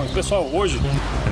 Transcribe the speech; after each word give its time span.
informações. 0.00 0.10
Pessoal, 0.12 0.48
hoje 0.52 0.80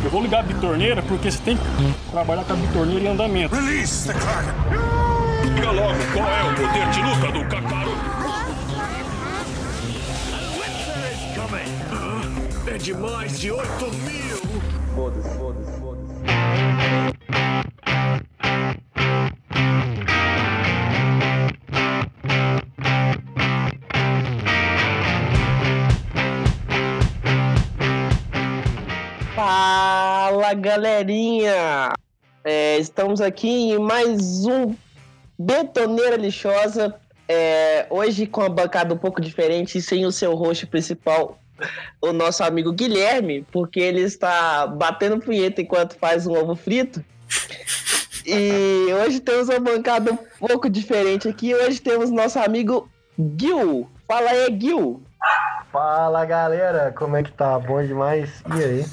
eu 0.05 0.11
vou 0.11 0.23
ligar 0.23 0.41
a 0.41 0.43
bitorneira 0.43 1.03
porque 1.03 1.31
você 1.31 1.39
tem 1.39 1.57
que 1.57 2.11
trabalhar 2.11 2.45
com 2.45 2.53
a 2.53 2.57
bitorneira 2.57 3.05
em 3.05 3.09
andamento. 3.09 3.55
Release 3.55 4.07
the 4.07 4.15
Kraken! 4.15 5.55
Diga 5.55 5.71
logo 5.71 5.99
qual 6.13 6.29
é 6.29 6.43
o 6.45 6.55
poder 6.55 6.91
de 6.91 7.03
luta 7.03 7.33
do 7.33 7.45
Kakaroto. 7.49 8.19
É 12.67 12.77
de 12.77 12.95
mais 12.95 13.41
de 13.41 13.51
8 13.51 13.67
mil! 14.05 14.61
Foda-se, 14.95 15.39
foda-se, 15.39 15.81
foda-se. 15.81 17.18
Galerinha! 30.79 31.93
É, 32.45 32.79
estamos 32.79 33.21
aqui 33.21 33.73
em 33.73 33.79
mais 33.81 34.47
um 34.47 34.77
Betoneira 35.37 36.15
Lixosa. 36.15 36.95
É, 37.29 37.85
hoje 37.91 38.29
com 38.29 38.43
a 38.43 38.49
bancada 38.49 38.95
um 38.95 38.97
pouco 38.97 39.21
diferente 39.21 39.83
sem 39.83 40.07
o 40.07 40.13
seu 40.13 40.37
host 40.37 40.69
principal, 40.69 41.37
o 42.01 42.13
nosso 42.13 42.45
amigo 42.45 42.73
Guilherme, 42.73 43.45
porque 43.51 43.81
ele 43.81 44.03
está 44.03 44.69
batendo 44.69 45.19
punheta 45.19 45.61
enquanto 45.61 45.99
faz 45.99 46.29
um 46.29 46.33
ovo 46.33 46.55
frito. 46.55 47.05
E 48.25 48.87
hoje 49.03 49.19
temos 49.19 49.49
uma 49.49 49.59
bancada 49.59 50.13
um 50.13 50.47
pouco 50.47 50.71
diferente 50.71 51.29
aqui. 51.29 51.57
Hoje 51.57 51.81
temos 51.81 52.09
nosso 52.09 52.39
amigo 52.39 52.89
Gil. 53.37 53.91
Fala 54.07 54.31
aí, 54.31 54.57
Gil. 54.61 55.03
Fala 55.73 56.25
galera, 56.25 56.95
como 56.97 57.17
é 57.17 57.25
que 57.25 57.33
tá? 57.33 57.59
Bom 57.59 57.85
demais? 57.85 58.31
E 58.57 58.63
aí? 58.63 58.85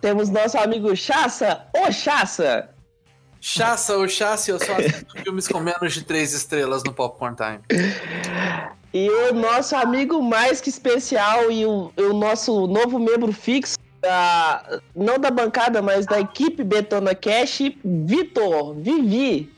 Temos 0.00 0.30
nosso 0.30 0.56
amigo 0.56 0.96
Chassa. 0.96 1.66
Ô, 1.76 1.92
Chassa! 1.92 2.70
Chassa 3.40 3.96
ou 3.96 4.08
Chassa, 4.08 4.50
eu 4.50 4.58
só 4.58 4.74
assisto 4.76 5.16
filmes 5.22 5.48
com 5.48 5.60
menos 5.60 5.94
de 5.94 6.04
três 6.04 6.32
estrelas 6.32 6.82
no 6.84 6.92
Popcorn 6.92 7.36
Time. 7.36 7.60
E 8.92 9.08
o 9.08 9.34
nosso 9.34 9.76
amigo 9.76 10.22
mais 10.22 10.60
que 10.60 10.68
especial 10.68 11.50
e 11.50 11.64
o, 11.64 11.92
o 11.96 12.12
nosso 12.12 12.66
novo 12.66 12.98
membro 12.98 13.32
fixo, 13.32 13.78
da, 14.00 14.80
não 14.94 15.18
da 15.18 15.30
bancada, 15.30 15.80
mas 15.80 16.06
da 16.06 16.20
equipe 16.20 16.64
Betona 16.64 17.14
Cash, 17.14 17.60
Vitor, 17.84 18.74
Vivi. 18.74 19.52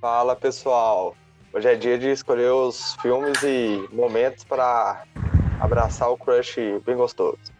Fala 0.00 0.34
pessoal, 0.34 1.14
hoje 1.52 1.68
é 1.68 1.74
dia 1.74 1.98
de 1.98 2.08
escolher 2.10 2.50
os 2.50 2.94
filmes 3.00 3.42
e 3.42 3.86
momentos 3.92 4.44
para 4.44 5.04
abraçar 5.60 6.10
o 6.10 6.16
crush 6.16 6.56
bem 6.84 6.96
gostoso. 6.96 7.55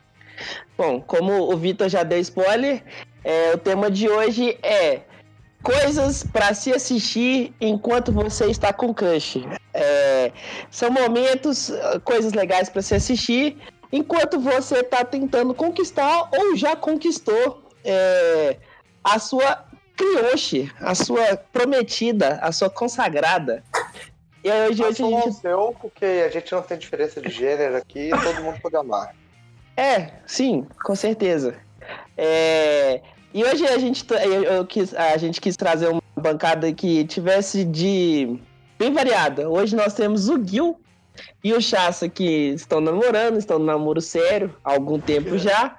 Bom, 0.77 1.01
como 1.01 1.53
o 1.53 1.57
Vitor 1.57 1.89
já 1.89 2.03
deu 2.03 2.19
spoiler, 2.21 2.83
é, 3.25 3.55
o 3.55 3.59
tema 3.59 3.91
de 3.91 4.09
hoje 4.09 4.59
é 4.63 5.01
coisas 5.63 6.23
para 6.23 6.55
se 6.55 6.73
assistir 6.73 7.53
enquanto 7.61 8.13
você 8.13 8.47
está 8.47 8.73
com 8.73 8.95
crush. 8.95 9.45
É, 9.75 10.33
são 10.71 10.91
momentos, 10.91 11.73
coisas 12.05 12.33
legais 12.33 12.69
para 12.69 12.83
se 12.83 12.95
assistir 12.95 13.59
enquanto 13.93 14.39
você 14.39 14.81
está 14.81 15.05
tentando 15.05 15.55
conquistar 15.55 16.29
ou 16.33 16.57
já 16.57 16.77
conquistou 16.77 17.65
é, 17.85 18.57
a 19.03 19.19
sua 19.19 19.65
crioche, 19.97 20.71
a 20.81 20.95
sua 20.95 21.37
prometida, 21.37 22.39
a 22.43 22.53
sua 22.53 22.69
consagrada. 22.69 23.65
E 24.45 24.51
aí, 24.51 24.71
hoje, 24.71 24.85
hoje 24.85 25.03
a 25.03 25.21
gente... 25.21 25.33
seu, 25.35 25.75
porque 25.81 26.05
a 26.05 26.29
gente 26.29 26.53
não 26.53 26.63
tem 26.63 26.79
diferença 26.79 27.21
de 27.21 27.31
gênero 27.31 27.77
aqui, 27.77 28.11
todo 28.11 28.43
mundo 28.43 28.61
pode 28.61 28.77
amar. 28.77 29.15
É, 29.77 30.11
sim, 30.27 30.67
com 30.85 30.95
certeza. 30.95 31.57
É, 32.17 33.01
E 33.35 33.45
hoje 33.45 33.67
a 33.67 33.79
gente, 33.79 34.05
tra- 34.05 34.25
eu, 34.25 34.43
eu 34.45 34.67
quis, 34.67 34.95
a 34.95 35.17
gente 35.19 35.41
quis 35.41 35.57
trazer 35.57 35.89
uma 35.89 36.03
bancada 36.17 36.73
que 36.73 37.05
tivesse 37.05 37.65
de. 37.65 38.39
bem 38.79 38.93
variada. 38.93 39.49
Hoje 39.51 39.77
nós 39.77 39.93
temos 39.95 40.29
o 40.29 40.43
Gil 40.43 40.81
e 41.45 41.53
o 41.53 41.61
Chassa 41.61 42.09
que 42.09 42.49
estão 42.55 42.81
namorando, 42.81 43.37
estão 43.39 43.59
no 43.59 43.67
namoro 43.67 44.01
sério 44.01 44.55
há 44.65 44.73
algum 44.73 44.99
tempo 44.99 45.37
já. 45.37 45.77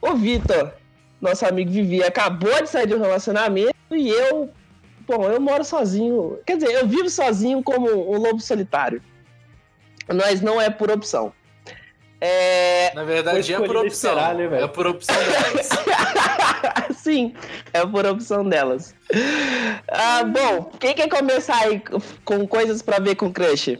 O 0.00 0.14
Vitor, 0.14 0.72
nosso 1.20 1.44
amigo 1.44 1.70
Vivi, 1.72 2.04
acabou 2.04 2.62
de 2.62 2.68
sair 2.68 2.86
de 2.86 2.94
um 2.94 3.00
relacionamento 3.00 3.74
e 3.90 4.08
eu. 4.08 4.48
Bom, 5.08 5.24
eu 5.28 5.40
moro 5.40 5.64
sozinho. 5.64 6.38
Quer 6.46 6.56
dizer, 6.58 6.72
eu 6.72 6.86
vivo 6.86 7.08
sozinho 7.08 7.62
como 7.62 7.88
um 8.12 8.18
lobo 8.18 8.40
solitário. 8.40 9.00
Mas 10.12 10.40
não 10.40 10.60
é 10.60 10.68
por 10.70 10.90
opção. 10.90 11.32
É, 12.20 12.94
Na 12.94 13.04
verdade, 13.04 13.52
é 13.52 13.56
por 13.58 13.76
opção. 13.76 14.12
esperar, 14.12 14.34
né, 14.34 14.46
velho? 14.48 14.64
é 14.64 14.68
por 14.68 14.86
opção 14.86 15.14
delas. 15.16 15.68
Sim, 16.96 17.34
é 17.72 17.84
por 17.86 18.06
opção 18.06 18.48
delas. 18.48 18.94
Ah, 19.88 20.24
bom, 20.24 20.70
quem 20.80 20.94
quer 20.94 21.08
começar 21.08 21.56
aí 21.58 21.82
com 22.24 22.46
coisas 22.48 22.80
pra 22.82 22.98
ver 22.98 23.14
com 23.16 23.32
crush? 23.32 23.78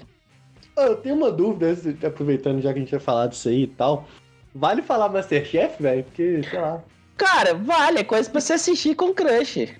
Eu 0.76 0.96
tenho 0.96 1.14
uma 1.14 1.30
dúvida, 1.32 1.74
aproveitando 2.06 2.60
já 2.60 2.72
que 2.72 2.78
a 2.78 2.82
gente 2.82 2.90
vai 2.90 3.00
falar 3.00 3.26
disso 3.28 3.48
aí 3.48 3.62
e 3.62 3.66
tal. 3.66 4.06
Vale 4.54 4.82
falar 4.82 5.08
Masterchef, 5.08 5.82
velho? 5.82 6.04
Porque, 6.04 6.42
sei 6.48 6.60
lá. 6.60 6.82
Cara, 7.16 7.54
vale, 7.54 8.00
é 8.00 8.04
coisa 8.04 8.28
pra 8.30 8.40
você 8.40 8.52
assistir 8.52 8.94
com 8.94 9.14
crush. 9.14 9.74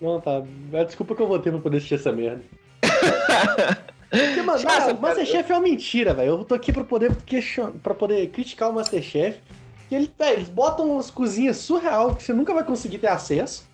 Não, 0.00 0.20
tá. 0.20 0.42
Desculpa 0.84 1.14
que 1.16 1.22
eu 1.22 1.26
vou 1.26 1.38
ter 1.40 1.50
não 1.52 1.60
poder 1.60 1.78
assistir 1.78 1.94
essa 1.96 2.12
merda. 2.12 2.42
Porque, 4.10 4.42
mano, 4.42 4.62
Nossa, 4.62 4.90
ah, 4.90 4.94
Masterchef 4.94 5.50
é 5.50 5.54
uma 5.54 5.62
mentira, 5.62 6.14
velho. 6.14 6.28
Eu 6.30 6.44
tô 6.44 6.54
aqui 6.54 6.72
pra 6.72 6.84
poder, 6.84 7.14
question... 7.24 7.72
pra 7.82 7.94
poder 7.94 8.28
criticar 8.30 8.70
o 8.70 8.72
Masterchef. 8.72 9.40
Que 9.88 9.94
ele, 9.94 10.12
velho, 10.18 10.38
eles 10.38 10.48
botam 10.48 10.90
umas 10.92 11.10
cozinhas 11.10 11.56
surreal 11.58 12.14
que 12.14 12.22
você 12.22 12.32
nunca 12.32 12.52
vai 12.54 12.64
conseguir 12.64 12.98
ter 12.98 13.08
acesso. 13.08 13.68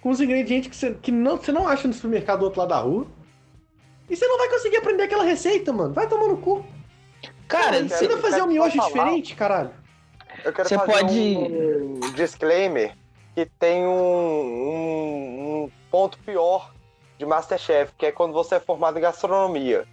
Com 0.00 0.10
os 0.10 0.20
ingredientes 0.20 0.68
que, 0.68 0.76
você, 0.76 0.94
que 1.00 1.10
não, 1.10 1.36
você 1.36 1.52
não 1.52 1.66
acha 1.68 1.86
no 1.88 1.94
supermercado 1.94 2.40
do 2.40 2.44
outro 2.46 2.60
lado 2.60 2.68
da 2.70 2.78
rua. 2.78 3.06
E 4.08 4.14
você 4.16 4.26
não 4.26 4.36
vai 4.36 4.48
conseguir 4.50 4.76
aprender 4.76 5.04
aquela 5.04 5.24
receita, 5.24 5.72
mano. 5.72 5.94
Vai 5.94 6.06
tomar 6.08 6.28
no 6.28 6.36
cu. 6.36 6.64
Cara, 7.48 7.82
Você 7.82 7.96
cê- 7.96 8.08
vai 8.08 8.18
fazer 8.18 8.36
um 8.36 8.48
quero 8.48 8.52
miojo 8.52 8.76
falar. 8.76 8.88
diferente, 8.88 9.34
caralho. 9.34 9.70
Eu 10.44 10.52
quero 10.52 10.68
Você 10.68 10.76
fazer 10.76 10.92
pode- 10.92 11.18
um 11.18 12.00
disclaimer 12.14 12.94
que 13.34 13.46
tem 13.58 13.86
um, 13.86 13.90
um- 13.90 15.64
um 15.64 15.70
ponto 15.90 16.18
pior 16.18 16.73
de 17.24 17.30
Masterchef, 17.30 17.92
que 17.98 18.06
é 18.06 18.12
quando 18.12 18.32
você 18.32 18.56
é 18.56 18.60
formado 18.60 18.98
em 18.98 19.02
gastronomia. 19.02 19.84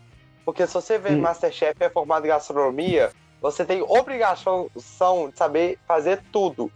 Porque 0.46 0.66
se 0.68 0.74
você 0.74 0.97
vê 0.97 1.12
Hum. 1.12 1.22
Masterchef 1.22 1.75
e 1.80 1.84
é 1.86 1.90
formado 1.90 2.25
em 2.25 2.30
gastronomia, 2.30 3.12
você 3.42 3.64
tem 3.66 3.81
obrigação 3.81 4.69
de 4.75 5.38
saber 5.38 5.80
fazer 5.88 6.22
tudo. 6.31 6.72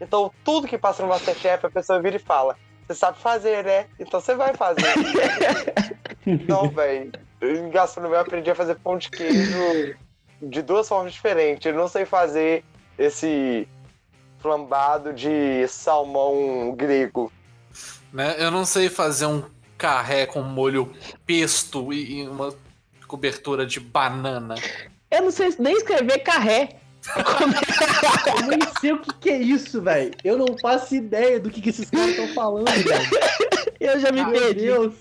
Então, 0.00 0.32
tudo 0.44 0.66
que 0.68 0.78
passa 0.78 1.02
no 1.02 1.08
Masterchef, 1.08 1.66
a 1.66 1.70
pessoa 1.70 2.00
vira 2.00 2.16
e 2.16 2.20
fala: 2.20 2.56
Você 2.86 2.94
sabe 2.94 3.18
fazer, 3.18 3.64
né? 3.64 3.86
Então 3.98 4.20
você 4.20 4.34
vai 4.34 4.54
fazer. 4.54 4.82
Não, 6.48 6.70
velho. 6.70 7.10
Em 7.40 7.70
gastronomia 7.70 8.18
eu 8.18 8.22
aprendi 8.22 8.50
a 8.50 8.54
fazer 8.54 8.76
pão 8.76 8.96
de 8.98 9.10
queijo 9.10 9.94
de 10.42 10.62
duas 10.62 10.88
formas 10.88 11.12
diferentes. 11.12 11.66
Eu 11.66 11.74
não 11.74 11.88
sei 11.88 12.04
fazer 12.04 12.64
esse 12.98 13.68
flambado 14.38 15.12
de 15.12 15.66
salmão 15.68 16.72
grego. 16.76 17.32
né? 18.12 18.36
Eu 18.38 18.50
não 18.50 18.64
sei 18.64 18.88
fazer 18.88 19.26
um 19.26 19.42
carré 19.78 20.26
com 20.26 20.42
molho 20.42 20.92
pesto 21.24 21.92
e 21.92 22.20
e 22.20 22.28
uma 22.28 22.52
cobertura 23.06 23.64
de 23.64 23.80
banana. 23.80 24.56
eu 25.10 25.22
não 25.22 25.30
sei 25.30 25.54
nem 25.58 25.74
escrever 25.74 26.18
carré. 26.18 26.76
Eu 28.26 28.46
nem 28.48 28.58
sei 28.80 28.92
o 28.92 28.98
que, 28.98 29.14
que 29.14 29.30
é 29.30 29.38
isso, 29.38 29.80
velho. 29.80 30.10
Eu 30.22 30.36
não 30.36 30.58
faço 30.58 30.94
ideia 30.96 31.38
do 31.40 31.48
que, 31.48 31.60
que 31.62 31.70
esses 31.70 31.88
caras 31.88 32.10
estão 32.10 32.28
falando, 32.34 32.66
velho. 32.66 33.10
Eu 33.80 33.98
já 34.00 34.10
me 34.12 34.22
Meu 34.24 34.32
perdi. 34.32 34.60
Deus. 34.62 34.94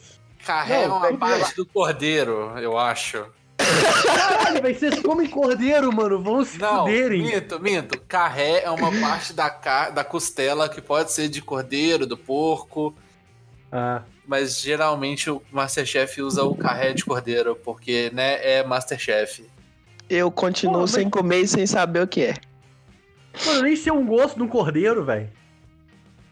Carré 0.46 0.84
é 0.84 0.88
Não, 0.88 0.98
uma 0.98 1.08
tem 1.08 1.16
que- 1.16 1.20
parte 1.20 1.56
do 1.56 1.66
cordeiro, 1.66 2.54
eu 2.60 2.78
acho. 2.78 3.26
Caralho, 3.58 4.62
velho. 4.62 4.80
Vocês 4.80 5.00
comem 5.02 5.28
cordeiro, 5.28 5.92
mano. 5.94 6.22
Vão 6.22 6.46
se 6.46 6.58
Não, 6.60 6.86
fuderem. 6.86 7.24
minto, 7.24 7.60
minto. 7.60 8.00
Carré 8.08 8.62
é 8.64 8.70
uma 8.70 8.92
parte 9.02 9.34
da, 9.34 9.50
da 9.90 10.04
costela 10.04 10.70
que 10.70 10.80
pode 10.82 11.12
ser 11.12 11.28
de 11.28 11.42
cordeiro, 11.42 12.06
do 12.06 12.16
porco, 12.16 12.96
Ah. 13.72 14.04
Mas 14.28 14.60
geralmente 14.60 15.30
o 15.30 15.42
Masterchef 15.52 16.22
usa 16.22 16.44
o 16.44 16.54
carré 16.56 16.94
de 16.94 17.04
cordeiro, 17.06 17.56
porque, 17.56 18.12
né, 18.14 18.38
é 18.44 18.64
Masterchef. 18.64 19.50
Eu 20.10 20.30
continuo 20.30 20.74
Pô, 20.76 20.82
mas- 20.82 20.92
sem 20.92 21.10
comer 21.10 21.40
e 21.42 21.48
sem 21.48 21.66
saber 21.66 22.02
o 22.04 22.08
que 22.08 22.22
é. 22.22 22.36
Mano, 23.46 23.60
eu 23.60 23.64
nem 23.64 23.76
sei 23.76 23.92
um 23.92 24.06
gosto 24.06 24.36
de 24.36 24.44
um 24.44 24.48
cordeiro, 24.48 25.04
velho. 25.06 25.30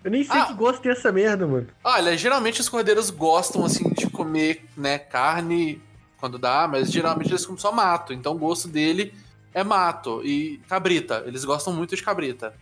Eu 0.04 0.12
nem 0.12 0.24
sei 0.24 0.38
Ah. 0.40 0.46
que 0.46 0.54
gosto 0.54 0.82
tem 0.82 0.92
essa 0.92 1.12
merda, 1.12 1.48
mano. 1.48 1.68
Olha, 1.84 2.16
geralmente 2.18 2.62
os 2.62 2.70
cordeiros 2.70 3.10
gostam, 3.10 3.66
assim, 3.66 3.90
de 3.92 4.08
comer, 4.10 4.64
né, 4.78 5.00
carne 5.00 5.82
quando 6.20 6.38
dá, 6.38 6.68
mas 6.68 6.92
geralmente 6.92 7.30
eles 7.32 7.46
comem 7.46 7.60
só 7.62 7.72
mato, 7.72 8.14
então 8.14 8.34
o 8.34 8.38
gosto 8.38 8.68
dele 8.68 9.14
é 9.54 9.64
mato 9.64 10.22
e 10.24 10.60
cabrita. 10.70 11.24
Eles 11.26 11.44
gostam 11.46 11.74
muito 11.74 11.96
de 11.96 12.04
cabrita. 12.04 12.54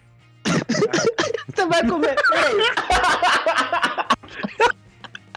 Você 1.53 1.65
vai 1.65 1.85
comer. 1.87 2.15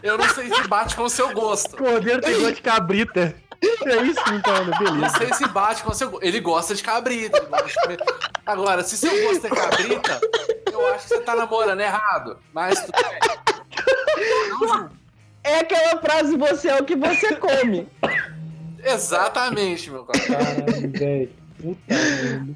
Eu 0.03 0.17
não 0.17 0.29
sei 0.29 0.53
se 0.53 0.67
bate 0.67 0.95
com 0.95 1.03
o 1.03 1.09
seu 1.09 1.33
gosto. 1.33 1.75
Cordeiro 1.75 2.21
tem 2.21 2.39
gosto 2.39 2.55
de 2.55 2.61
cabrita. 2.61 3.35
É 3.85 3.95
isso, 4.03 4.21
então, 4.33 4.65
né? 4.65 4.77
Não 4.79 4.95
beleza. 4.95 5.17
sei 5.17 5.33
se 5.33 5.47
bate 5.47 5.83
com 5.83 5.91
o 5.91 5.93
seu 5.93 6.11
gosto. 6.11 6.23
Ele 6.23 6.39
gosta 6.39 6.75
de 6.75 6.83
cabrita. 6.83 7.39
Gosta 7.41 7.87
de 7.87 7.97
Agora, 8.45 8.83
se 8.83 8.97
seu 8.97 9.11
gosto 9.23 9.47
é 9.47 9.49
cabrita, 9.49 10.21
eu 10.71 10.87
acho 10.93 11.03
que 11.03 11.09
você 11.09 11.21
tá 11.21 11.35
namorando 11.35 11.79
errado. 11.81 12.37
Mas 12.53 12.79
tudo 12.81 12.97
bem. 12.97 13.19
Não 14.49 14.67
julgo. 14.67 14.89
É 15.43 15.59
aquela 15.59 15.99
frase, 16.01 16.37
você 16.37 16.69
é 16.69 16.75
o 16.75 16.85
que 16.85 16.95
você 16.95 17.35
come. 17.35 17.87
Exatamente, 18.83 19.89
meu 19.89 20.05
cara. 20.05 20.25
Caralho, 20.25 20.91
velho. 20.91 21.29
Puta 21.61 21.95
merda. 21.95 22.55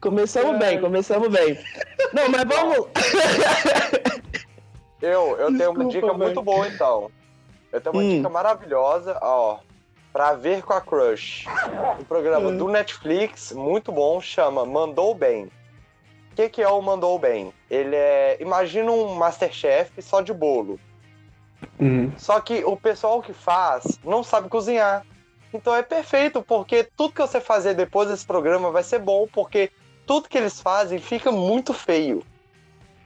Começamos 0.00 0.58
bem, 0.58 0.80
começamos 0.80 1.28
bem. 1.28 1.58
Não, 2.12 2.28
mas 2.28 2.44
vamos. 2.44 2.88
Eu, 5.04 5.36
eu 5.38 5.56
tenho 5.56 5.70
uma 5.70 5.84
Desculpa, 5.84 5.92
dica 5.92 6.12
muito 6.14 6.42
boa, 6.42 6.66
então. 6.66 7.10
Eu 7.70 7.80
tenho 7.80 7.94
uma 7.94 8.02
Hum. 8.02 8.16
dica 8.16 8.28
maravilhosa, 8.28 9.18
ó. 9.20 9.58
Pra 10.12 10.32
ver 10.32 10.62
com 10.62 10.72
a 10.72 10.80
Crush. 10.80 11.44
Um 12.00 12.04
programa 12.04 12.48
Hum. 12.48 12.56
do 12.56 12.68
Netflix, 12.68 13.52
muito 13.52 13.90
bom, 13.92 14.20
chama 14.20 14.64
Mandou 14.64 15.14
Bem. 15.14 15.44
O 16.30 16.34
que, 16.36 16.48
que 16.48 16.62
é 16.62 16.68
o 16.68 16.80
Mandou 16.80 17.18
Bem? 17.18 17.52
Ele 17.70 17.94
é. 17.94 18.36
Imagina 18.40 18.90
um 18.90 19.14
Masterchef 19.14 20.00
só 20.00 20.20
de 20.20 20.32
bolo. 20.32 20.78
Uhum. 21.78 22.12
Só 22.16 22.40
que 22.40 22.64
o 22.64 22.76
pessoal 22.76 23.20
que 23.20 23.32
faz 23.32 23.98
não 24.04 24.22
sabe 24.22 24.48
cozinhar. 24.48 25.04
Então 25.52 25.74
é 25.74 25.82
perfeito, 25.82 26.42
porque 26.42 26.88
tudo 26.96 27.12
que 27.14 27.20
você 27.20 27.40
fazer 27.40 27.74
depois 27.74 28.08
desse 28.08 28.26
programa 28.26 28.70
vai 28.70 28.82
ser 28.82 28.98
bom, 28.98 29.26
porque 29.32 29.70
tudo 30.06 30.28
que 30.28 30.36
eles 30.38 30.60
fazem 30.60 30.98
fica 30.98 31.30
muito 31.30 31.72
feio. 31.72 32.24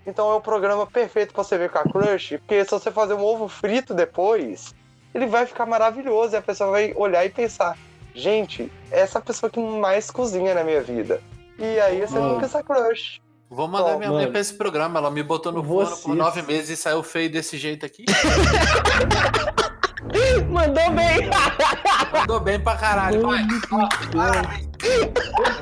Então 0.08 0.30
é 0.32 0.34
o 0.34 0.40
programa 0.40 0.86
perfeito 0.86 1.34
pra 1.34 1.44
você 1.44 1.58
ver 1.58 1.68
com 1.68 1.78
a 1.78 1.82
crush, 1.82 2.38
porque 2.38 2.64
se 2.64 2.70
você 2.70 2.90
fazer 2.90 3.12
um 3.12 3.22
ovo 3.22 3.46
frito 3.46 3.92
depois, 3.92 4.74
ele 5.14 5.26
vai 5.26 5.44
ficar 5.44 5.66
maravilhoso 5.66 6.32
e 6.34 6.36
a 6.38 6.40
pessoa 6.40 6.70
vai 6.70 6.94
olhar 6.96 7.26
e 7.26 7.28
pensar: 7.28 7.76
gente, 8.14 8.72
essa 8.90 9.20
pessoa 9.20 9.50
que 9.50 9.60
mais 9.60 10.10
cozinha 10.10 10.54
na 10.54 10.64
minha 10.64 10.80
vida. 10.80 11.20
E 11.58 11.78
aí 11.80 12.00
você 12.00 12.18
Mano. 12.18 12.34
fica 12.36 12.46
essa 12.46 12.62
crush. 12.62 13.20
Vou 13.50 13.68
mandar 13.68 13.98
minha 13.98 14.08
mãe 14.08 14.20
mano. 14.20 14.30
pra 14.30 14.40
esse 14.40 14.54
programa. 14.54 14.98
Ela 14.98 15.10
me 15.10 15.22
botou 15.22 15.52
no 15.52 15.62
forno 15.62 15.96
por 15.98 16.14
nove 16.14 16.40
meses 16.40 16.70
e 16.70 16.76
saiu 16.76 17.02
feio 17.02 17.30
desse 17.30 17.58
jeito 17.58 17.84
aqui. 17.84 18.06
Mandou 20.48 20.90
bem. 20.92 21.28
Mandou 22.12 22.40
bem 22.40 22.58
pra 22.58 22.76
caralho. 22.76 23.22
Vai. 23.22 23.42
Eu 24.82 25.12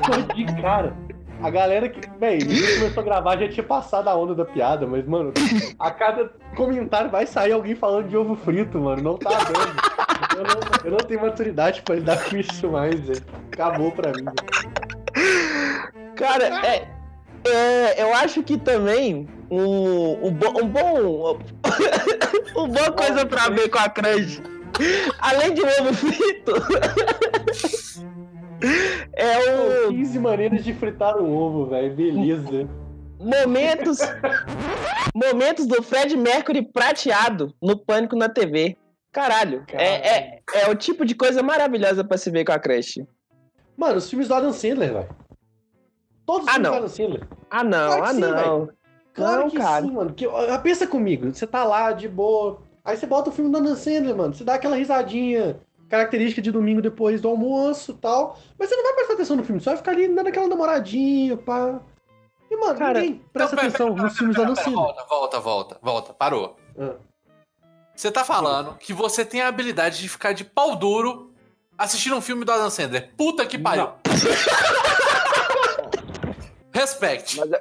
tô 0.01 0.33
de 0.33 0.45
cara. 0.61 1.06
A 1.41 1.49
galera 1.49 1.87
que. 1.87 2.07
Bem, 2.17 2.39
começou 2.39 3.01
a 3.01 3.03
gravar 3.05 3.37
já 3.37 3.47
tinha 3.47 3.63
passado 3.63 4.07
a 4.07 4.15
onda 4.15 4.33
da 4.33 4.43
piada, 4.45 4.87
mas, 4.87 5.05
mano, 5.05 5.31
a 5.79 5.91
cada 5.91 6.31
comentário 6.55 7.09
vai 7.09 7.25
sair 7.27 7.51
alguém 7.51 7.75
falando 7.75 8.07
de 8.09 8.17
ovo 8.17 8.35
frito, 8.35 8.79
mano. 8.79 9.01
Não 9.01 9.17
tá 9.17 9.29
dando. 9.29 10.37
Eu 10.37 10.43
não, 10.43 10.59
eu 10.85 10.91
não 10.91 10.97
tenho 10.97 11.21
maturidade 11.21 11.81
pra 11.83 11.95
lidar 11.95 12.23
com 12.23 12.37
isso 12.37 12.67
mais, 12.69 12.99
velho. 12.99 13.21
Acabou 13.53 13.91
pra 13.91 14.11
mim. 14.13 14.25
Cara, 16.15 16.45
é, 16.65 16.87
é, 17.47 18.01
eu 18.03 18.13
acho 18.15 18.41
que 18.43 18.57
também 18.57 19.27
um, 19.49 20.27
um, 20.27 20.31
bo- 20.31 20.59
um 20.61 20.67
bom. 20.67 21.37
uma 22.55 22.67
boa 22.67 22.91
coisa 22.91 23.25
pra 23.25 23.49
ver 23.49 23.69
com 23.69 23.77
a 23.77 23.89
crush. 23.89 24.41
Além 25.19 25.53
de 25.53 25.61
ovo 25.61 25.93
frito. 25.93 26.53
é 29.13 29.85
o 29.87 29.89
15 29.89 30.19
maneiras 30.19 30.63
de 30.63 30.73
fritar 30.73 31.17
um 31.17 31.35
ovo, 31.35 31.67
velho. 31.67 31.95
Beleza. 31.95 32.67
momentos. 33.19 33.99
momentos 35.15 35.65
do 35.67 35.81
Fred 35.83 36.15
Mercury 36.17 36.61
prateado 36.71 37.53
no 37.61 37.77
Pânico 37.77 38.15
na 38.15 38.29
TV. 38.29 38.77
Caralho, 39.11 39.63
é, 39.71 40.09
é, 40.35 40.41
é 40.53 40.69
o 40.69 40.75
tipo 40.75 41.03
de 41.05 41.15
coisa 41.15 41.41
maravilhosa 41.41 42.03
pra 42.03 42.17
se 42.17 42.29
ver 42.29 42.45
com 42.45 42.51
a 42.51 42.59
crush. 42.59 43.03
Mano, 43.75 43.97
os 43.97 44.09
filmes 44.09 44.27
do 44.27 44.33
Adam 44.35 44.53
Sandler, 44.53 44.93
velho. 44.93 45.09
Todos 46.25 46.43
os 46.43 46.49
Ah, 46.49 46.53
filmes 46.53 46.63
não. 46.63 46.71
do 46.71 46.77
Adam 46.77 46.89
Sandler. 46.89 47.27
Ah, 47.49 47.63
não, 47.63 47.87
Claro 47.87 48.03
ah, 48.03 48.13
sim, 48.13 48.19
não. 48.19 48.69
Claro 49.13 49.41
Não, 49.41 49.49
que 49.49 49.57
cara. 49.57 49.85
sim, 49.85 49.91
mano. 49.91 50.13
Que, 50.13 50.27
pensa 50.61 50.85
comigo, 50.85 51.33
você 51.33 51.47
tá 51.47 51.63
lá 51.63 51.91
de 51.91 52.07
boa. 52.07 52.61
Aí 52.85 52.95
você 52.95 53.07
bota 53.07 53.29
o 53.29 53.33
filme 53.33 53.49
do 53.49 53.57
Adam 53.57 53.75
Sandler, 53.75 54.15
mano. 54.15 54.33
Você 54.35 54.43
dá 54.43 54.53
aquela 54.55 54.75
risadinha 54.75 55.57
característica 55.89 56.41
de 56.41 56.51
domingo 56.51 56.81
depois 56.81 57.21
do 57.21 57.27
almoço 57.27 57.91
e 57.91 57.95
tal. 57.95 58.39
Mas 58.57 58.69
você 58.69 58.75
não 58.75 58.83
vai 58.83 58.93
prestar 58.93 59.13
atenção 59.13 59.35
no 59.35 59.43
filme, 59.43 59.61
você 59.61 59.69
vai 59.69 59.77
ficar 59.77 59.91
ali 59.91 60.07
dando 60.07 60.27
aquela 60.27 60.47
namoradinha, 60.47 61.37
pá. 61.37 61.79
E, 62.49 62.55
mano, 62.55 62.79
Cara, 62.79 62.99
ninguém 62.99 63.21
presta 63.33 63.55
pera, 63.55 63.67
atenção 63.67 63.93
pera, 63.93 64.03
nos 64.03 64.13
pera, 64.13 64.17
filmes 64.17 64.35
pera, 64.35 64.45
Adam 64.45 64.55
pera, 64.55 64.65
Sandler. 64.65 64.85
Volta, 64.85 65.05
volta, 65.05 65.39
volta, 65.39 65.79
volta. 65.81 66.13
Parou. 66.13 66.55
Ah. 66.79 66.95
Você 67.95 68.11
tá 68.11 68.23
falando 68.23 68.77
que 68.77 68.93
você 68.93 69.25
tem 69.25 69.41
a 69.41 69.47
habilidade 69.47 69.99
de 69.99 70.07
ficar 70.07 70.33
de 70.33 70.45
pau 70.45 70.75
duro 70.75 71.33
assistindo 71.77 72.15
um 72.15 72.21
filme 72.21 72.45
do 72.45 72.51
Adam 72.51 72.69
Sandler. 72.69 73.11
Puta 73.17 73.45
que 73.45 73.57
pariu. 73.57 73.89
Respect. 76.71 77.39
Mas 77.39 77.51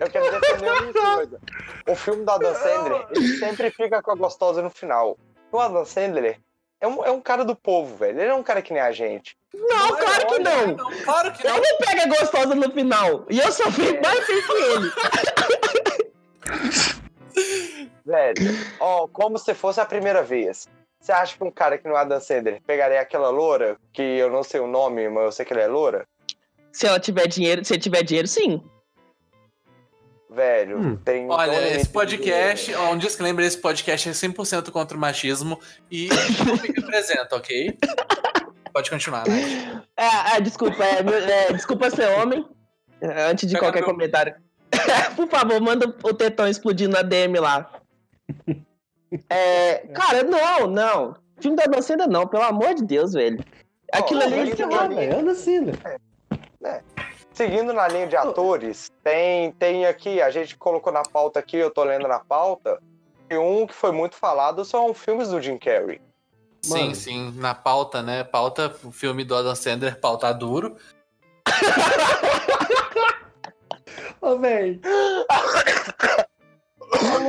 eu 0.00 0.10
quero 0.10 0.40
defender 0.40 0.70
uma 0.70 1.16
coisa. 1.16 1.40
O 1.88 1.94
filme 1.94 2.24
do 2.24 2.30
Adam 2.30 2.54
Sandler, 2.54 3.06
ele 3.12 3.38
sempre 3.38 3.70
fica 3.70 4.02
com 4.02 4.10
a 4.10 4.16
gostosa 4.16 4.60
no 4.62 4.70
final. 4.70 5.16
O 5.52 5.60
Adam 5.60 5.84
Sandler 5.84 6.40
é 6.84 6.86
um, 6.86 7.04
é 7.04 7.10
um 7.10 7.20
cara 7.20 7.44
do 7.44 7.56
povo, 7.56 7.96
velho. 7.96 8.20
Ele 8.20 8.30
é 8.30 8.34
um 8.34 8.42
cara 8.42 8.60
que 8.60 8.72
nem 8.72 8.82
a 8.82 8.92
gente. 8.92 9.36
Não, 9.54 9.96
claro 9.96 10.26
que 10.26 10.38
não. 10.38 10.76
Claro 11.02 11.32
que 11.32 11.42
não. 11.44 11.56
Ele 11.56 11.66
não 11.66 11.78
pega 11.78 12.06
gostosa 12.08 12.54
no 12.54 12.70
final. 12.70 13.24
E 13.30 13.38
eu 13.38 13.50
sofri 13.50 13.98
mais 14.00 14.24
feio 14.26 14.46
que 14.46 14.52
ele. 14.52 14.92
Velho, 18.06 18.36
ó, 18.78 19.08
como 19.08 19.38
se 19.38 19.54
fosse 19.54 19.80
a 19.80 19.84
primeira 19.86 20.22
vez. 20.22 20.68
Você 21.00 21.10
acha 21.10 21.36
que 21.36 21.42
um 21.42 21.50
cara 21.50 21.78
que 21.78 21.88
não 21.88 21.96
é 21.96 22.00
Adam 22.00 22.20
Sandler 22.20 22.60
pegaria 22.66 23.00
aquela 23.00 23.30
loura, 23.30 23.78
que 23.92 24.02
eu 24.02 24.30
não 24.30 24.42
sei 24.42 24.60
o 24.60 24.66
nome, 24.66 25.08
mas 25.08 25.24
eu 25.24 25.32
sei 25.32 25.46
que 25.46 25.54
ela 25.54 25.62
é 25.62 25.66
loura? 25.66 26.06
Se 26.70 26.86
ela 26.86 27.00
tiver 27.00 27.26
dinheiro, 27.26 27.64
se 27.64 27.72
ele 27.72 27.80
tiver 27.80 28.02
dinheiro, 28.02 28.28
sim. 28.28 28.62
Velho, 30.34 30.78
Hum. 30.80 30.96
tem. 30.96 31.30
Olha, 31.30 31.52
um 31.52 31.62
esse 31.62 31.84
de 31.84 31.88
podcast, 31.90 32.66
dinheiro. 32.66 32.88
ó, 32.88 32.92
um 32.92 32.98
disclaimer, 32.98 33.44
esse 33.46 33.58
podcast 33.58 34.08
é 34.08 34.12
100% 34.12 34.70
contra 34.72 34.96
o 34.96 35.00
machismo 35.00 35.60
e 35.90 36.08
não 36.44 36.54
me 36.60 36.68
representa, 36.74 37.36
ok? 37.36 37.78
Pode 38.72 38.90
continuar, 38.90 39.24
né? 39.28 39.82
É, 39.96 40.36
é, 40.36 40.40
desculpa, 40.40 40.82
é, 40.82 40.98
é, 41.48 41.52
desculpa 41.52 41.88
ser 41.90 42.08
homem. 42.18 42.44
É, 43.00 43.22
Antes 43.30 43.46
de 43.48 43.54
Pega 43.54 43.66
qualquer 43.66 43.80
meu- 43.82 43.90
comentário. 43.90 44.34
Por 45.14 45.28
favor, 45.28 45.60
manda 45.60 45.94
o 46.02 46.12
tetão 46.12 46.48
explodindo 46.48 46.94
na 46.96 47.02
DM 47.02 47.38
lá. 47.38 47.70
É, 49.30 49.86
cara, 49.94 50.24
não, 50.24 50.66
não. 50.66 51.16
Filme 51.40 51.56
da 51.56 51.64
Dançanda 51.66 52.06
não, 52.08 52.26
pelo 52.26 52.42
amor 52.42 52.74
de 52.74 52.82
Deus, 52.84 53.12
velho. 53.12 53.38
Aquilo 53.92 54.20
Ó, 54.20 54.24
ali. 54.24 54.34
lá, 54.64 54.82
ali- 54.82 54.94
velho. 54.96 55.18
Adam 55.20 55.34
Sandler. 55.34 55.78
Seguindo 57.34 57.72
na 57.72 57.88
linha 57.88 58.06
de 58.06 58.16
atores, 58.16 58.92
tem, 59.02 59.50
tem 59.52 59.86
aqui, 59.86 60.22
a 60.22 60.30
gente 60.30 60.56
colocou 60.56 60.92
na 60.92 61.02
pauta 61.02 61.40
aqui, 61.40 61.56
eu 61.56 61.68
tô 61.68 61.82
lendo 61.82 62.06
na 62.06 62.20
pauta, 62.20 62.80
e 63.28 63.36
um 63.36 63.66
que 63.66 63.74
foi 63.74 63.90
muito 63.90 64.14
falado 64.14 64.64
são 64.64 64.94
filmes 64.94 65.30
do 65.30 65.42
Jim 65.42 65.58
Carrey. 65.58 66.00
Sim, 66.62 66.78
Mano. 66.78 66.94
sim, 66.94 67.32
na 67.36 67.52
pauta, 67.52 68.02
né? 68.02 68.22
Pauta, 68.22 68.74
o 68.84 68.92
filme 68.92 69.24
do 69.24 69.34
Adam 69.34 69.54
Sandler, 69.54 69.98
pauta 69.98 70.32
duro. 70.32 70.76
Ô, 74.20 74.38
velho. 74.38 74.80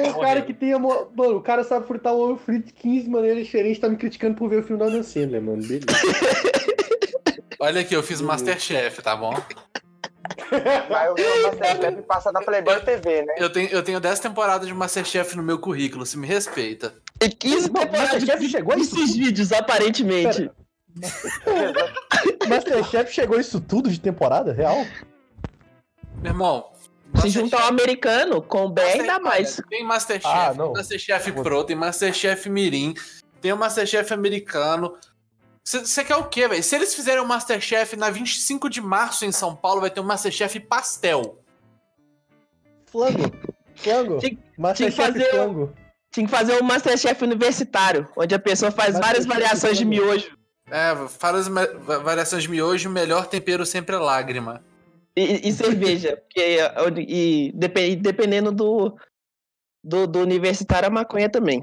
Um 0.07 0.21
cara 0.21 0.43
que 0.43 0.53
tem 0.53 0.71
amor. 0.71 1.11
Mano, 1.15 1.37
o 1.37 1.41
cara 1.41 1.63
sabe 1.63 1.87
fritar 1.87 2.13
o 2.13 2.19
ovo 2.19 2.37
frito 2.37 2.67
de 2.67 2.73
15 2.73 3.09
maneiras 3.09 3.43
diferentes, 3.45 3.81
tá 3.81 3.89
me 3.89 3.97
criticando 3.97 4.35
por 4.35 4.49
ver 4.49 4.59
o 4.59 4.63
filme 4.63 4.77
do 4.77 4.87
Adam 4.87 5.03
Sandler, 5.03 5.41
mano. 5.41 5.63
Beleza. 5.63 5.85
Olha 7.59 7.81
aqui, 7.81 7.95
eu 7.95 8.03
fiz 8.03 8.21
Masterchef, 8.21 9.01
tá 9.01 9.15
bom? 9.15 9.33
Mas 10.89 11.11
o 11.11 11.47
Masterchef 11.47 12.01
passa 12.03 12.31
na 12.31 12.41
Playboy 12.41 12.79
TV, 12.81 13.23
né? 13.23 13.35
Eu 13.37 13.51
tenho, 13.51 13.69
eu 13.69 13.83
tenho 13.83 13.99
10 13.99 14.19
temporadas 14.19 14.67
de 14.67 14.73
Masterchef 14.73 15.35
no 15.35 15.43
meu 15.43 15.59
currículo, 15.59 16.05
se 16.05 16.17
me 16.17 16.27
respeita. 16.27 16.93
E 17.21 17.29
15 17.29 17.71
Mano, 17.71 17.85
temporadas 17.85 18.11
Masterchef 18.13 18.49
chegou 18.49 18.73
a 18.73 18.77
isso 18.77 18.95
esses 18.95 19.15
vídeos, 19.15 19.51
aparentemente. 19.51 20.49
Masterchef 22.47 23.11
chegou 23.11 23.39
isso 23.39 23.59
tudo 23.59 23.89
de 23.89 23.99
temporada? 23.99 24.53
Real? 24.53 24.85
Meu 26.21 26.31
irmão. 26.31 26.71
Se 27.21 27.29
juntar 27.29 27.65
um 27.65 27.67
americano 27.67 28.41
com 28.41 28.65
o 28.65 28.69
BR, 28.69 29.05
dá 29.05 29.19
mais. 29.19 29.61
Tem 29.69 29.83
Masterchef, 29.85 30.27
Ah, 30.33 30.49
tem 30.49 30.57
não. 30.57 30.73
Masterchef 30.73 31.31
Pro, 31.31 31.63
tem 31.63 31.75
Masterchef 31.75 32.49
Mirim, 32.49 32.93
tem 33.39 33.53
o 33.53 33.57
Masterchef 33.57 34.13
americano. 34.13 34.95
Você 35.67 36.03
quer 36.03 36.15
o 36.15 36.25
quê, 36.29 36.47
velho? 36.47 36.61
Se 36.63 36.75
eles 36.75 36.93
fizerem 36.93 37.21
o 37.23 37.27
Masterchef 37.27 37.95
na 37.95 38.11
25 38.11 38.69
de 38.69 38.79
março 38.81 39.25
em 39.25 39.31
São 39.31 39.55
Paulo, 39.55 39.81
vai 39.81 39.89
ter 39.89 39.99
um 39.99 40.03
Masterchef 40.03 40.59
pastel. 40.59 41.39
Flango. 42.85 43.31
Flango. 43.75 44.19
Tinha- 44.19 44.37
Masterchef 44.57 44.95
tinha 44.95 45.11
que 45.13 45.19
fazer 45.19 45.31
Flango. 45.31 45.73
Tinha 46.13 46.25
que 46.27 46.31
fazer 46.31 46.61
um 46.61 46.63
Masterchef 46.65 47.23
universitário, 47.23 48.07
onde 48.15 48.35
a 48.35 48.39
pessoa 48.39 48.71
faz 48.71 48.97
várias 48.99 49.25
variações 49.25 49.77
de 49.77 49.83
miojo. 49.85 50.37
É, 50.69 50.93
várias 51.19 51.47
variações 51.47 52.43
de 52.43 52.49
miojo, 52.49 52.87
o 52.87 52.91
melhor 52.91 53.25
tempero 53.27 53.65
sempre 53.65 53.95
é 53.95 53.99
lágrima. 53.99 54.63
E, 55.17 55.49
e 55.49 55.51
cerveja. 55.51 56.15
Porque, 56.17 56.59
e, 57.07 57.51
depe- 57.55 57.95
dependendo 57.95 58.51
do, 58.51 58.95
do, 59.83 60.05
do 60.05 60.19
universitário, 60.19 60.87
a 60.87 60.91
maconha 60.91 61.29
também. 61.29 61.59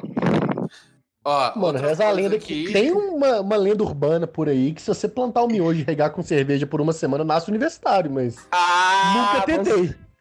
Ó, 1.25 1.53
Mano, 1.59 1.79
reza 1.79 2.05
a 2.05 2.11
lenda 2.11 2.37
que 2.39 2.73
tem 2.73 2.91
uma, 2.93 3.41
uma 3.41 3.57
lenda 3.57 3.85
urbana 3.85 4.27
por 4.27 4.49
aí 4.49 4.73
que 4.73 4.83
se 4.83 4.89
você 4.89 5.09
plantar 5.09 5.43
o 5.45 5.47
miojo 5.49 5.81
e 5.81 5.85
regar 5.85 6.11
com 6.11 6.23
cerveja 6.23 6.67
por 6.67 6.81
uma 6.81 6.93
semana, 6.93 7.23
nasce 7.25 7.49
universitário, 7.49 8.11
mas 8.11 8.37
Ah, 8.51 9.35
nunca 9.35 9.47
tentei. 9.47 9.95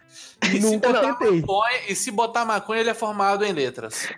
E 0.44 0.60
se, 0.60 0.72
Nunca 0.72 0.88
botar 0.92 1.14
tentei. 1.14 1.40
maconha, 1.42 1.80
e 1.88 1.96
se 1.96 2.12
botar 2.12 2.46
maconha, 2.46 2.82
ele 2.82 2.90
é 2.90 2.94
formado 2.96 3.46
em 3.46 3.54
letras. 3.54 4.10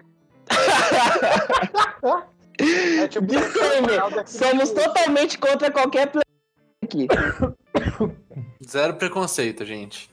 É 2.60 3.08
tipo. 3.08 3.26
Disclaimer, 3.26 4.28
somos 4.28 4.72
totalmente 4.72 5.38
contra 5.38 5.72
qualquer 5.72 6.12
aqui. 6.84 7.08
Zero 8.68 8.94
preconceito, 8.96 9.66
gente. 9.66 10.10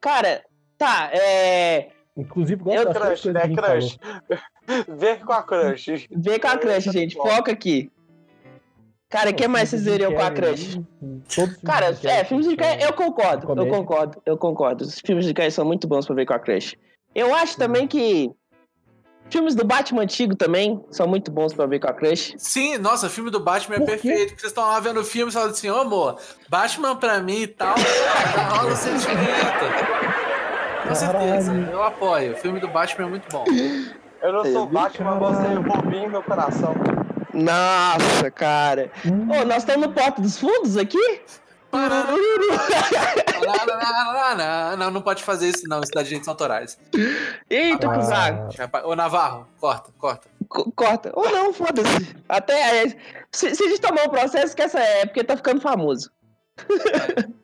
Cara, 0.00 0.42
tá, 0.78 1.10
é. 1.12 1.90
Inclusive, 2.16 2.62
gosto 2.62 2.78
Eu 2.78 2.84
das 2.92 2.96
Crush, 2.96 3.24
né? 3.26 3.54
Crush. 3.54 3.98
Ver 4.88 5.24
com 5.24 5.32
a 5.32 5.42
crush. 5.42 6.08
Vê 6.10 6.38
com 6.38 6.48
a 6.48 6.56
crush, 6.56 6.84
gente. 6.90 7.14
Foca 7.16 7.52
aqui. 7.52 7.90
Cara, 9.08 9.30
o 9.30 9.34
que 9.34 9.48
mais 9.48 9.68
vocês 9.68 9.84
veriam 9.84 10.12
com 10.12 10.22
a 10.22 10.30
crush? 10.30 10.80
Todos 11.34 11.56
os 11.56 11.62
Cara, 11.62 11.98
é, 12.04 12.24
filmes 12.24 12.48
de 12.48 12.54
Carrie 12.54 12.78
Carrie, 12.78 12.88
eu 12.88 12.92
concordo, 12.92 13.60
eu 13.60 13.66
concordo, 13.66 14.22
eu 14.24 14.38
concordo. 14.38 14.84
Os 14.84 15.00
filmes 15.00 15.26
de 15.26 15.34
Carrie 15.34 15.50
são 15.50 15.64
muito 15.64 15.88
bons 15.88 16.06
pra 16.06 16.14
ver 16.14 16.26
com 16.26 16.34
a 16.34 16.38
crush. 16.38 16.76
Eu 17.12 17.34
acho 17.34 17.56
também 17.56 17.88
que 17.88 18.30
filmes 19.28 19.56
do 19.56 19.64
Batman 19.64 20.02
antigo 20.02 20.36
também 20.36 20.80
são 20.92 21.08
muito 21.08 21.30
bons 21.32 21.52
pra 21.52 21.66
ver 21.66 21.80
com 21.80 21.88
a 21.88 21.92
crush. 21.92 22.34
Sim, 22.38 22.78
nossa, 22.78 23.08
o 23.08 23.10
filme 23.10 23.30
do 23.30 23.40
Batman 23.40 23.76
é 23.76 23.80
perfeito. 23.80 24.38
Vocês 24.38 24.44
estão 24.44 24.64
lá 24.64 24.78
vendo 24.78 25.00
o 25.00 25.04
filme 25.04 25.30
e 25.30 25.34
falam 25.34 25.50
assim, 25.50 25.68
ô 25.68 25.78
amor, 25.78 26.16
Batman 26.48 26.94
pra 26.94 27.20
mim 27.20 27.42
e 27.42 27.46
tal, 27.48 27.74
rola 28.54 28.72
o 28.72 28.76
sentimento. 28.76 29.20
Com 30.86 30.94
certeza, 30.94 31.52
eu 31.52 31.82
apoio. 31.82 32.32
O 32.32 32.36
filme 32.36 32.60
do 32.60 32.68
Batman 32.68 33.06
é 33.06 33.10
muito 33.10 33.28
bom. 33.30 33.44
Eu 34.22 34.32
não 34.32 34.44
sou 34.44 34.66
Batman, 34.66 35.18
caralho. 35.18 35.34
você 35.36 35.46
é 35.46 35.58
o 35.58 35.62
bobinho 35.62 36.02
no 36.04 36.10
meu 36.10 36.22
coração. 36.22 36.74
Nossa, 37.32 38.30
cara. 38.30 38.90
Hum. 39.06 39.28
Ô, 39.30 39.44
nós 39.44 39.58
estamos 39.58 39.86
no 39.86 39.92
Porta 39.94 40.20
dos 40.20 40.38
Fundos 40.38 40.76
aqui? 40.76 41.22
Não, 44.36 44.76
não, 44.76 44.90
não 44.90 45.02
pode 45.02 45.22
fazer 45.22 45.48
isso, 45.48 45.62
não. 45.68 45.80
Isso 45.80 45.92
dá 45.92 46.02
direitos 46.02 46.28
autorais. 46.28 46.78
Eita, 47.48 47.88
Ah. 47.90 47.94
cuzado. 47.94 48.48
Rapaz, 48.58 48.84
Ô, 48.84 48.94
Navarro, 48.96 49.46
corta, 49.60 49.90
corta. 49.98 50.28
Co- 50.48 50.70
Corta. 50.72 51.12
Ou 51.14 51.30
não, 51.30 51.52
foda-se. 51.52 52.16
Até. 52.28 52.84
é, 52.84 52.88
se, 53.30 53.54
se 53.54 53.64
a 53.64 53.68
gente 53.68 53.80
tomar 53.80 54.02
um 54.04 54.08
processo, 54.08 54.54
que 54.56 54.62
essa 54.62 54.80
é 54.80 55.06
porque 55.06 55.22
tá 55.22 55.36
ficando 55.36 55.60
famoso. 55.60 56.10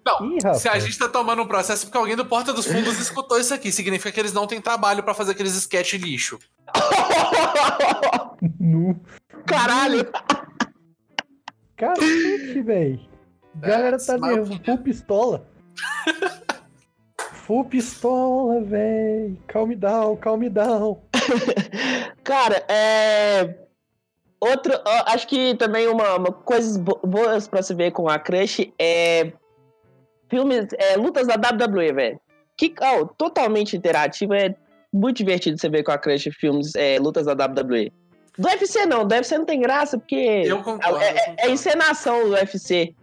Não, 0.04 0.36
Ih, 0.36 0.58
se 0.58 0.68
a 0.68 0.78
gente 0.78 0.98
tá 0.98 1.08
tomando 1.08 1.42
um 1.42 1.46
processo 1.46 1.82
é 1.82 1.86
porque 1.86 1.98
alguém 1.98 2.16
do 2.16 2.24
Porta 2.24 2.52
dos 2.52 2.66
Fundos 2.66 2.98
escutou 2.98 3.38
isso 3.38 3.52
aqui. 3.52 3.72
Significa 3.72 4.12
que 4.12 4.20
eles 4.20 4.32
não 4.32 4.46
têm 4.46 4.60
trabalho 4.60 5.02
pra 5.02 5.14
fazer 5.14 5.32
aqueles 5.32 5.54
sketch 5.54 5.94
lixo. 5.94 6.38
Nu. 8.60 9.00
Caralho. 9.46 10.06
Cacete, 11.76 12.62
véi. 12.62 13.08
Galera 13.56 13.98
tá 13.98 14.18
nervosa. 14.18 14.60
Full 14.64 14.78
pistola. 14.78 15.46
Full 17.18 17.64
pistola, 17.66 18.62
véi. 18.62 19.38
Calm 19.46 19.70
down, 19.74 20.16
calm 20.16 20.48
down. 20.48 21.02
Cara, 22.22 22.64
é. 22.68 23.65
Outro, 24.40 24.72
acho 25.06 25.26
que 25.28 25.54
também 25.56 25.88
uma, 25.88 26.16
uma 26.16 26.30
coisas 26.32 26.76
bo- 26.76 27.00
boas 27.02 27.48
pra 27.48 27.62
se 27.62 27.74
ver 27.74 27.90
com 27.92 28.08
a 28.08 28.18
Crush 28.18 28.70
é 28.78 29.32
filmes, 30.30 30.66
é, 30.78 30.96
lutas 30.96 31.26
da 31.26 31.34
WWE, 31.34 31.92
velho. 31.92 32.20
Que, 32.56 32.74
ó, 32.80 33.04
totalmente 33.06 33.76
interativo, 33.76 34.34
é 34.34 34.54
muito 34.92 35.16
divertido 35.18 35.58
você 35.58 35.68
ver 35.68 35.82
com 35.82 35.92
a 35.92 35.98
Crush 35.98 36.28
filmes, 36.38 36.74
é, 36.74 36.98
lutas 36.98 37.26
da 37.26 37.32
WWE. 37.32 37.92
Do 38.38 38.48
UFC 38.48 38.84
não, 38.84 39.06
do 39.06 39.14
UFC 39.14 39.38
não 39.38 39.46
tem 39.46 39.60
graça, 39.60 39.96
porque 39.98 40.42
Eu 40.44 40.62
concordo, 40.62 40.98
é, 41.00 41.08
é- 41.08 41.34
é 41.38 41.50
encenação 41.50 42.24
do 42.28 42.34
UFC. 42.34 42.94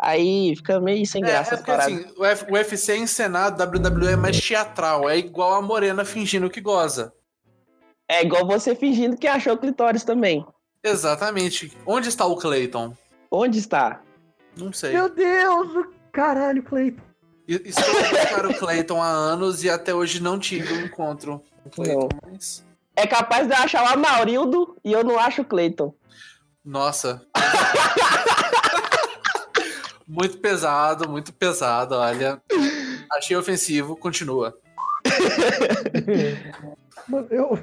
Aí 0.00 0.54
fica 0.54 0.80
meio 0.80 1.04
sem 1.04 1.24
É, 1.24 1.26
graça 1.26 1.54
é 1.54 1.56
porque 1.56 1.70
assim, 1.72 2.04
o 2.16 2.54
UFC 2.54 2.92
é 2.92 2.96
encenado, 2.98 3.56
WWE 3.60 4.12
é 4.12 4.16
mais 4.16 4.40
teatral. 4.40 5.10
É 5.10 5.16
igual 5.18 5.54
a 5.54 5.62
Morena 5.62 6.04
fingindo 6.04 6.48
que 6.48 6.60
goza. 6.60 7.12
É 8.08 8.22
igual 8.22 8.46
você 8.46 8.76
fingindo 8.76 9.16
que 9.16 9.26
achou 9.26 9.56
clitóris 9.58 10.04
também. 10.04 10.46
Exatamente. 10.82 11.76
Onde 11.86 12.08
está 12.08 12.26
o 12.26 12.36
Clayton? 12.36 12.94
Onde 13.30 13.58
está? 13.58 14.00
Não 14.56 14.72
sei. 14.72 14.92
Meu 14.92 15.08
Deus, 15.08 15.68
o 15.76 15.86
caralho, 16.12 16.62
Cleiton. 16.62 17.02
E- 17.46 17.62
Estou 17.64 17.84
buscar 17.84 18.46
o 18.46 18.58
Clayton 18.58 19.02
há 19.02 19.08
anos 19.08 19.64
e 19.64 19.70
até 19.70 19.94
hoje 19.94 20.22
não 20.22 20.38
tive 20.38 20.72
um 20.72 20.80
encontro 20.82 21.42
com 21.62 21.68
o 21.68 21.70
Clayton. 21.70 22.08
Mas... 22.30 22.64
É 22.96 23.06
capaz 23.06 23.46
de 23.46 23.54
eu 23.54 23.58
achar 23.58 23.84
o 23.84 23.92
Amaurildo 23.92 24.76
e 24.84 24.92
eu 24.92 25.04
não 25.04 25.18
acho 25.18 25.42
o 25.42 25.44
Cleiton. 25.44 25.94
Nossa. 26.64 27.22
muito 30.06 30.38
pesado, 30.38 31.08
muito 31.08 31.32
pesado, 31.32 31.94
olha. 31.94 32.40
Achei 33.12 33.36
ofensivo, 33.36 33.96
continua. 33.96 34.58
Mano, 37.08 37.26
eu, 37.30 37.58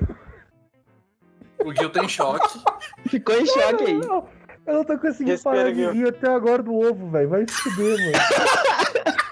O 1.66 1.74
Gil 1.76 1.90
tá 1.90 2.04
em 2.04 2.10
choque. 2.10 2.60
Ficou 3.08 3.36
em 3.36 3.46
choque 3.46 3.84
aí. 3.84 3.94
eu, 4.00 4.28
eu 4.68 4.74
não 4.76 4.84
tô 4.84 4.98
conseguindo 4.98 5.32
Respira, 5.32 5.56
parar 5.56 5.72
de 5.72 5.76
Gil. 5.82 5.92
rir 5.92 6.08
até 6.10 6.30
agora 6.30 6.62
do 6.64 6.74
ovo, 6.76 7.10
velho. 7.10 7.30
Vai 7.30 7.46
se 7.48 7.54
fuder, 7.56 7.98
mano. 8.00 9.26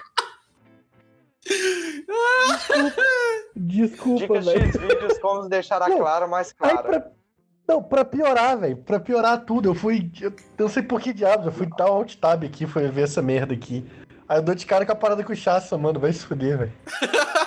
Desculpa, 3.56 4.20
Dicas 4.40 4.44
velho. 4.46 4.66
X 4.66 4.76
vídeos, 4.80 5.18
como 5.18 5.48
deixar 5.48 5.80
Não, 5.88 5.98
Clara 5.98 6.26
mais 6.26 6.54
Aí 6.60 6.70
clara. 6.72 6.82
pra. 7.00 7.10
Não, 7.66 7.82
pra 7.82 8.04
piorar, 8.04 8.58
velho. 8.58 8.76
Pra 8.76 9.00
piorar 9.00 9.44
tudo, 9.44 9.70
eu 9.70 9.74
fui. 9.74 10.10
Eu 10.20 10.32
não 10.58 10.68
sei 10.68 10.82
por 10.82 11.00
que 11.00 11.12
diabos, 11.12 11.46
eu 11.46 11.52
fui 11.52 11.66
dar 11.78 11.86
um 11.90 11.94
alt 11.94 12.14
tab 12.16 12.44
aqui, 12.44 12.66
foi 12.66 12.88
ver 12.88 13.02
essa 13.02 13.22
merda 13.22 13.54
aqui. 13.54 13.86
Aí 14.28 14.38
eu 14.38 14.42
dou 14.42 14.54
de 14.54 14.66
cara 14.66 14.84
com 14.84 14.92
a 14.92 14.96
parada 14.96 15.22
com 15.24 15.32
o 15.32 15.36
Chassa, 15.36 15.76
mano. 15.78 15.98
Vai 16.00 16.12
se 16.12 16.26
fuder, 16.26 16.58
velho. 16.58 16.72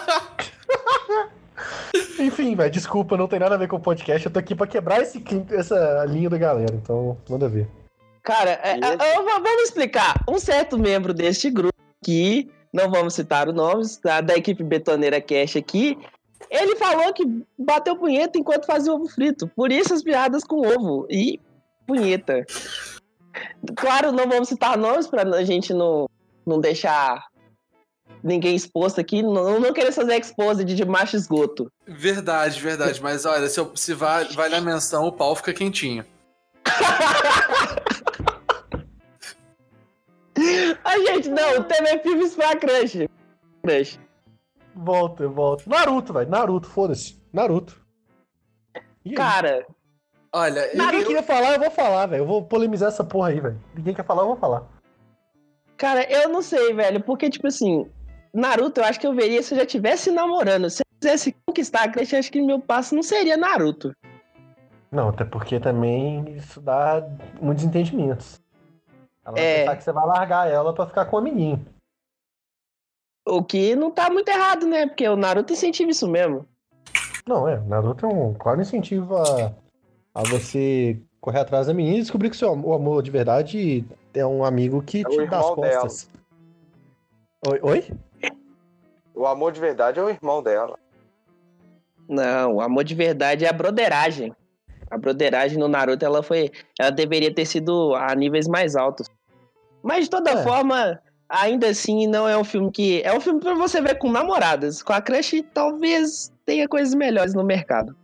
Enfim, 2.20 2.56
velho, 2.56 2.72
desculpa, 2.72 3.18
não 3.18 3.28
tem 3.28 3.40
nada 3.40 3.56
a 3.56 3.58
ver 3.58 3.68
com 3.68 3.76
o 3.76 3.82
podcast. 3.82 4.26
Eu 4.26 4.32
tô 4.34 4.40
aqui 4.40 4.56
pra 4.56 4.68
quebrar 4.68 5.02
esse, 5.02 5.24
essa 5.52 6.06
linha 6.06 6.30
da 6.30 6.38
galera, 6.38 6.76
então 6.76 7.18
manda 7.30 7.48
ver. 7.48 7.68
Cara, 8.24 8.60
é, 8.64 8.72
é, 8.72 9.16
vamos 9.24 9.64
explicar. 9.64 10.24
Um 10.28 10.40
certo 10.40 10.78
membro 10.78 11.14
deste 11.14 11.50
grupo 11.50 11.74
aqui, 12.02 12.52
não 12.74 12.90
vamos 12.90 13.14
citar 13.14 13.48
os 13.48 13.54
nomes, 13.54 13.98
tá, 13.98 14.22
da 14.22 14.36
equipe 14.36 14.64
Betoneira 14.64 15.22
Cash 15.22 15.56
aqui, 15.56 15.98
ele 16.50 16.76
falou 16.76 17.14
que 17.14 17.26
bateu 17.58 17.96
punheta 17.96 18.38
enquanto 18.38 18.66
fazia 18.66 18.94
ovo 18.94 19.08
frito. 19.08 19.48
Por 19.56 19.72
isso 19.72 19.94
as 19.94 20.04
piadas 20.04 20.44
com 20.44 20.66
ovo 20.68 21.08
e 21.10 21.40
punheta. 21.86 22.46
Claro, 23.76 24.12
não 24.12 24.28
vamos 24.28 24.50
citar 24.50 24.78
nomes 24.78 25.08
pra 25.08 25.24
a 25.24 25.44
gente 25.44 25.74
não, 25.74 26.10
não 26.46 26.60
deixar 26.60 27.26
ninguém 28.28 28.56
exposto 28.56 29.02
aqui, 29.02 29.24
não, 29.24 29.60
não 29.60 29.74
querer 29.74 29.92
fazer 29.92 30.16
expose 30.18 30.64
de, 30.64 30.76
de 30.76 30.86
macho 30.86 31.16
esgoto. 31.16 31.72
Verdade, 31.88 32.60
verdade. 32.60 33.02
Mas 33.02 33.26
olha, 33.26 33.48
se, 33.50 33.60
eu- 33.60 33.76
se 33.76 33.94
vale, 33.94 34.34
vale 34.36 34.56
a 34.56 34.62
menção, 34.62 35.06
o 35.06 35.12
pau 35.12 35.36
fica 35.36 35.54
quentinho. 35.54 36.06
A 40.84 40.98
gente, 41.00 41.30
não, 41.30 41.64
TV 41.64 42.00
Filmes 42.00 42.36
pra 42.36 42.56
crush. 42.56 43.08
Crush. 43.64 44.00
Volta, 44.76 45.28
volta. 45.28 45.64
Naruto, 45.66 46.14
velho. 46.14 46.30
Naruto, 46.30 46.68
foda-se. 46.68 47.20
Naruto. 47.34 47.82
E? 49.04 49.14
Cara, 49.14 49.66
Olha, 50.32 50.70
Ninguém 50.74 51.00
eu, 51.00 51.06
queria 51.08 51.24
falar, 51.24 51.54
eu 51.54 51.60
vou 51.60 51.72
falar, 51.72 52.06
velho. 52.06 52.22
Eu 52.22 52.28
vou 52.28 52.44
polemizar 52.44 52.90
essa 52.90 53.04
porra 53.04 53.30
aí, 53.30 53.40
velho. 53.40 53.60
Ninguém 53.74 53.96
quer 53.96 54.06
falar, 54.06 54.24
eu 54.24 54.28
vou 54.28 54.38
falar. 54.38 54.68
Cara, 55.78 56.04
eu 56.12 56.30
não 56.30 56.42
sei, 56.42 56.74
velho, 56.74 57.02
porque, 57.02 57.30
tipo 57.30 57.48
assim, 57.48 57.90
Naruto 58.34 58.82
eu 58.82 58.86
acho 58.86 59.00
que 59.00 59.08
eu 59.08 59.14
veria 59.14 59.42
se 59.42 59.54
eu 59.54 59.60
já 59.60 59.66
tivesse 59.66 60.12
namorando. 60.12 60.70
Se 60.70 60.82
eu 60.84 60.86
quisesse 61.00 61.36
conquistar 61.46 61.90
a 61.90 62.02
eu 62.02 62.20
acho 62.20 62.32
que 62.32 62.42
meu 62.42 62.60
passo 62.60 62.96
não 62.96 63.04
seria 63.04 63.38
Naruto. 63.38 63.94
Não, 64.92 65.10
até 65.10 65.26
porque 65.26 65.60
também 65.60 66.24
isso 66.36 66.62
dá 66.62 67.06
muitos 67.42 67.64
entendimentos. 67.66 68.40
Ela 69.26 69.36
vai 69.36 69.44
É. 69.44 69.60
pensar 69.60 69.76
que 69.78 69.84
você 69.84 69.92
vai 69.92 70.06
largar 70.06 70.50
ela 70.50 70.74
pra 70.74 70.88
ficar 70.88 71.06
com 71.06 71.16
o 71.18 71.20
amiguinho. 71.20 71.66
O 73.28 73.44
que 73.44 73.76
não 73.76 73.92
tá 73.92 74.10
muito 74.10 74.30
errado, 74.30 74.66
né? 74.66 74.88
Porque 74.88 75.08
o 75.08 75.18
Naruto 75.18 75.52
incentiva 75.52 75.92
isso 75.92 76.08
mesmo. 76.08 76.48
Não, 77.28 77.46
é. 77.48 77.60
Naruto 77.60 78.06
é 78.06 78.10
um 78.10 78.34
claro 78.34 78.62
incentivo 78.62 79.18
a, 79.18 79.52
a 80.16 80.24
você 80.24 80.98
correr 81.20 81.40
atrás 81.40 81.68
da 81.68 81.74
menina 81.74 81.98
e 81.98 82.02
descobrir 82.02 82.30
que 82.30 82.38
seu, 82.38 82.54
o 82.54 82.74
amor 82.74 83.04
de 83.04 83.12
verdade 83.12 83.86
é 84.14 84.26
um 84.26 84.46
amigo 84.46 84.82
que 84.82 85.02
É 85.02 85.08
o 85.08 85.10
te 85.12 85.18
dá 85.28 85.40
as 85.40 85.46
irmão 85.50 85.56
dela. 85.58 85.82
costas. 85.82 86.10
Oi? 87.46 87.60
Oi? 87.62 87.92
O 89.18 89.26
amor 89.26 89.52
de 89.52 89.60
verdade 89.60 90.00
é 90.00 90.04
o 90.04 90.10
irmão 90.10 90.44
dela. 90.44 90.78
Não, 92.08 92.56
o 92.56 92.62
amor 92.62 92.84
de 92.84 92.94
verdade 92.94 93.46
é 93.46 93.50
a 93.50 93.54
broderagem. 93.54 94.32
A 94.92 94.98
broderagem 94.98 95.58
no 95.58 95.68
Naruto, 95.68 96.06
ela 96.06 96.22
foi. 96.22 96.52
Ela 96.80 96.92
deveria 96.92 97.34
ter 97.34 97.46
sido 97.46 97.96
a 97.96 98.14
níveis 98.16 98.48
mais 98.48 98.76
altos. 98.76 99.08
Mas 99.82 100.06
de 100.06 100.12
toda 100.12 100.32
É. 100.32 100.44
forma, 100.44 101.02
ainda 101.28 101.68
assim, 101.68 102.06
não 102.08 102.30
é 102.30 102.38
um 102.38 102.44
filme 102.44 102.72
que. 102.72 103.02
É 103.04 103.12
um 103.12 103.20
filme 103.20 103.40
pra 103.42 103.56
você 103.56 103.82
ver 103.82 103.98
com 103.98 104.12
namoradas. 104.12 104.82
Com 104.84 104.94
a 104.94 105.02
crush, 105.02 105.44
talvez 105.54 106.32
tenha 106.46 106.68
coisas 106.68 106.94
melhores 106.94 107.34
no 107.34 107.44
mercado. 107.44 107.96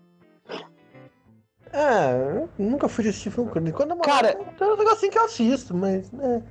É, 1.72 2.38
eu 2.38 2.50
nunca 2.58 2.88
fui 2.90 3.08
assistir 3.08 3.32
filme 3.32 3.50
com 3.50 3.72
Quando 3.72 3.92
eu 3.92 3.98
Cara- 4.00 4.36
tem 4.58 4.68
um 4.68 4.78
negocinho 4.78 5.12
que 5.12 5.18
eu 5.18 5.26
assisto, 5.26 5.74
mas. 5.76 6.12
É, 6.14 6.42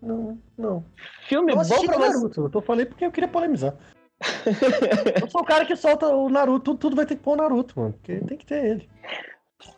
não, 0.00 0.38
não. 0.56 0.84
Filme 1.28 1.52
Eu 1.52 1.56
bom 1.58 1.62
pra 1.68 1.98
você. 1.98 1.98
Naruto, 1.98 2.40
eu 2.42 2.50
tô 2.50 2.60
falei 2.62 2.86
porque 2.86 3.04
eu 3.04 3.12
queria 3.12 3.28
polemizar. 3.28 3.74
eu 5.22 5.30
sou 5.30 5.42
o 5.42 5.44
cara 5.44 5.66
que 5.66 5.76
solta 5.76 6.08
o 6.08 6.28
Naruto, 6.28 6.64
tudo, 6.64 6.78
tudo 6.78 6.96
vai 6.96 7.06
ter 7.06 7.16
que 7.16 7.22
pôr 7.22 7.32
o 7.32 7.36
Naruto, 7.36 7.78
mano. 7.78 7.92
Porque 7.92 8.16
tem 8.20 8.38
que 8.38 8.46
ter 8.46 8.64
ele. 8.64 8.88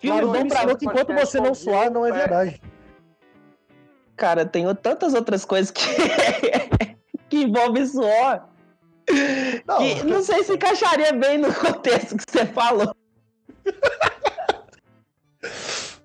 Filme 0.00 0.20
Naruto 0.20 0.46
ensinou 0.46 0.76
que 0.76 0.86
enquanto 0.86 1.14
você 1.14 1.40
não 1.40 1.54
suar, 1.54 1.90
não 1.90 2.06
é 2.06 2.10
é. 2.10 2.12
verdade. 2.12 2.62
Cara, 4.16 4.44
tem 4.44 4.64
tantas 4.76 5.14
outras 5.14 5.44
coisas 5.44 5.70
que, 5.70 5.82
que 7.28 7.44
envolvem 7.44 7.86
suor. 7.86 8.42
Não, 9.66 9.78
que 9.78 10.04
não 10.04 10.22
sei 10.22 10.42
se 10.44 10.54
encaixaria 10.54 11.12
bem 11.12 11.38
no 11.38 11.52
contexto 11.54 12.16
que 12.16 12.24
você 12.28 12.44
falou. 12.46 12.94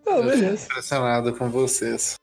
não, 0.06 0.18
Eu 0.18 0.24
beleza. 0.24 0.66
impressionado 0.66 1.34
com 1.36 1.50
vocês. 1.50 2.16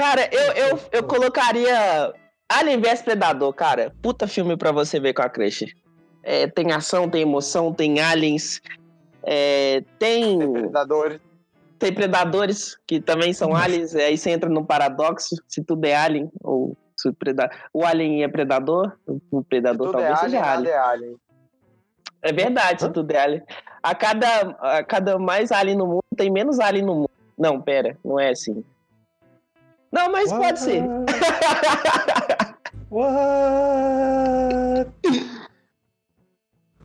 Cara, 0.00 0.30
eu, 0.32 0.52
eu, 0.54 0.80
eu 0.92 1.02
colocaria 1.02 2.10
Alien 2.48 2.80
vs 2.80 3.02
Predador, 3.02 3.52
cara. 3.52 3.94
Puta 4.00 4.26
filme 4.26 4.56
pra 4.56 4.72
você 4.72 4.98
ver 4.98 5.12
com 5.12 5.20
a 5.20 5.28
creche. 5.28 5.74
É, 6.22 6.46
tem 6.46 6.72
ação, 6.72 7.06
tem 7.06 7.20
emoção, 7.20 7.70
tem 7.70 8.00
aliens, 8.00 8.62
é, 9.22 9.84
tem, 9.98 10.38
Predadores. 10.52 11.20
tem 11.78 11.92
predadores 11.92 12.78
que 12.86 12.98
também 12.98 13.34
são 13.34 13.54
aliens. 13.54 13.94
Aí 13.94 14.16
você 14.16 14.30
entra 14.30 14.48
num 14.48 14.64
paradoxo, 14.64 15.36
se 15.46 15.62
tudo 15.62 15.84
é 15.84 15.94
alien, 15.94 16.30
ou 16.42 16.74
se 16.96 17.10
o, 17.10 17.12
preda... 17.12 17.50
o 17.70 17.84
alien 17.84 18.22
é 18.22 18.28
predador, 18.28 18.98
o 19.30 19.44
predador 19.44 19.88
é 19.88 19.92
talvez 19.92 20.18
alien, 20.18 20.30
seja 20.30 20.50
alien. 20.50 20.72
é 20.72 20.78
alien. 20.78 21.16
É 22.22 22.32
verdade, 22.32 22.80
se 22.80 22.88
tudo 22.90 23.10
é 23.10 23.18
alien. 23.18 23.42
A 23.82 23.94
cada, 23.94 24.56
a 24.60 24.82
cada 24.82 25.18
mais 25.18 25.52
alien 25.52 25.76
no 25.76 25.86
mundo, 25.86 26.04
tem 26.16 26.30
menos 26.30 26.58
alien 26.58 26.86
no 26.86 26.94
mundo. 26.94 27.10
Não, 27.38 27.60
pera, 27.60 27.98
não 28.02 28.18
é 28.18 28.30
assim. 28.30 28.64
Não, 29.92 30.10
mas 30.12 30.32
pode 30.32 30.60
ser. 30.60 30.82
What? 32.90 34.90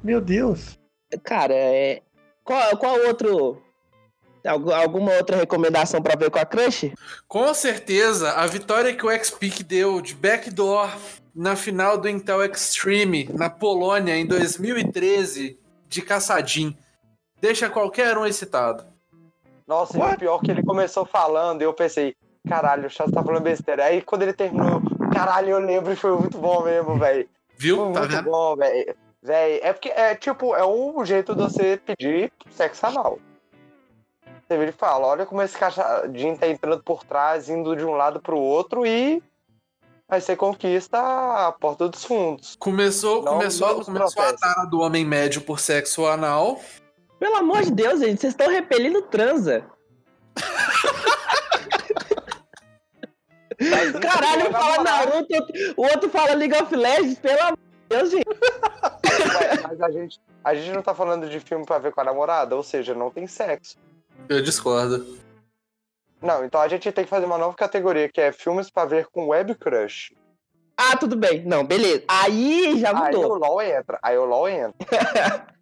Meu 0.04 0.22
Deus. 0.22 0.78
Cara, 1.24 1.54
é... 1.54 2.02
qual, 2.44 2.78
qual 2.78 2.96
outro. 3.08 3.62
algu- 4.46 4.72
Alguma 4.74 5.14
outra 5.14 5.38
recomendação 5.38 6.02
pra 6.02 6.16
ver 6.16 6.30
com 6.30 6.40
a 6.40 6.46
Crush? 6.46 6.92
Com 7.28 7.54
certeza, 7.54 8.32
a 8.34 8.46
vitória 8.46 8.94
que 8.96 9.06
o 9.06 9.10
X-Peak 9.12 9.64
deu 9.64 10.02
de 10.02 10.14
backdoor 10.16 10.90
na 11.34 11.56
final 11.56 11.98
do 11.98 12.08
Intel 12.10 12.44
Extreme 12.46 13.30
na 13.34 13.50
Polônia 13.50 14.16
em 14.16 14.26
2013 14.26 15.60
de 15.88 16.02
caçadinho 16.02 16.76
deixa 17.42 17.70
qualquer 17.70 18.18
um 18.18 18.26
excitado. 18.26 18.86
Nossa, 19.68 19.98
e 19.98 20.02
What? 20.02 20.16
o 20.16 20.20
pior 20.20 20.40
é 20.42 20.46
que 20.46 20.52
ele 20.52 20.64
começou 20.64 21.06
falando 21.06 21.62
e 21.62 21.66
eu 21.66 21.74
pensei, 21.74 22.16
caralho, 22.48 22.88
o 22.88 22.90
Chato 22.90 23.12
tá 23.12 23.24
falando 23.24 23.44
besteira. 23.44 23.86
Aí 23.86 24.02
quando 24.02 24.22
ele 24.24 24.34
terminou, 24.34 24.82
caralho, 25.14 25.50
eu 25.52 25.60
lembro 25.60 25.92
e 25.92 25.96
foi 25.96 26.12
muito 26.18 26.38
bom 26.38 26.64
mesmo, 26.64 26.98
velho. 26.98 27.28
Viu? 27.58 27.78
Foi 27.78 27.94
Tá 27.94 28.00
muito 28.02 28.16
vendo? 28.16 28.32
bom, 28.32 28.56
velho. 28.56 28.96
Véi, 29.24 29.60
é 29.64 29.74
porque 29.74 29.90
é 29.90 30.14
tipo, 30.14 30.56
é 30.56 30.64
um 30.66 31.04
jeito 31.04 31.34
de 31.36 31.42
você 31.42 31.78
pedir 31.84 32.32
sexo 32.52 32.86
anal. 32.86 33.18
Você 34.48 34.56
vira 34.60 34.70
e 34.70 34.74
fala, 34.74 35.08
olha 35.08 35.26
como 35.26 35.42
esse 35.42 35.58
cachadinho 35.58 36.38
tá 36.38 36.48
entrando 36.48 36.84
por 36.84 37.04
trás, 37.04 37.50
indo 37.50 37.76
de 37.76 37.84
um 37.84 37.94
lado 37.96 38.20
pro 38.22 38.38
outro 38.38 38.86
e 38.86 39.24
aí 40.08 40.22
você 40.22 40.36
conquista 40.36 41.00
a 41.00 41.52
porta 41.52 41.90
dos 41.90 42.06
fundos. 42.06 42.56
Começou, 42.60 43.24
Não, 43.24 43.34
começou, 43.34 43.84
começou 43.84 44.22
a 44.24 44.34
tara 44.34 44.66
do 44.66 44.80
homem 44.82 45.04
médio 45.04 45.42
por 45.42 45.60
sexo 45.60 46.06
anal. 46.06 46.60
Pelo 47.20 47.38
amor 47.38 47.64
de 47.64 47.72
Deus, 47.72 48.02
gente, 48.02 48.22
vocês 48.22 48.34
estão 48.34 48.48
repelindo 48.52 49.02
transa. 49.02 49.66
Caralho, 54.02 54.50
um 54.50 54.52
fala 54.52 54.84
Naruto, 54.84 55.34
o 55.78 55.82
outro 55.84 56.10
fala 56.10 56.34
League 56.34 56.56
of 56.56 56.76
Legends, 56.76 57.20
pelo 57.20 57.42
amor 57.42 57.58
de 57.58 57.88
Deus, 57.90 58.12
gente. 58.12 58.28
Ué, 58.30 59.62
Mas 59.64 59.82
a 59.82 59.92
gente, 59.92 60.20
a 60.44 60.56
gente 60.56 60.72
não 60.72 60.82
tá 60.82 60.94
falando 60.94 61.30
de 61.30 61.40
filme 61.40 61.66
pra 61.66 61.78
ver 61.80 61.92
com 61.92 62.02
a 62.02 62.06
namorada, 62.06 62.56
ou 62.56 62.64
seja, 62.64 62.94
não 62.94 63.10
tem 63.12 63.28
sexo. 63.28 63.78
Eu 64.28 64.42
discordo. 64.42 65.18
Não, 66.22 66.44
então 66.44 66.60
a 66.60 66.68
gente 66.68 66.92
tem 66.92 67.04
que 67.04 67.10
fazer 67.10 67.26
uma 67.26 67.38
nova 67.38 67.56
categoria, 67.56 68.10
que 68.10 68.20
é 68.20 68.32
filmes 68.32 68.70
pra 68.70 68.86
ver 68.86 69.08
com 69.08 69.28
web 69.28 69.54
crush. 69.56 70.14
Ah, 70.78 70.98
tudo 70.98 71.16
bem. 71.16 71.44
Não, 71.46 71.64
beleza. 71.64 72.04
Aí 72.08 72.78
já 72.80 72.90
Aí 72.90 73.16
o 73.16 73.22
mudou. 73.22 73.38
LOL 73.38 73.62
entra, 73.62 74.00
aí 74.02 74.18
o 74.18 74.26
LOL 74.26 74.50
entra. 74.50 74.76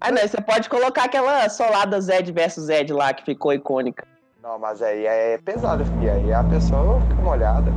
Ah, 0.00 0.12
não, 0.12 0.22
você 0.22 0.40
pode 0.40 0.70
colocar 0.70 1.04
aquela 1.04 1.46
solada 1.48 2.00
Zed 2.00 2.30
versus 2.32 2.66
Zed 2.66 2.92
lá, 2.92 3.12
que 3.12 3.24
ficou 3.24 3.52
icônica. 3.52 4.06
Não, 4.42 4.58
mas 4.58 4.80
aí 4.82 5.04
é 5.06 5.38
pesado, 5.38 5.84
filho. 5.84 6.12
Aí 6.12 6.32
a 6.32 6.42
pessoa 6.44 7.00
fica 7.02 7.14
molhada. 7.22 7.70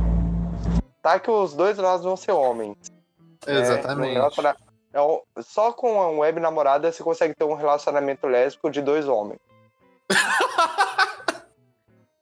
Tá 1.02 1.18
que 1.20 1.30
os 1.30 1.54
dois 1.54 1.76
lados 1.78 2.04
vão 2.04 2.16
ser 2.16 2.32
homens. 2.32 2.76
né? 3.46 3.60
Exatamente. 3.60 4.08
No 4.14 4.20
relaciona- 4.20 4.56
é 4.92 5.00
um- 5.02 5.20
Só 5.40 5.72
com 5.72 5.92
uma 5.92 6.08
web 6.20 6.40
namorada 6.40 6.90
você 6.90 7.02
consegue 7.02 7.34
ter 7.34 7.44
um 7.44 7.54
relacionamento 7.54 8.26
lésbico 8.26 8.70
de 8.70 8.80
dois 8.80 9.06
homens. 9.08 9.38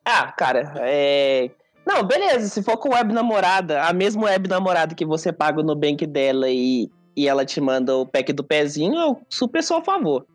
Ah, 0.04 0.32
cara, 0.32 0.72
é. 0.78 1.48
Não, 1.86 2.02
beleza, 2.02 2.48
se 2.48 2.60
for 2.62 2.76
com 2.76 2.92
web 2.92 3.12
namorada, 3.14 3.82
a 3.84 3.92
mesma 3.92 4.24
web 4.24 4.48
namorada 4.48 4.94
que 4.96 5.04
você 5.06 5.32
paga 5.32 5.60
o 5.60 5.62
Nubank 5.62 6.04
dela 6.06 6.48
e, 6.48 6.90
e 7.16 7.28
ela 7.28 7.44
te 7.46 7.60
manda 7.60 7.96
o 7.96 8.04
pack 8.04 8.32
do 8.32 8.42
pezinho, 8.42 8.96
eu 8.98 9.20
super 9.30 9.62
sou 9.62 9.76
a 9.78 9.84
favor. 9.84 10.26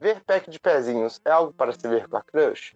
Ver 0.00 0.22
pack 0.24 0.48
de 0.50 0.58
pezinhos 0.58 1.20
é 1.26 1.30
algo 1.30 1.52
para 1.52 1.72
se 1.72 1.86
ver 1.86 2.08
com 2.08 2.16
a 2.16 2.22
crush? 2.22 2.74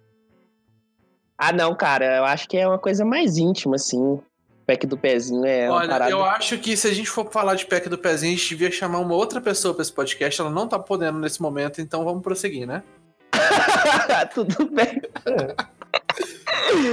Ah, 1.39 1.53
não, 1.53 1.75
cara, 1.75 2.19
eu 2.19 2.25
acho 2.25 2.49
que 2.49 2.57
é 2.57 2.67
uma 2.67 2.79
coisa 2.79 3.05
mais 3.05 3.37
íntima, 3.37 3.77
assim. 3.77 4.21
Pack 4.65 4.87
do 4.87 4.97
pezinho 4.97 5.45
é 5.45 5.69
uma 5.69 5.79
Olha, 5.79 5.89
parada. 5.89 6.11
eu 6.11 6.23
acho 6.25 6.57
que 6.59 6.77
se 6.77 6.87
a 6.87 6.95
gente 6.95 7.11
for 7.11 7.29
falar 7.33 7.57
de 7.57 7.67
pack 7.67 7.89
do 7.89 7.99
pezinho, 7.99 8.33
a 8.33 8.37
gente 8.37 8.49
devia 8.51 8.71
chamar 8.71 9.01
uma 9.01 9.15
outra 9.15 9.41
pessoa 9.41 9.75
pra 9.75 9.83
esse 9.83 9.93
podcast. 9.93 10.41
Ela 10.41 10.51
não 10.51 10.69
tá 10.69 10.79
podendo 10.79 11.19
nesse 11.19 11.43
momento, 11.43 11.81
então 11.81 12.05
vamos 12.05 12.23
prosseguir, 12.23 12.67
né? 12.67 12.83
Tudo 14.33 14.71
bem. 14.71 15.03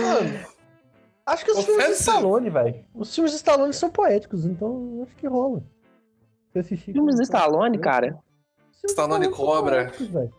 Mano, 0.02 0.39
acho 1.25 1.45
que 1.45 1.52
os 1.52 1.63
filmes 1.65 1.86
de. 1.86 1.91
Stallone, 1.93 2.49
velho. 2.49 2.86
Os 2.95 3.13
filmes 3.13 3.32
de 3.32 3.38
Stallone 3.38 3.73
são 3.73 3.89
poéticos, 3.89 4.45
então 4.45 5.02
acho 5.06 5.15
que 5.15 5.28
rola. 5.28 5.62
Se 6.52 6.60
assistir 6.60 6.91
Filmes 6.93 7.15
do 7.15 7.21
Stallone, 7.21 7.78
cara. 7.78 8.17
De 8.84 8.89
Stallone 8.89 9.25
são 9.25 9.34
Cobra. 9.34 9.86
poéticos. 9.95 10.32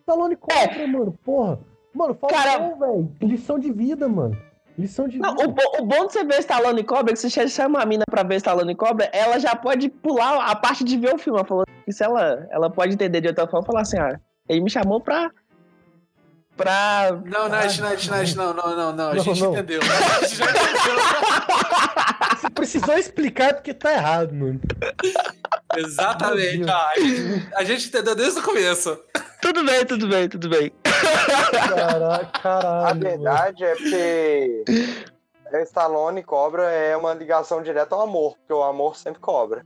Stallone 0.00 0.36
Cobra, 0.36 0.86
mano, 0.86 1.12
porra. 1.22 1.58
Mano, 1.98 2.14
Cara- 2.14 2.52
Falcão, 2.58 2.78
velho. 2.78 3.12
Lição 3.20 3.58
de 3.58 3.72
vida, 3.72 4.08
mano. 4.08 4.36
Lição 4.78 5.08
de 5.08 5.18
Não, 5.18 5.34
vida. 5.36 5.54
o, 5.78 5.82
o 5.82 5.84
bom 5.86 6.06
de 6.06 6.12
você 6.12 6.22
ver 6.24 6.38
Stallone 6.38 6.84
Cobra 6.84 7.12
é 7.12 7.16
que 7.16 7.20
você 7.20 7.48
chama 7.48 7.82
a 7.82 7.84
mina 7.86 8.04
pra 8.08 8.22
ver 8.22 8.36
Stallone 8.36 8.76
Cobra, 8.76 9.10
ela 9.12 9.38
já 9.40 9.56
pode 9.56 9.88
pular 9.88 10.48
a 10.48 10.54
parte 10.54 10.84
de 10.84 10.96
ver 10.96 11.12
o 11.12 11.18
filme. 11.18 11.36
Ela 11.40 11.48
falou 11.48 11.64
que 11.84 11.92
se 11.92 12.04
ela, 12.04 12.46
ela 12.52 12.70
pode 12.70 12.94
entender 12.94 13.20
de 13.20 13.26
outra 13.26 13.48
forma, 13.48 13.66
falar 13.66 13.80
assim, 13.80 13.98
ah, 13.98 14.20
ele 14.48 14.60
me 14.60 14.70
chamou 14.70 15.00
pra... 15.00 15.30
Pra... 16.56 17.20
Não, 17.24 17.48
Nath, 17.48 17.78
Nath, 17.78 18.06
Nath, 18.06 18.34
não, 18.36 18.52
não, 18.54 18.76
não, 18.76 18.92
não. 18.92 19.08
A 19.10 19.14
Não, 19.14 19.22
gente 19.24 19.40
não. 19.42 19.52
entendeu. 19.52 19.80
A 19.82 20.20
gente 20.24 20.36
já 20.36 20.44
entendeu. 20.44 20.98
Você 22.38 22.50
precisou 22.50 22.96
explicar 22.96 23.54
porque 23.54 23.74
tá 23.74 23.92
errado, 23.92 24.32
mano. 24.32 24.60
Exatamente. 25.76 26.68
Ah, 26.70 26.90
a 26.96 27.00
gente- 27.00 27.48
a 27.56 27.64
gente 27.64 27.88
entendeu 27.88 28.14
desde 28.14 28.38
o 28.38 28.42
começo. 28.42 28.96
Tudo 29.40 29.64
bem, 29.64 29.86
tudo 29.86 30.08
bem, 30.08 30.28
tudo 30.28 30.48
bem. 30.48 30.72
Caraca, 31.68 32.40
caralho. 32.40 32.86
A 32.86 32.88
mano. 32.88 33.00
verdade 33.00 33.64
é 33.64 33.74
porque 33.74 34.64
Stallone 35.64 36.20
e 36.20 36.24
Cobra 36.24 36.70
é 36.70 36.96
uma 36.96 37.14
ligação 37.14 37.62
direta 37.62 37.94
ao 37.94 38.02
amor, 38.02 38.36
porque 38.38 38.52
o 38.52 38.62
amor 38.62 38.96
sempre 38.96 39.20
cobra. 39.20 39.64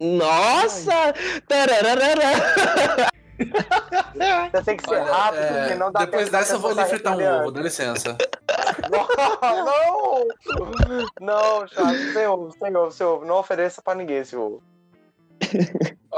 Nossa! 0.00 1.12
Você 4.50 4.62
tem 4.64 4.76
que 4.76 4.88
ser 4.88 5.00
rápido, 5.00 5.42
é, 5.42 5.60
porque 5.60 5.74
não 5.76 5.92
dá 5.92 6.00
depois 6.00 6.28
dessa 6.28 6.54
eu 6.54 6.60
vou 6.60 6.72
ali 6.72 6.84
fritar 6.86 7.16
um 7.16 7.40
ovo, 7.40 7.52
dá 7.52 7.60
licença. 7.60 8.16
Não! 8.90 10.26
Não, 11.20 11.68
Chato, 11.68 12.12
sem 12.12 12.26
ovo, 12.26 12.52
sem 12.52 12.76
ovo, 12.76 12.90
sem 12.90 13.06
ovo. 13.06 13.24
Não 13.24 13.36
ofereça 13.36 13.82
pra 13.82 13.94
ninguém 13.94 14.18
esse 14.18 14.34
ovo. 14.36 14.62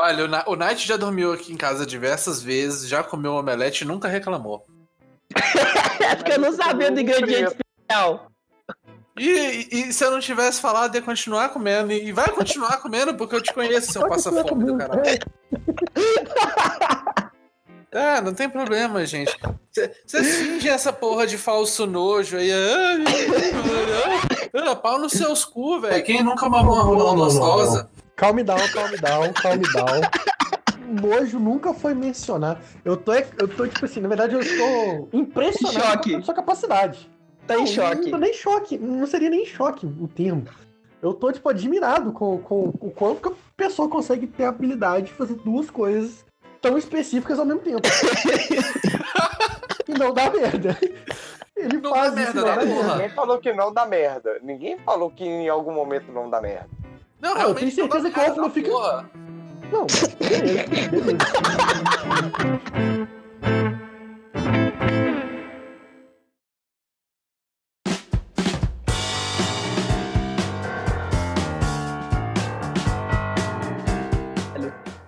Olha, 0.00 0.24
o, 0.24 0.28
Na- 0.28 0.44
o 0.46 0.56
Night 0.56 0.86
já 0.86 0.96
dormiu 0.96 1.32
aqui 1.32 1.52
em 1.52 1.56
casa 1.56 1.84
diversas 1.84 2.42
vezes, 2.42 2.88
já 2.88 3.02
comeu 3.02 3.34
omelete 3.34 3.84
e 3.84 3.86
nunca 3.86 4.08
reclamou. 4.08 4.64
É 6.00 6.16
porque 6.16 6.32
eu 6.32 6.38
não 6.40 6.52
sabia 6.52 6.90
do 6.90 7.00
ingrediente 7.00 7.54
especial. 7.54 8.26
E, 9.18 9.28
e- 9.28 9.68
e 9.88 9.92
se 9.92 10.02
eu 10.04 10.10
não 10.10 10.20
tivesse 10.20 10.60
falado, 10.60 10.94
ia 10.94 11.02
continuar 11.02 11.50
comendo. 11.50 11.92
E 11.92 12.10
vai 12.12 12.28
continuar 12.30 12.78
comendo, 12.78 13.14
porque 13.14 13.34
eu 13.34 13.42
te 13.42 13.52
conheço, 13.52 13.92
seu 13.92 14.08
passa-fome 14.08 14.64
do 14.64 14.78
caralho. 14.78 15.02
é. 15.06 15.18
É, 17.92 18.20
não 18.20 18.32
tem 18.32 18.48
problema, 18.48 19.04
gente. 19.04 19.36
Vocês 20.06 20.36
fingem 20.36 20.70
essa 20.70 20.92
porra 20.92 21.26
de 21.26 21.36
falso 21.36 21.86
nojo 21.88 22.36
aí. 22.36 22.50
Ah, 24.54 24.76
pau 24.76 24.98
nos 24.98 25.12
seus 25.12 25.44
cu, 25.44 25.80
velho. 25.80 26.04
Quem 26.04 26.22
nunca 26.22 26.48
mamou 26.48 26.74
uma 26.74 26.82
rola 26.84 27.16
gostosa? 27.16 27.90
Calm 28.20 28.37
down, 28.44 28.59
calm 28.74 28.90
down, 29.00 29.33
calm 29.33 29.62
down. 29.74 30.00
nojo 31.00 31.38
nunca 31.38 31.72
foi 31.72 31.94
mencionado. 31.94 32.61
Eu 32.85 32.94
tô, 32.94 33.14
eu 33.14 33.48
tô, 33.48 33.66
tipo 33.66 33.87
assim, 33.87 34.00
na 34.00 34.09
verdade 34.09 34.35
eu 34.35 34.40
estou 34.40 35.09
impressionado 35.11 35.87
Choque. 35.87 36.12
com 36.12 36.18
a 36.18 36.22
sua 36.22 36.35
capacidade. 36.35 37.11
Tá 37.46 37.54
em 37.54 37.61
Não, 37.61 37.66
choque. 37.66 38.02
Não 38.02 38.11
tô 38.11 38.18
nem 38.18 38.35
choque. 38.35 38.76
Não 38.78 39.06
seria 39.06 39.30
nem 39.30 39.46
choque 39.46 39.87
o 39.87 40.06
termo. 40.06 40.44
Eu 41.00 41.14
tô, 41.14 41.33
tipo, 41.33 41.48
admirado 41.48 42.12
com, 42.12 42.37
com 42.37 42.64
o 42.78 42.90
quanto 42.90 43.22
que 43.22 43.28
a 43.28 43.33
pessoa 43.56 43.88
consegue 43.88 44.26
ter 44.26 44.44
a 44.44 44.50
habilidade 44.50 45.06
de 45.06 45.12
fazer 45.14 45.37
duas 45.37 45.70
coisas 45.70 46.22
tão 46.61 46.76
específicas 46.76 47.38
ao 47.38 47.46
mesmo 47.46 47.62
tempo. 47.62 47.80
e 49.88 49.98
não 49.98 50.12
dá 50.12 50.30
merda. 50.30 50.76
Ele 51.56 51.78
Não 51.78 51.90
faz 51.90 52.14
dá 52.14 52.22
isso, 52.22 52.35
merda, 52.35 52.40
não 52.40 52.54
dá 52.54 52.64
merda. 52.66 52.92
Ninguém 52.92 53.09
falou 53.09 53.38
que 53.38 53.52
não 53.54 53.72
dá 53.72 53.87
merda. 53.87 54.38
Ninguém 54.42 54.78
falou 54.80 55.11
que 55.11 55.24
em 55.24 55.48
algum 55.48 55.72
momento 55.72 56.12
não 56.12 56.28
dá 56.28 56.38
merda. 56.38 56.68
Não, 57.20 57.37
Ah, 57.37 57.42
eu 57.42 57.54
tenho 57.54 57.66
não 57.66 57.74
certeza 57.76 58.11
que 58.11 58.18
o 58.18 58.22
Alckmin 58.22 58.50
fica- 58.50 58.70
porra. 58.70 59.11
Não, 59.70 59.87
beleza, 60.18 60.68
beleza. 60.90 62.30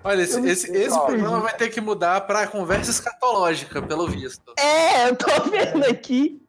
Olha, 0.05 0.23
esse, 0.23 0.41
não 0.41 0.47
esse, 0.49 0.71
esse 0.73 0.99
programa 0.99 1.41
vai 1.41 1.55
ter 1.57 1.69
que 1.69 1.81
mudar 1.81 2.23
pra 2.23 2.47
conversa 2.47 2.91
escatológica, 2.91 3.81
pelo 3.81 4.09
visto. 4.09 4.53
É, 4.59 5.09
eu 5.09 5.15
tô 5.17 5.27
vendo 5.49 5.85
aqui. 5.87 6.43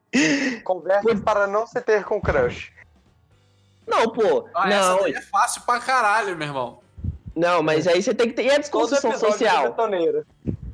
Conversas 0.64 1.20
para 1.20 1.46
não 1.46 1.66
se 1.66 1.80
ter 1.80 2.04
com 2.04 2.20
crush. 2.20 2.72
Não, 3.86 4.08
pô. 4.10 4.48
Ah, 4.54 4.68
essa 4.68 4.90
não, 4.94 5.02
daí 5.02 5.12
é 5.12 5.20
fácil 5.22 5.62
pra 5.62 5.78
caralho, 5.80 6.36
meu 6.36 6.46
irmão. 6.48 6.78
não, 7.36 7.62
mas 7.62 7.86
aí 7.86 8.02
você 8.02 8.14
tem 8.14 8.28
que 8.28 8.34
ter. 8.34 8.46
E 8.46 8.50
a 8.50 8.58
desconstrução 8.58 9.12
social? 9.18 9.74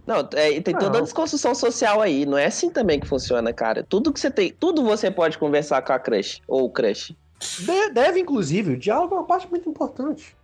Não, 0.07 0.17
é, 0.35 0.61
tem 0.61 0.75
toda 0.75 0.87
a 0.87 0.91
Não. 0.99 1.03
desconstrução 1.03 1.55
social 1.55 2.01
aí. 2.01 2.27
Não 2.27 2.37
é 2.37 2.47
assim 2.47 2.69
também 2.71 2.99
que 2.99 3.07
funciona, 3.07 3.53
cara. 3.53 3.85
Tudo 3.89 4.13
que 4.13 4.19
você 4.19 4.31
tem. 4.31 4.51
Tudo 4.53 4.83
você 4.83 5.11
pode 5.11 5.39
conversar 5.39 5.83
com 5.83 5.93
a 5.93 5.99
crush. 5.99 6.41
Ou 6.49 6.65
o 6.65 6.71
crush. 6.71 7.15
De- 7.61 7.91
deve, 7.91 8.21
inclusive, 8.21 8.73
o 8.73 8.77
diálogo 8.77 9.15
é 9.15 9.19
uma 9.19 9.25
parte 9.27 9.49
muito 9.49 9.69
importante. 9.69 10.37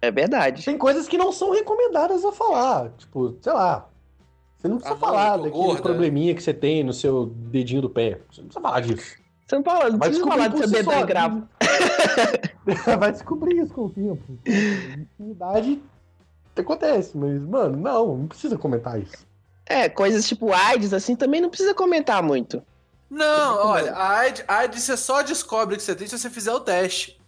É 0.00 0.10
verdade. 0.10 0.64
Tem 0.64 0.76
coisas 0.76 1.06
que 1.06 1.16
não 1.16 1.30
são 1.30 1.52
recomendadas 1.52 2.24
a 2.24 2.32
falar. 2.32 2.90
Tipo, 2.98 3.36
sei 3.40 3.52
lá. 3.52 3.88
Você 4.58 4.68
não 4.68 4.76
precisa 4.78 4.94
Ah, 4.94 5.00
não, 5.00 5.06
falar 5.08 5.36
daquele 5.36 5.50
gorda. 5.50 5.82
probleminha 5.82 6.34
que 6.34 6.42
você 6.42 6.52
tem 6.54 6.82
no 6.82 6.92
seu 6.92 7.26
dedinho 7.26 7.82
do 7.82 7.90
pé. 7.90 8.18
Você 8.30 8.40
não 8.40 8.48
precisa 8.48 8.60
falar 8.60 8.80
disso. 8.80 9.16
Você 9.52 9.56
não, 9.56 9.64
fala, 9.64 9.90
não 9.90 9.98
Vai 9.98 10.08
precisa 10.08 10.24
descobrir 10.24 10.84
falar 10.84 10.96
só. 10.96 11.02
é 11.02 11.06
gravo. 11.06 11.48
Vai 12.98 13.12
descobrir 13.12 13.62
isso 13.62 13.74
com 13.74 13.82
o 13.82 13.90
tempo. 13.90 14.38
Intimidade 14.48 15.82
acontece, 16.56 17.16
mas, 17.16 17.42
mano, 17.42 17.76
não, 17.76 18.16
não 18.16 18.26
precisa 18.28 18.56
comentar 18.56 18.98
isso. 18.98 19.26
É, 19.66 19.90
coisas 19.90 20.26
tipo 20.26 20.52
AIDS, 20.52 20.94
assim, 20.94 21.14
também 21.14 21.40
não 21.40 21.50
precisa 21.50 21.74
comentar 21.74 22.22
muito. 22.22 22.62
Não, 23.10 23.66
olha, 23.66 23.92
a 23.92 24.20
AIDS, 24.20 24.44
a 24.48 24.56
AIDS 24.56 24.82
você 24.82 24.96
só 24.96 25.20
descobre 25.20 25.76
que 25.76 25.82
você 25.82 25.94
tem 25.94 26.06
se 26.06 26.18
você 26.18 26.30
fizer 26.30 26.52
o 26.52 26.60
teste. 26.60 27.20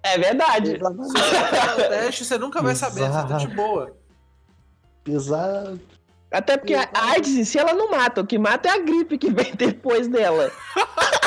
É 0.00 0.16
verdade. 0.16 0.70
Se 0.70 0.78
você 0.78 1.18
fizer 1.18 1.86
o 1.86 1.88
teste, 1.88 2.24
você 2.24 2.38
nunca 2.38 2.62
vai 2.62 2.76
saber, 2.76 3.00
você 3.00 3.28
tá 3.28 3.36
de 3.38 3.48
boa. 3.48 3.96
Pesado. 5.02 5.80
Até 6.30 6.56
porque 6.56 6.74
a 6.74 6.88
AIDS 6.92 7.34
em 7.34 7.44
si 7.44 7.58
ela 7.58 7.74
não 7.74 7.90
mata. 7.90 8.20
O 8.20 8.26
que 8.26 8.38
mata 8.38 8.68
é 8.68 8.72
a 8.72 8.78
gripe 8.78 9.18
que 9.18 9.30
vem 9.30 9.54
depois 9.58 10.06
dela. 10.06 10.52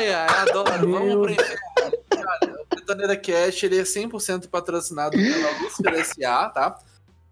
Ai, 0.00 0.12
ai, 0.14 0.48
adoro. 0.48 0.88
Meu 0.88 0.98
Vamos 0.98 1.14
pro 1.14 1.30
inferno. 1.30 1.60
Cara, 2.08 2.62
o 2.70 2.74
Betoneira 2.74 3.16
Cast 3.16 3.66
ele 3.66 3.78
é 3.78 3.82
100% 3.82 4.48
patrocinado 4.48 5.16
pela 5.16 5.62
Lucifer 5.62 5.94
S.A., 5.94 6.48
tá? 6.48 6.78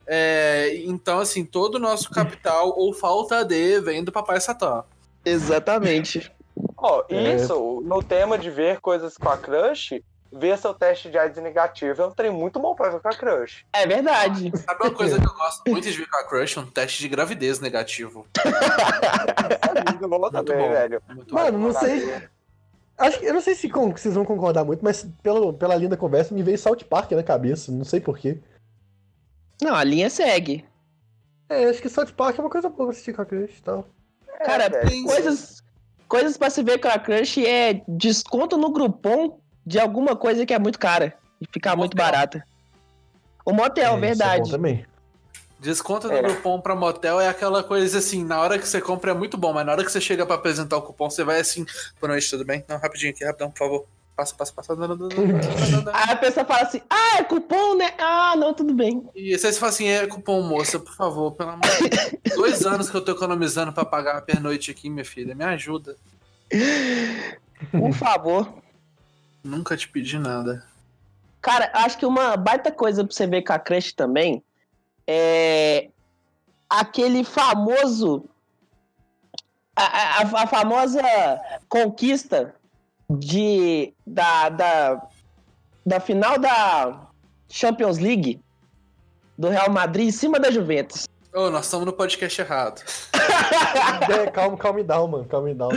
É, 0.06 0.76
então, 0.84 1.18
assim, 1.18 1.44
todo 1.44 1.76
o 1.76 1.78
nosso 1.78 2.10
capital 2.10 2.74
ou 2.78 2.92
falta 2.92 3.42
de 3.44 3.80
vem 3.80 4.04
do 4.04 4.12
Papai 4.12 4.40
Satã. 4.40 4.84
Exatamente. 5.24 6.30
Ó, 6.76 7.04
É. 7.08 7.36
isso, 7.36 7.82
no 7.84 8.02
tema 8.02 8.38
de 8.38 8.50
ver 8.50 8.80
coisas 8.80 9.16
com 9.16 9.28
a 9.28 9.36
crush, 9.38 10.02
ver 10.30 10.58
seu 10.58 10.74
teste 10.74 11.10
de 11.10 11.18
AIDS 11.18 11.42
negativo 11.42 12.02
é 12.02 12.06
um 12.06 12.10
trem 12.10 12.30
muito 12.30 12.58
bom 12.60 12.74
pra 12.74 12.90
ver 12.90 13.00
com 13.00 13.08
a 13.08 13.14
crush. 13.14 13.64
É 13.72 13.86
verdade. 13.86 14.52
Sabe 14.56 14.84
uma 14.84 14.90
coisa 14.90 15.18
que 15.18 15.26
eu 15.26 15.34
gosto 15.34 15.62
muito 15.70 15.90
de 15.90 15.96
ver 15.96 16.06
com 16.06 16.16
a 16.18 16.24
Crush? 16.24 16.56
Um 16.58 16.66
teste 16.66 17.00
de 17.00 17.08
gravidez 17.08 17.60
negativo. 17.60 18.26
É 19.68 19.92
lindo, 19.92 20.08
bom 20.08 20.30
velho. 20.70 21.02
Muito 21.08 21.34
bom. 21.34 21.40
Mano, 21.40 21.58
não 21.58 21.72
sei. 21.72 22.28
Acho 22.98 23.20
que, 23.20 23.26
eu 23.26 23.32
não 23.34 23.40
sei 23.40 23.54
se 23.54 23.68
con- 23.68 23.92
vocês 23.92 24.14
vão 24.14 24.24
concordar 24.24 24.64
muito, 24.64 24.84
mas 24.84 25.06
pelo, 25.22 25.52
pela 25.52 25.76
linda 25.76 25.96
conversa 25.96 26.34
me 26.34 26.42
veio 26.42 26.58
South 26.58 26.78
Park 26.88 27.12
na 27.12 27.22
cabeça, 27.22 27.70
não 27.70 27.84
sei 27.84 28.00
porquê. 28.00 28.38
Não, 29.62 29.74
a 29.74 29.84
linha 29.84 30.10
segue. 30.10 30.64
É, 31.48 31.64
acho 31.66 31.80
que 31.80 31.88
South 31.88 32.12
Park 32.16 32.38
é 32.38 32.42
uma 32.42 32.50
coisa 32.50 32.68
boa 32.68 32.86
pra 32.86 32.90
assistir 32.90 33.12
com 33.14 33.22
a 33.22 33.26
crush 33.26 33.58
e 33.58 33.62
tal. 33.62 33.86
Cara, 34.44 34.64
É, 34.64 34.68
velho. 34.68 34.90
Sim, 34.90 35.04
coisas, 35.04 35.62
coisas 36.08 36.36
pra 36.36 36.50
se 36.50 36.62
ver 36.62 36.78
com 36.78 36.88
a 36.88 36.98
crush 36.98 37.44
é 37.46 37.82
desconto 37.88 38.56
no 38.58 38.70
Groupon 38.72 39.38
de 39.64 39.78
alguma 39.78 40.16
coisa 40.16 40.44
que 40.44 40.52
é 40.54 40.58
muito 40.58 40.78
cara 40.78 41.16
e 41.40 41.46
ficar 41.52 41.76
muito 41.76 41.96
barata. 41.96 42.44
O 43.44 43.52
motel, 43.52 43.84
É, 43.84 43.96
isso 43.96 43.96
é 43.96 44.00
verdade. 44.08 44.42
bom 44.42 44.50
também. 44.50 44.84
Desconto 45.58 46.06
do 46.08 46.14
É. 46.14 46.22
cupom 46.22 46.60
pra 46.60 46.76
motel 46.76 47.20
é 47.20 47.28
aquela 47.28 47.64
coisa 47.64 47.98
assim, 47.98 48.24
na 48.24 48.40
hora 48.40 48.58
que 48.58 48.68
você 48.68 48.80
compra 48.80 49.10
é 49.10 49.14
muito 49.14 49.36
bom, 49.36 49.52
mas 49.52 49.66
na 49.66 49.72
hora 49.72 49.84
que 49.84 49.90
você 49.90 50.00
chega 50.00 50.24
pra 50.24 50.36
apresentar 50.36 50.76
o 50.76 50.82
cupom, 50.82 51.10
você 51.10 51.24
vai 51.24 51.40
assim, 51.40 51.66
boa 52.00 52.12
noite, 52.12 52.30
tudo 52.30 52.44
bem? 52.44 52.64
Não, 52.68 52.78
rapidinho 52.78 53.10
aqui, 53.10 53.24
rapidão, 53.24 53.50
por 53.50 53.58
favor. 53.58 53.86
Passa, 54.16 54.34
passa, 54.34 54.52
passa. 54.52 54.72
Aí 54.72 56.10
a 56.12 56.16
pessoa 56.16 56.44
fala 56.44 56.62
assim: 56.62 56.80
ah, 56.90 57.18
é 57.20 57.22
cupom, 57.24 57.76
né? 57.76 57.94
Ah, 57.98 58.34
não, 58.36 58.52
tudo 58.52 58.74
bem. 58.74 59.08
E 59.14 59.32
aí 59.32 59.38
você 59.38 59.52
fala 59.52 59.70
assim, 59.70 59.86
é 59.86 60.06
cupom, 60.08 60.42
moça, 60.42 60.78
por 60.80 60.92
favor, 60.94 61.32
pelo 61.32 61.50
amor 61.50 61.62
de 61.82 61.88
Deus. 61.88 62.14
Dois 62.34 62.66
anos 62.66 62.90
que 62.90 62.96
eu 62.96 63.04
tô 63.04 63.12
economizando 63.12 63.72
pra 63.72 63.84
pagar 63.84 64.16
a 64.16 64.20
pernoite 64.20 64.72
aqui, 64.72 64.90
minha 64.90 65.04
filha, 65.04 65.36
me 65.36 65.44
ajuda. 65.44 65.96
Por 67.70 67.92
favor. 67.94 68.52
Nunca 69.44 69.76
te 69.76 69.88
pedi 69.88 70.18
nada. 70.18 70.64
Cara, 71.40 71.70
acho 71.74 71.96
que 71.96 72.04
uma 72.06 72.36
baita 72.36 72.72
coisa 72.72 73.04
pra 73.04 73.14
você 73.14 73.26
ver 73.26 73.42
com 73.42 73.52
a 73.52 73.58
crush 73.58 73.92
também 73.92 74.42
é 75.08 75.88
aquele 76.68 77.24
famoso. 77.24 78.24
A, 79.74 80.20
a- 80.22 80.42
a 80.42 80.46
famosa 80.46 81.02
conquista 81.68 82.54
de, 83.08 83.94
da, 84.06 84.48
da, 84.48 85.02
da 85.86 86.00
final 86.00 86.36
da 86.38 87.06
Champions 87.48 87.98
League 87.98 88.40
do 89.38 89.48
Real 89.48 89.70
Madrid 89.70 90.08
em 90.08 90.12
cima 90.12 90.38
da 90.40 90.50
Juventus. 90.50 91.06
Ô, 91.32 91.48
nós 91.48 91.64
estamos 91.66 91.86
no 91.86 91.92
podcast 91.92 92.40
errado. 92.40 92.82
É, 94.10 94.26
calma, 94.30 94.56
calma 94.56 94.82
down, 94.82 95.06
mano, 95.06 95.24
calma 95.26 95.54
down. 95.54 95.70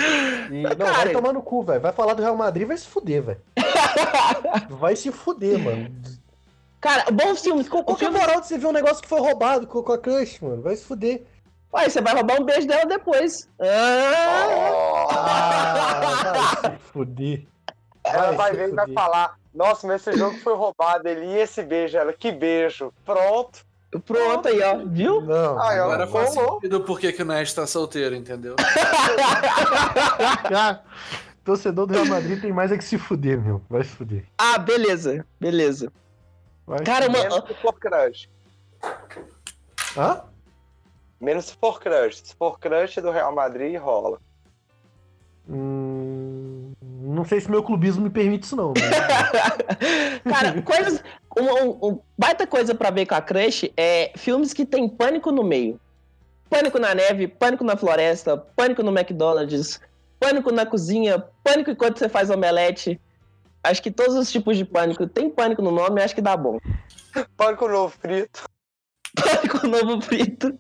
E, 0.49 0.63
não, 0.63 0.75
Cara, 0.75 0.91
vai 0.93 1.11
tomar 1.11 1.33
no 1.33 1.41
cu, 1.43 1.61
velho. 1.63 1.81
Vai 1.81 1.91
falar 1.91 2.13
do 2.13 2.21
Real 2.21 2.35
Madrid, 2.35 2.65
vai 2.67 2.77
se 2.77 2.87
fuder, 2.87 3.21
velho. 3.21 3.41
Vai 4.79 4.95
se 4.95 5.11
fuder, 5.11 5.59
mano. 5.59 5.91
Cara, 6.81 7.05
bons 7.11 7.41
filmes. 7.41 7.69
Qual, 7.69 7.83
Qual 7.83 7.95
qual 7.95 7.97
que 7.97 8.05
é 8.05 8.07
a 8.07 8.11
moral 8.11 8.41
de 8.41 8.47
você 8.47 8.57
ver 8.57 8.65
um 8.67 8.71
negócio 8.71 9.01
que 9.03 9.07
foi 9.07 9.19
roubado 9.19 9.67
com, 9.67 9.83
com 9.83 9.93
a 9.93 9.97
crush, 9.99 10.41
mano? 10.41 10.61
Vai 10.63 10.75
se 10.75 10.83
fuder. 10.85 11.23
Ué, 11.73 11.87
você 11.87 12.01
vai 12.01 12.13
roubar 12.13 12.41
um 12.41 12.43
beijo 12.43 12.67
dela 12.67 12.85
depois. 12.85 13.47
Ah! 13.61 15.07
Ah, 15.11 16.61
vai 16.63 16.71
se 16.71 16.77
fuder. 16.91 17.45
Ela 18.03 18.31
vai 18.31 18.53
ver 18.53 18.69
e 18.69 18.71
vai 18.73 18.91
falar: 18.93 19.35
Nossa, 19.53 19.85
mas 19.87 20.05
esse 20.05 20.17
jogo 20.17 20.37
foi 20.39 20.55
roubado. 20.55 21.07
Ele 21.07 21.25
e 21.27 21.37
esse 21.37 21.61
beijo, 21.63 21.97
ela, 21.97 22.11
que 22.13 22.31
beijo. 22.31 22.91
Pronto. 23.05 23.63
Pronto 24.05 24.47
aí, 24.47 24.61
ó. 24.63 24.77
Viu? 24.85 25.21
Não. 25.21 25.61
Ah, 25.61 25.75
eu- 25.75 25.83
Agora 25.83 26.07
faz 26.07 26.33
não. 26.35 26.53
sentido 26.55 26.81
por 26.81 26.99
que 26.99 27.21
o 27.21 27.25
Nerd 27.25 27.53
tá 27.53 27.67
solteiro, 27.67 28.15
entendeu? 28.15 28.55
Torcedor 31.43 31.87
do 31.87 31.93
Real 31.93 32.05
Madrid 32.05 32.39
tem 32.41 32.53
mais 32.53 32.71
é 32.71 32.77
que 32.77 32.83
se 32.83 32.97
fuder, 32.97 33.39
meu. 33.39 33.61
Vai 33.69 33.83
se 33.83 33.89
fuder. 33.89 34.23
Ah, 34.37 34.57
beleza. 34.57 35.25
Beleza. 35.39 35.91
Vai 36.67 36.83
Cara, 36.83 37.07
uma, 37.09 37.17
Menos 37.19 37.43
se 37.47 37.53
for 37.55 37.73
crush. 37.73 38.29
Hã? 39.97 40.21
Menos 41.19 41.45
se 41.45 41.55
for 41.55 41.79
crush. 41.79 42.17
Se 42.23 42.35
for 42.35 42.59
crush 42.59 42.95
do 43.01 43.11
Real 43.11 43.33
Madrid, 43.33 43.77
rola. 43.79 44.17
Hum, 45.49 46.71
não 46.81 47.25
sei 47.25 47.41
se 47.41 47.49
meu 47.49 47.63
clubismo 47.63 48.03
me 48.03 48.09
permite 48.09 48.43
isso, 48.45 48.55
não. 48.55 48.73
mas- 48.75 50.21
Cara, 50.23 50.61
coisas. 50.61 51.03
Um, 51.37 51.43
um- 51.43 51.89
um 51.89 51.99
baita 52.17 52.45
coisa 52.47 52.73
pra 52.75 52.89
ver 52.89 53.05
com 53.05 53.15
a 53.15 53.21
crush 53.21 53.71
é 53.75 54.11
filmes 54.15 54.53
que 54.53 54.65
tem 54.65 54.87
pânico 54.87 55.31
no 55.31 55.43
meio. 55.43 55.79
Pânico 56.49 56.77
na 56.79 56.93
neve, 56.93 57.27
pânico 57.27 57.63
na 57.63 57.75
floresta, 57.77 58.37
pânico 58.37 58.83
no 58.83 58.91
McDonald's, 58.91 59.79
pânico 60.19 60.51
na 60.51 60.65
cozinha, 60.65 61.23
pânico 61.43 61.71
enquanto 61.71 61.97
você 61.97 62.09
faz 62.09 62.29
omelete. 62.29 62.99
Acho 63.63 63.81
que 63.81 63.91
todos 63.91 64.15
os 64.15 64.31
tipos 64.31 64.57
de 64.57 64.65
pânico. 64.65 65.07
Tem 65.07 65.29
pânico 65.29 65.61
no 65.61 65.71
nome, 65.71 66.01
acho 66.01 66.15
que 66.15 66.21
dá 66.21 66.35
bom. 66.35 66.59
Pânico 67.37 67.67
novo 67.67 67.93
frito. 67.99 68.43
Pânico 69.15 69.67
novo 69.67 70.01
frito. 70.01 70.57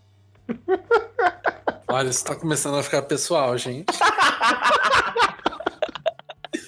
Olha, 1.87 2.09
isso 2.09 2.23
tá 2.23 2.35
começando 2.35 2.77
a 2.77 2.83
ficar 2.83 3.01
pessoal, 3.03 3.57
gente. 3.57 3.85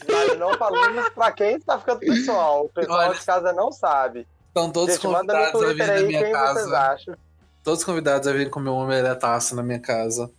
Vale 0.09 0.35
não 0.35 0.57
falamos 0.57 1.09
pra 1.09 1.31
quem 1.31 1.59
tá 1.59 1.79
ficando 1.79 1.99
pessoal. 1.99 2.65
O 2.65 2.69
pessoal 2.69 2.99
Olha. 2.99 3.13
de 3.13 3.25
casa 3.25 3.53
não 3.53 3.71
sabe. 3.71 4.27
Estão 4.47 4.71
todos 4.71 4.95
Gente, 4.95 5.01
convidados 5.01 5.63
a 5.63 5.73
vir 5.73 5.87
na 5.87 5.93
aí 5.93 6.05
minha 6.05 6.23
quem 6.23 6.31
vocês 6.31 6.53
casa. 6.53 6.79
acham. 6.79 7.15
Todos 7.63 7.83
convidados 7.83 8.27
a 8.27 8.33
vir 8.33 8.49
comer 8.49 8.69
um 8.69 8.75
omeletaço 8.75 9.55
na 9.55 9.63
minha 9.63 9.79
casa. 9.79 10.29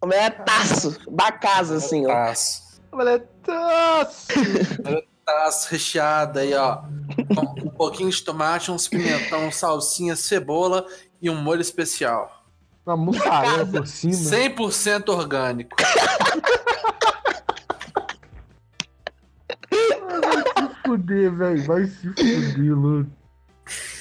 Como 0.00 0.12
é 0.12 0.28
taço 0.28 0.98
da 1.10 1.32
casa, 1.32 1.76
assim, 1.76 2.06
ó. 2.06 2.10
Taço. 2.94 2.96
Valetaço! 2.96 4.28
Taço 5.24 5.70
recheado 5.70 6.38
aí, 6.38 6.54
ó. 6.54 6.82
Com 7.34 7.66
um 7.66 7.70
pouquinho 7.70 8.10
de 8.10 8.22
tomate, 8.22 8.70
uns 8.70 8.86
pimentão, 8.86 9.50
salsinha, 9.50 10.14
cebola 10.14 10.86
e 11.20 11.28
um 11.30 11.34
molho 11.36 11.62
especial. 11.62 12.44
Uma 12.86 12.96
mussarela 12.96 13.66
por 13.66 13.86
cima. 13.86 14.12
100% 14.12 15.08
orgânico. 15.08 15.74
fuder, 20.84 21.32
velho. 21.32 21.64
Vai 21.64 21.86
se 21.86 22.08
fuder, 22.08 22.74
louco. 22.74 23.10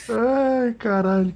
Ai, 0.09 0.73
caralho. 0.73 1.33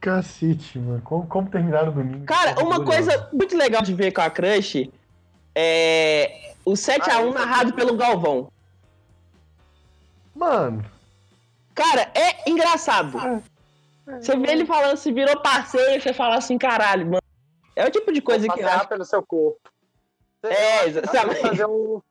Cacete, 0.00 0.78
mano. 0.78 1.02
Como, 1.02 1.26
como 1.26 1.50
terminar 1.50 1.88
o 1.88 1.92
domingo? 1.92 2.24
Cara, 2.24 2.62
uma 2.62 2.82
coisa 2.84 3.28
muito 3.32 3.56
legal 3.56 3.82
de 3.82 3.92
ver 3.92 4.12
com 4.12 4.20
a 4.20 4.30
Crush 4.30 4.90
é 5.54 6.49
o 6.70 6.74
7x1 6.74 7.32
narrado 7.32 7.72
pelo 7.74 7.96
Galvão. 7.96 8.50
Mano, 10.34 10.84
Cara, 11.74 12.10
é 12.14 12.48
engraçado. 12.50 13.12
Você 14.06 14.36
vê 14.36 14.52
ele 14.52 14.66
falando, 14.66 14.96
se 14.98 15.10
virou 15.12 15.40
parceiro, 15.40 16.02
você 16.02 16.12
fala 16.12 16.36
assim, 16.36 16.58
caralho, 16.58 17.06
mano. 17.06 17.22
É 17.74 17.86
o 17.86 17.90
tipo 17.90 18.12
de 18.12 18.20
coisa 18.20 18.46
Vou 18.46 18.54
que 18.54 18.60
eu 18.60 18.64
passear 18.64 18.80
acho. 18.80 18.88
pelo 18.88 19.04
seu 19.04 19.22
corpo. 19.22 19.58
Você 20.42 20.52
É, 20.52 20.90
dá 20.90 21.00
pra 21.00 21.10
exatamente. 21.12 21.40
fazer 21.48 21.66
um- 21.66 22.02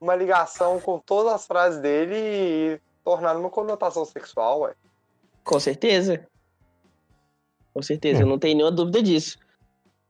uma 0.00 0.16
ligação 0.16 0.80
com 0.80 0.98
todas 0.98 1.32
as 1.34 1.46
frases 1.46 1.80
dele 1.80 2.16
e 2.16 2.80
tornar 3.04 3.34
numa 3.34 3.50
conotação 3.50 4.04
sexual, 4.04 4.60
ué. 4.62 4.74
Com 5.44 5.60
certeza. 5.60 6.26
Com 7.72 7.82
certeza, 7.82 8.22
eu 8.22 8.26
não 8.26 8.38
tenho 8.38 8.56
nenhuma 8.56 8.74
dúvida 8.74 9.02
disso. 9.02 9.38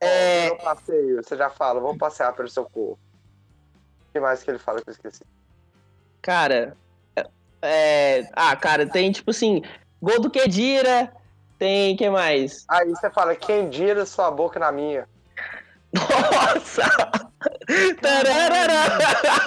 É... 0.01 0.47
É, 0.47 0.49
Eu 0.51 0.57
passeio, 0.59 1.23
você 1.23 1.37
já 1.37 1.51
fala, 1.51 1.81
vou 1.81 1.97
passear 1.99 2.33
pelo 2.35 2.49
seu 2.49 2.65
corpo. 2.65 2.99
O 4.13 4.15
que 4.15 4.21
mais 4.21 4.43
que 4.43 4.51
ele 4.51 4.59
fala 4.59 4.81
que 4.83 4.91
eu 4.91 4.93
esqueci? 4.93 5.23
cara. 6.21 6.77
É, 7.63 8.29
ah, 8.35 8.55
cara, 8.57 8.87
tem 8.87 9.11
tipo 9.11 9.31
assim, 9.31 9.63
gol 10.03 10.21
do 10.21 10.29
Kedira, 10.31 11.13
tem 11.59 11.97
que 11.97 12.11
mais? 12.11 12.65
Aí 12.69 12.89
você 12.91 13.09
fala, 13.11 13.35
quem 13.37 13.69
dira 13.71 14.05
sua 14.05 14.31
boca 14.31 14.59
na 14.61 14.71
minha? 14.71 15.09
Nossa! 15.95 16.83
Tararara! 18.01 19.47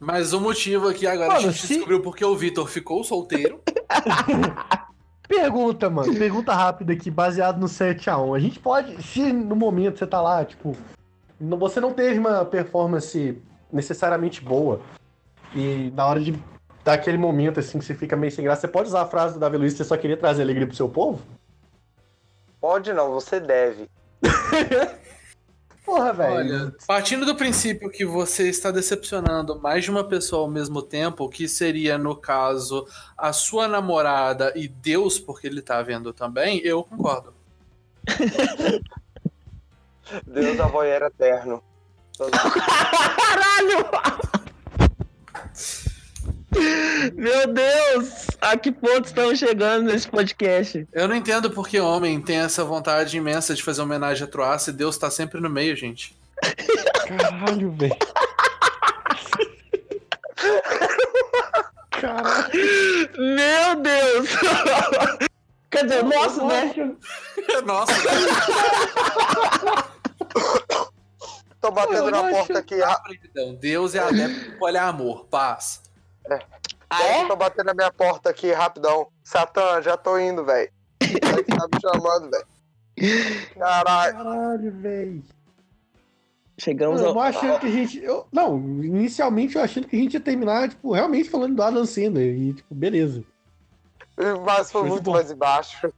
Mas 0.00 0.32
o 0.32 0.40
motivo 0.40 0.88
aqui 0.88 1.06
agora 1.06 1.32
a 1.32 1.34
Mano, 1.36 1.52
gente 1.52 1.66
se- 1.66 1.74
descobriu 1.74 2.02
porque 2.02 2.24
o 2.24 2.34
Vitor 2.36 2.66
ficou 2.68 3.04
solteiro. 3.04 3.62
pergunta, 5.28 5.88
mano. 5.90 6.14
Pergunta 6.14 6.52
rápida 6.54 6.92
aqui, 6.92 7.10
baseado 7.10 7.58
no 7.58 7.66
7x1. 7.66 8.36
A 8.36 8.38
gente 8.40 8.58
pode, 8.58 9.02
se 9.02 9.32
no 9.32 9.56
momento 9.56 9.98
você 9.98 10.06
tá 10.06 10.20
lá, 10.20 10.44
tipo, 10.44 10.76
você 11.40 11.80
não 11.80 11.92
teve 11.92 12.18
uma 12.18 12.44
performance 12.44 13.40
necessariamente 13.72 14.42
boa, 14.42 14.80
e 15.54 15.90
na 15.94 16.06
hora 16.06 16.20
de 16.20 16.38
dar 16.84 16.94
aquele 16.94 17.18
momento 17.18 17.60
assim 17.60 17.78
que 17.78 17.84
você 17.84 17.94
fica 17.94 18.16
meio 18.16 18.30
sem 18.30 18.44
graça, 18.44 18.62
você 18.62 18.68
pode 18.68 18.88
usar 18.88 19.02
a 19.02 19.06
frase 19.06 19.34
do 19.34 19.40
Davi 19.40 19.56
Luiz 19.56 19.72
que 19.72 19.78
você 19.78 19.84
só 19.84 19.96
queria 19.96 20.16
trazer 20.16 20.42
alegria 20.42 20.66
pro 20.66 20.76
seu 20.76 20.88
povo? 20.88 21.22
Pode 22.60 22.92
não, 22.92 23.12
você 23.12 23.40
deve. 23.40 23.88
Porra, 25.84 26.12
velho. 26.12 26.34
Olha, 26.34 26.74
partindo 26.84 27.24
do 27.24 27.36
princípio 27.36 27.88
que 27.88 28.04
você 28.04 28.48
está 28.48 28.72
decepcionando 28.72 29.60
mais 29.60 29.84
de 29.84 29.90
uma 29.90 30.02
pessoa 30.02 30.42
ao 30.42 30.50
mesmo 30.50 30.82
tempo, 30.82 31.28
que 31.28 31.46
seria, 31.46 31.96
no 31.96 32.16
caso, 32.16 32.88
a 33.16 33.32
sua 33.32 33.68
namorada 33.68 34.52
e 34.56 34.66
Deus, 34.66 35.20
porque 35.20 35.46
ele 35.46 35.62
tá 35.62 35.80
vendo 35.82 36.12
também, 36.12 36.58
eu 36.64 36.82
concordo. 36.82 37.32
Deus 40.26 40.58
a 40.58 40.66
voyeur 40.66 41.02
eterno. 41.02 41.62
Caralho! 42.16 43.84
Meu 47.14 47.46
Deus! 47.52 48.26
A 48.40 48.56
que 48.56 48.72
ponto 48.72 49.04
estamos 49.04 49.38
chegando 49.38 49.92
nesse 49.92 50.08
podcast? 50.08 50.88
Eu 50.92 51.06
não 51.06 51.14
entendo 51.14 51.50
porque 51.50 51.78
homem 51.78 52.20
tem 52.20 52.38
essa 52.38 52.64
vontade 52.64 53.16
imensa 53.16 53.54
de 53.54 53.62
fazer 53.62 53.82
homenagem 53.82 54.24
a 54.24 54.26
Troá 54.26 54.58
se 54.58 54.72
Deus 54.72 54.96
tá 54.96 55.10
sempre 55.10 55.40
no 55.40 55.50
meio, 55.50 55.76
gente. 55.76 56.16
Caralho, 57.06 57.72
velho. 57.72 57.96
Caralho. 61.90 62.50
Meu 63.18 63.76
Deus! 63.82 64.28
Quer 65.70 65.84
dizer, 65.84 66.04
nossa, 66.04 66.44
né? 66.44 66.72
Nossa, 67.66 67.92
Tô 71.60 71.70
batendo 71.70 72.10
na 72.10 72.22
porta 72.30 72.58
aqui. 72.58 72.76
ra- 72.80 73.02
então, 73.24 73.54
Deus 73.54 73.94
é 73.94 73.98
adepto 74.00 74.50
do 74.52 74.58
poliamor, 74.58 75.24
paz. 75.26 75.82
Ah, 76.88 77.02
é? 77.02 77.26
Tô 77.26 77.34
batendo 77.36 77.66
na 77.66 77.74
minha 77.74 77.92
porta 77.92 78.30
aqui 78.30 78.52
rapidão. 78.52 79.08
Satã, 79.24 79.80
já 79.82 79.96
tô 79.96 80.18
indo, 80.18 80.44
velho. 80.44 80.70
Tá 81.00 81.66
me 81.72 81.80
chamando, 81.80 82.30
velho. 82.30 82.46
Caralho. 83.58 84.16
Caralho, 84.16 84.72
velho. 84.80 85.22
Chegamos 86.58 87.00
Eu 87.02 87.08
ao. 87.08 87.20
achando 87.20 87.60
que 87.60 87.66
a 87.66 87.70
gente. 87.70 87.98
Eu, 88.02 88.26
não, 88.32 88.56
inicialmente 88.82 89.56
eu 89.56 89.62
achando 89.62 89.86
que 89.88 89.96
a 89.96 89.98
gente 89.98 90.14
ia 90.14 90.20
terminar, 90.20 90.68
tipo, 90.70 90.92
realmente 90.92 91.28
falando 91.28 91.54
do 91.54 91.62
Adam 91.62 91.84
Sandler. 91.84 92.34
E, 92.34 92.54
tipo, 92.54 92.74
beleza. 92.74 93.22
Mas 94.44 94.72
foi 94.72 94.80
Muito 94.82 94.92
muito 94.92 95.04
bom. 95.04 95.12
mais 95.12 95.30
embaixo. 95.30 95.92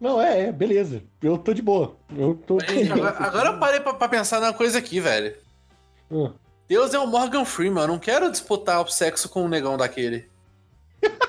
Não, 0.00 0.20
é, 0.20 0.46
é, 0.46 0.52
beleza. 0.52 1.02
Eu 1.22 1.36
tô 1.36 1.52
de 1.52 1.60
boa. 1.60 1.94
Eu 2.16 2.34
tô. 2.46 2.58
Agora, 2.92 3.16
agora 3.18 3.48
eu 3.50 3.58
parei 3.58 3.80
pra, 3.80 3.92
pra 3.92 4.08
pensar 4.08 4.40
numa 4.40 4.54
coisa 4.54 4.78
aqui, 4.78 4.98
velho. 4.98 5.36
Ah, 6.10 6.32
Deus 6.66 6.94
é 6.94 6.98
o 6.98 7.06
Morgan 7.06 7.44
Freeman, 7.44 7.82
eu 7.82 7.88
não 7.88 7.98
quero 7.98 8.30
disputar 8.30 8.80
o 8.80 8.88
sexo 8.88 9.28
com 9.28 9.44
um 9.44 9.48
negão 9.48 9.76
daquele. 9.76 10.26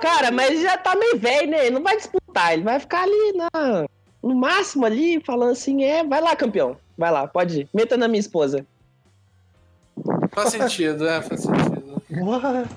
Cara, 0.00 0.30
mas 0.30 0.60
já 0.60 0.76
tá 0.76 0.94
meio 0.94 1.18
velho, 1.18 1.50
né? 1.50 1.66
Ele 1.66 1.76
não 1.76 1.82
vai 1.82 1.96
disputar, 1.96 2.52
ele 2.52 2.62
vai 2.62 2.78
ficar 2.78 3.02
ali 3.02 3.32
na... 3.32 3.86
no 4.22 4.34
máximo 4.34 4.84
ali, 4.84 5.20
falando 5.24 5.52
assim: 5.52 5.84
é, 5.84 6.04
vai 6.04 6.20
lá, 6.20 6.36
campeão. 6.36 6.76
Vai 6.98 7.10
lá, 7.10 7.26
pode 7.26 7.62
ir. 7.62 7.68
Meta 7.72 7.96
na 7.96 8.08
minha 8.08 8.20
esposa. 8.20 8.66
Faz 10.32 10.50
sentido, 10.50 11.08
é, 11.08 11.22
faz 11.22 11.40
sentido. 11.42 12.02
What? 12.10 12.68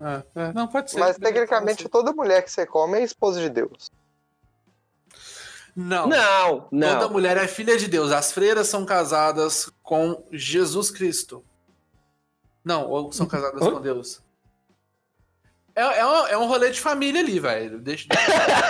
É, 0.00 0.22
é, 0.34 0.52
não, 0.52 0.68
pode 0.68 0.90
ser. 0.90 1.00
Mas 1.00 1.16
tecnicamente 1.16 1.84
pode 1.84 1.90
toda 1.90 2.12
mulher 2.12 2.42
que 2.42 2.50
você 2.50 2.64
come 2.64 2.98
é 2.98 3.02
esposa 3.02 3.40
de 3.40 3.50
Deus. 3.50 3.90
ser. 5.76 6.08
Não. 6.08 6.08
Não, 6.72 6.94
Toda 6.94 7.04
não. 7.04 7.10
mulher 7.10 7.36
é 7.36 7.46
filha 7.46 7.76
de 7.76 7.86
Deus. 7.86 8.10
As 8.10 8.32
freiras 8.32 8.66
são 8.66 8.84
casadas 8.84 9.70
com 9.82 10.24
Jesus 10.32 10.90
Cristo. 10.90 11.44
Não, 12.64 12.88
ou 12.88 13.12
são 13.12 13.26
casadas 13.26 13.60
com 13.60 13.80
Deus. 13.80 14.20
É, 15.76 16.00
é, 16.00 16.04
um, 16.04 16.26
é 16.26 16.36
um 16.38 16.48
rolê 16.48 16.70
de 16.70 16.80
família 16.80 17.20
ali, 17.20 17.38
velho. 17.38 17.78
Deixa, 17.78 18.08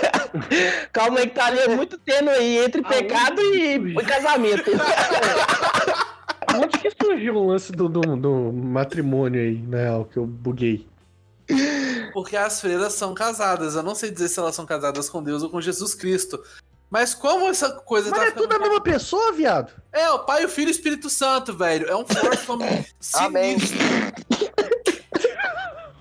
Calma 0.93 1.21
aí 1.21 1.29
que 1.29 1.35
tá 1.35 1.47
ali 1.47 1.61
é 1.61 1.69
muito 1.69 1.97
tênue 1.97 2.29
aí 2.29 2.59
entre 2.59 2.83
pecado 2.83 3.41
e, 3.41 3.77
e 3.77 4.05
casamento. 4.05 4.71
Onde 6.55 6.79
que 6.79 6.91
surgiu 6.91 7.37
o 7.37 7.47
lance 7.47 7.73
do, 7.73 7.89
do, 7.89 8.01
do 8.17 8.53
matrimônio 8.53 9.41
aí, 9.41 9.63
na 9.63 9.79
real, 9.79 10.05
que 10.05 10.19
eu 10.19 10.27
buguei? 10.27 10.87
Porque 12.13 12.37
as 12.37 12.61
freiras 12.61 12.95
são 12.95 13.15
casadas. 13.15 13.75
Eu 13.75 13.83
não 13.83 13.95
sei 13.95 14.11
dizer 14.11 14.29
se 14.29 14.39
elas 14.39 14.55
são 14.55 14.67
casadas 14.67 15.09
com 15.09 15.23
Deus 15.23 15.43
ou 15.43 15.51
com 15.51 15.61
Jesus 15.61 15.95
Cristo. 15.95 16.43
Mas 16.91 17.15
como 17.15 17.47
essa 17.47 17.71
coisa 17.71 18.11
Mas 18.11 18.19
tá 18.19 18.27
é 18.27 18.31
tudo 18.31 18.55
a 18.55 18.59
mesma 18.59 18.81
pessoa, 18.81 19.33
viado? 19.33 19.73
É, 19.93 20.11
o 20.11 20.21
Pai, 20.21 20.45
o 20.45 20.49
Filho 20.49 20.69
e 20.69 20.71
o 20.71 20.73
Espírito 20.73 21.11
Santo, 21.11 21.53
velho. 21.55 21.87
É 21.87 21.95
um 21.95 22.07
foursome 22.07 22.65
Amém. 23.15 23.59
sinistro. 23.59 23.79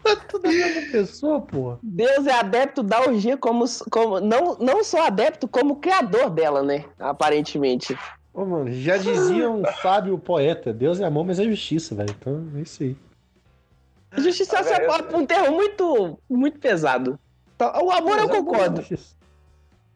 É 0.05 0.15
tudo 0.15 0.47
a 0.47 0.49
mesma 0.49 0.91
pessoa, 0.91 1.41
porra. 1.41 1.79
Deus 1.83 2.25
é 2.25 2.31
adepto 2.31 2.81
da 2.81 3.01
orgia 3.01 3.35
como, 3.35 3.65
como 3.91 4.21
não, 4.21 4.55
não 4.57 4.81
só 4.81 5.07
adepto, 5.07 5.47
como 5.47 5.75
criador 5.77 6.29
dela, 6.29 6.63
né? 6.63 6.85
Aparentemente. 6.97 7.97
Ô, 8.33 8.45
mano, 8.45 8.71
já 8.71 8.95
dizia 8.95 9.49
um 9.49 9.63
sábio 9.81 10.17
poeta: 10.17 10.71
Deus 10.71 11.01
é 11.01 11.05
amor, 11.05 11.25
mas 11.25 11.39
é 11.39 11.43
justiça, 11.43 11.93
velho. 11.93 12.15
Então 12.17 12.47
é 12.55 12.61
isso 12.61 12.83
aí. 12.83 12.95
Justiça 14.15 14.57
é 14.59 15.15
um 15.15 15.25
termo 15.25 15.55
muito, 15.55 16.19
muito 16.29 16.59
pesado. 16.59 17.19
Então, 17.55 17.71
O 17.83 17.91
amor 17.91 18.17
eu 18.19 18.25
é 18.25 18.27
concordo. 18.27 18.85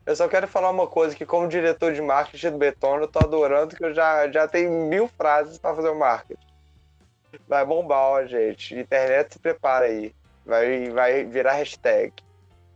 Eu 0.05 0.15
só 0.15 0.27
quero 0.27 0.47
falar 0.47 0.69
uma 0.71 0.87
coisa, 0.87 1.15
que 1.15 1.25
como 1.25 1.47
diretor 1.47 1.93
de 1.93 2.01
marketing 2.01 2.51
do 2.51 2.57
Betona, 2.57 3.03
eu 3.03 3.07
tô 3.07 3.19
adorando 3.19 3.75
que 3.75 3.83
eu 3.85 3.93
já, 3.93 4.29
já 4.31 4.47
tenho 4.47 4.87
mil 4.87 5.07
frases 5.07 5.57
pra 5.57 5.75
fazer 5.75 5.89
o 5.89 5.97
marketing. 5.97 6.41
Vai 7.47 7.65
bombar, 7.65 7.99
ó, 7.99 8.25
gente. 8.25 8.75
Internet 8.75 9.33
se 9.33 9.39
prepara 9.39 9.85
aí. 9.85 10.13
Vai, 10.45 10.89
vai 10.89 11.23
virar 11.23 11.53
hashtag. 11.53 12.11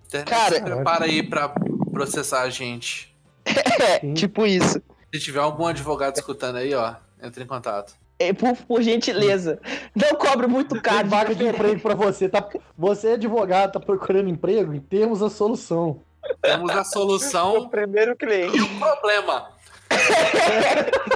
Internet 0.06 0.30
Cara- 0.30 0.56
se 0.56 0.62
prepara 0.62 1.06
aí 1.06 1.24
pra 1.28 1.50
processar 1.92 2.42
a 2.42 2.50
gente. 2.50 3.14
É, 3.78 4.00
tipo 4.14 4.46
isso. 4.46 4.82
Se 5.14 5.20
tiver 5.20 5.40
algum 5.42 5.66
advogado 5.68 6.16
escutando 6.16 6.56
aí, 6.58 6.74
ó, 6.74 6.96
entre 7.22 7.44
em 7.44 7.48
contato. 7.48 7.94
É, 8.18 8.32
Por, 8.34 8.56
por 8.66 8.82
gentileza. 8.82 9.60
Não 9.96 10.16
cobre 10.16 10.48
muito 10.48 10.74
Tem 10.76 10.82
caro. 10.82 11.08
vaga 11.10 11.36
de 11.36 11.46
emprego 11.46 11.82
pra 11.82 11.94
você. 11.96 12.30
Tá, 12.30 12.48
você 12.78 13.10
é 13.10 13.14
advogado, 13.14 13.74
tá 13.74 13.80
procurando 13.80 14.30
emprego? 14.30 14.74
E 14.74 14.80
temos 14.80 15.22
a 15.22 15.30
solução. 15.30 16.00
Temos 16.42 16.72
a 16.72 16.82
O 16.82 16.86
solução 16.86 17.68
primeiro 17.70 18.16
cliente. 18.16 18.58
e 18.58 18.62
o 18.62 18.80
problema. 18.80 19.50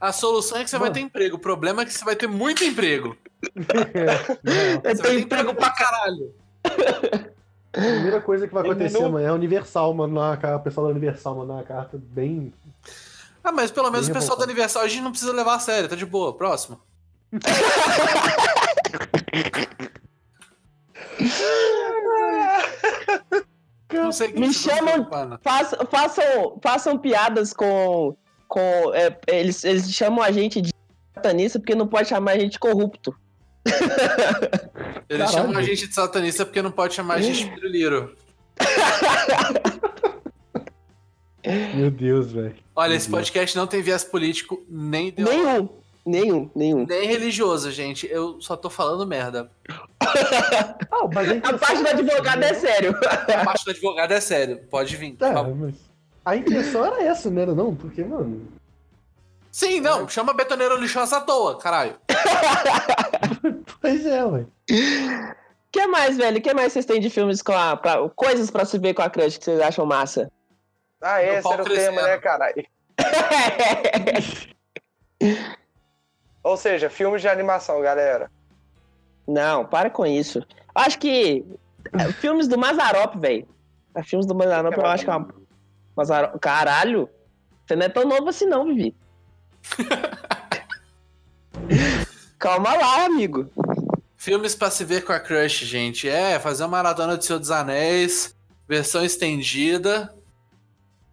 A 0.00 0.12
solução 0.12 0.58
é 0.58 0.64
que 0.64 0.70
você 0.70 0.78
vai 0.78 0.90
ter 0.90 1.00
emprego. 1.00 1.36
O 1.36 1.38
problema 1.38 1.82
é 1.82 1.84
que 1.84 1.92
você 1.92 2.02
vai 2.04 2.16
ter 2.16 2.26
muito 2.26 2.64
emprego. 2.64 3.14
Não. 3.54 4.80
Você 4.82 5.02
vai 5.02 5.10
ter 5.12 5.20
emprego 5.20 5.54
pra 5.54 5.70
caralho. 5.70 6.34
A 6.64 7.78
primeira 7.80 8.20
coisa 8.20 8.48
que 8.48 8.54
vai 8.54 8.62
acontecer 8.62 8.98
não- 8.98 9.06
amanhã 9.08 9.26
é 9.26 9.30
a 9.30 9.34
Universal 9.34 9.92
mandar 9.92 10.20
uma 10.20 10.36
carta, 10.38 10.56
o 10.56 10.62
pessoal 10.62 10.86
da 10.86 10.92
Universal 10.92 11.34
mandar 11.36 11.52
uma 11.54 11.62
carta 11.62 11.98
bem. 12.02 12.50
Ah, 13.42 13.52
mas 13.52 13.70
pelo 13.70 13.90
menos 13.90 14.06
o 14.06 14.12
Bem 14.12 14.20
pessoal 14.20 14.38
da 14.38 14.44
revoltado. 14.44 14.52
Universal 14.52 14.82
a 14.82 14.88
gente 14.88 15.02
não 15.02 15.10
precisa 15.10 15.32
levar 15.32 15.54
a 15.54 15.58
sério, 15.58 15.88
tá 15.88 15.96
de 15.96 16.06
boa. 16.06 16.36
Próximo. 16.36 16.80
Não 23.92 24.12
sei 24.12 24.28
o 24.28 24.32
que 24.32 24.40
Me 24.40 24.52
chamam-. 24.52 25.06
Façam, 25.42 25.78
façam, 25.90 26.58
façam 26.62 26.98
piadas 26.98 27.52
com. 27.52 28.16
com 28.48 28.60
é, 28.94 29.16
eles, 29.28 29.64
eles 29.64 29.92
chamam 29.92 30.22
a 30.22 30.30
gente 30.30 30.60
de 30.60 30.72
satanista 31.14 31.58
porque 31.58 31.74
não 31.74 31.86
pode 31.86 32.08
chamar 32.08 32.32
a 32.32 32.38
gente 32.38 32.52
de 32.52 32.58
corrupto. 32.58 33.14
Eles 35.08 35.26
Caralho. 35.26 35.30
chamam 35.30 35.58
a 35.58 35.62
gente 35.62 35.88
de 35.88 35.94
satanista 35.94 36.46
porque 36.46 36.62
não 36.62 36.70
pode 36.70 36.94
chamar 36.94 37.14
a 37.14 37.20
gente 37.20 37.44
de 37.44 37.50
piruliro. 37.54 38.16
Meu 41.74 41.90
Deus, 41.90 42.32
velho. 42.32 42.54
Olha, 42.76 42.94
esse 42.94 43.08
podcast 43.08 43.56
não 43.56 43.66
tem 43.66 43.82
viés 43.82 44.04
político 44.04 44.62
nem 44.68 45.08
ideológico. 45.08 45.46
Nenhum. 45.46 45.80
Nenhum, 46.06 46.50
nenhum. 46.56 46.86
Nem 46.86 47.06
religioso, 47.06 47.70
gente. 47.70 48.08
Eu 48.10 48.40
só 48.40 48.56
tô 48.56 48.70
falando 48.70 49.06
merda. 49.06 49.50
Mas 51.14 51.28
a, 51.30 51.48
A 51.48 51.58
parte 51.58 51.82
do 51.82 51.88
advogado 51.88 52.42
é 52.42 52.54
sério. 52.54 52.96
A 53.02 53.44
parte 53.44 53.64
do 53.64 53.70
advogado 53.70 54.12
é 54.12 54.20
sério. 54.20 54.60
Pode 54.70 54.96
vir. 54.96 55.10
né? 55.20 55.28
É, 55.28 55.32
favor. 55.32 55.56
mas 55.56 55.74
a 56.24 56.36
intenção 56.36 56.84
era 56.84 57.02
essa, 57.04 57.30
não 57.30 57.42
era 57.42 57.54
não? 57.54 57.74
Porque, 57.74 58.02
mano. 58.04 58.48
Sim, 59.52 59.80
não. 59.80 60.08
Chama 60.08 60.32
betoneiro 60.32 60.76
lixosa 60.80 61.18
à 61.18 61.20
toa, 61.20 61.58
caralho. 61.58 61.96
Pois 63.80 64.04
é, 64.04 64.24
ué. 64.24 64.40
O 64.40 65.34
que 65.72 65.86
mais, 65.86 66.16
velho? 66.16 66.38
O 66.38 66.40
que 66.42 66.52
mais 66.52 66.72
vocês 66.72 66.84
têm 66.84 67.00
de 67.00 67.08
filmes 67.08 67.40
com 67.42 67.52
a. 67.52 67.76
pra- 67.76 68.08
coisas 68.10 68.50
pra 68.50 68.64
se 68.64 68.78
ver 68.78 68.92
com 68.94 69.02
a 69.02 69.08
crush 69.08 69.38
que 69.38 69.44
vocês 69.44 69.60
acham 69.60 69.86
massa? 69.86 70.30
Ah, 71.02 71.22
esse 71.22 71.50
era 71.50 71.62
o 71.62 71.64
crescendo. 71.64 71.96
tema, 71.96 72.02
né, 72.02 72.18
caralho? 72.18 72.66
Ou 76.42 76.56
seja, 76.56 76.90
filmes 76.90 77.22
de 77.22 77.28
animação, 77.28 77.80
galera. 77.80 78.30
Não, 79.26 79.64
para 79.64 79.90
com 79.90 80.06
isso. 80.06 80.44
Acho 80.74 80.98
que. 80.98 81.44
é, 81.98 82.12
Filmes 82.12 82.48
do 82.48 82.58
Mazarop, 82.58 83.16
velho. 83.16 83.46
É, 83.94 84.02
Filmes 84.02 84.26
do 84.26 84.34
Mazarop, 84.34 84.76
eu 84.76 84.86
acho 84.86 85.04
que 85.04 85.10
é 85.10 85.14
uma. 85.14 85.28
Mazarop... 85.96 86.38
Caralho! 86.40 87.08
Você 87.66 87.76
não 87.76 87.86
é 87.86 87.88
tão 87.88 88.04
novo 88.04 88.28
assim, 88.28 88.46
não, 88.46 88.64
Vivi. 88.64 88.94
Calma 92.38 92.74
lá, 92.74 93.04
amigo. 93.04 93.50
Filmes 94.16 94.54
pra 94.54 94.70
se 94.70 94.84
ver 94.84 95.04
com 95.04 95.12
a 95.12 95.20
crush, 95.20 95.64
gente. 95.64 96.08
É, 96.08 96.38
fazer 96.38 96.62
uma 96.64 96.70
maratona 96.70 97.16
de 97.16 97.24
Senhor 97.24 97.38
dos 97.38 97.50
Anéis, 97.50 98.34
versão 98.66 99.04
estendida. 99.04 100.12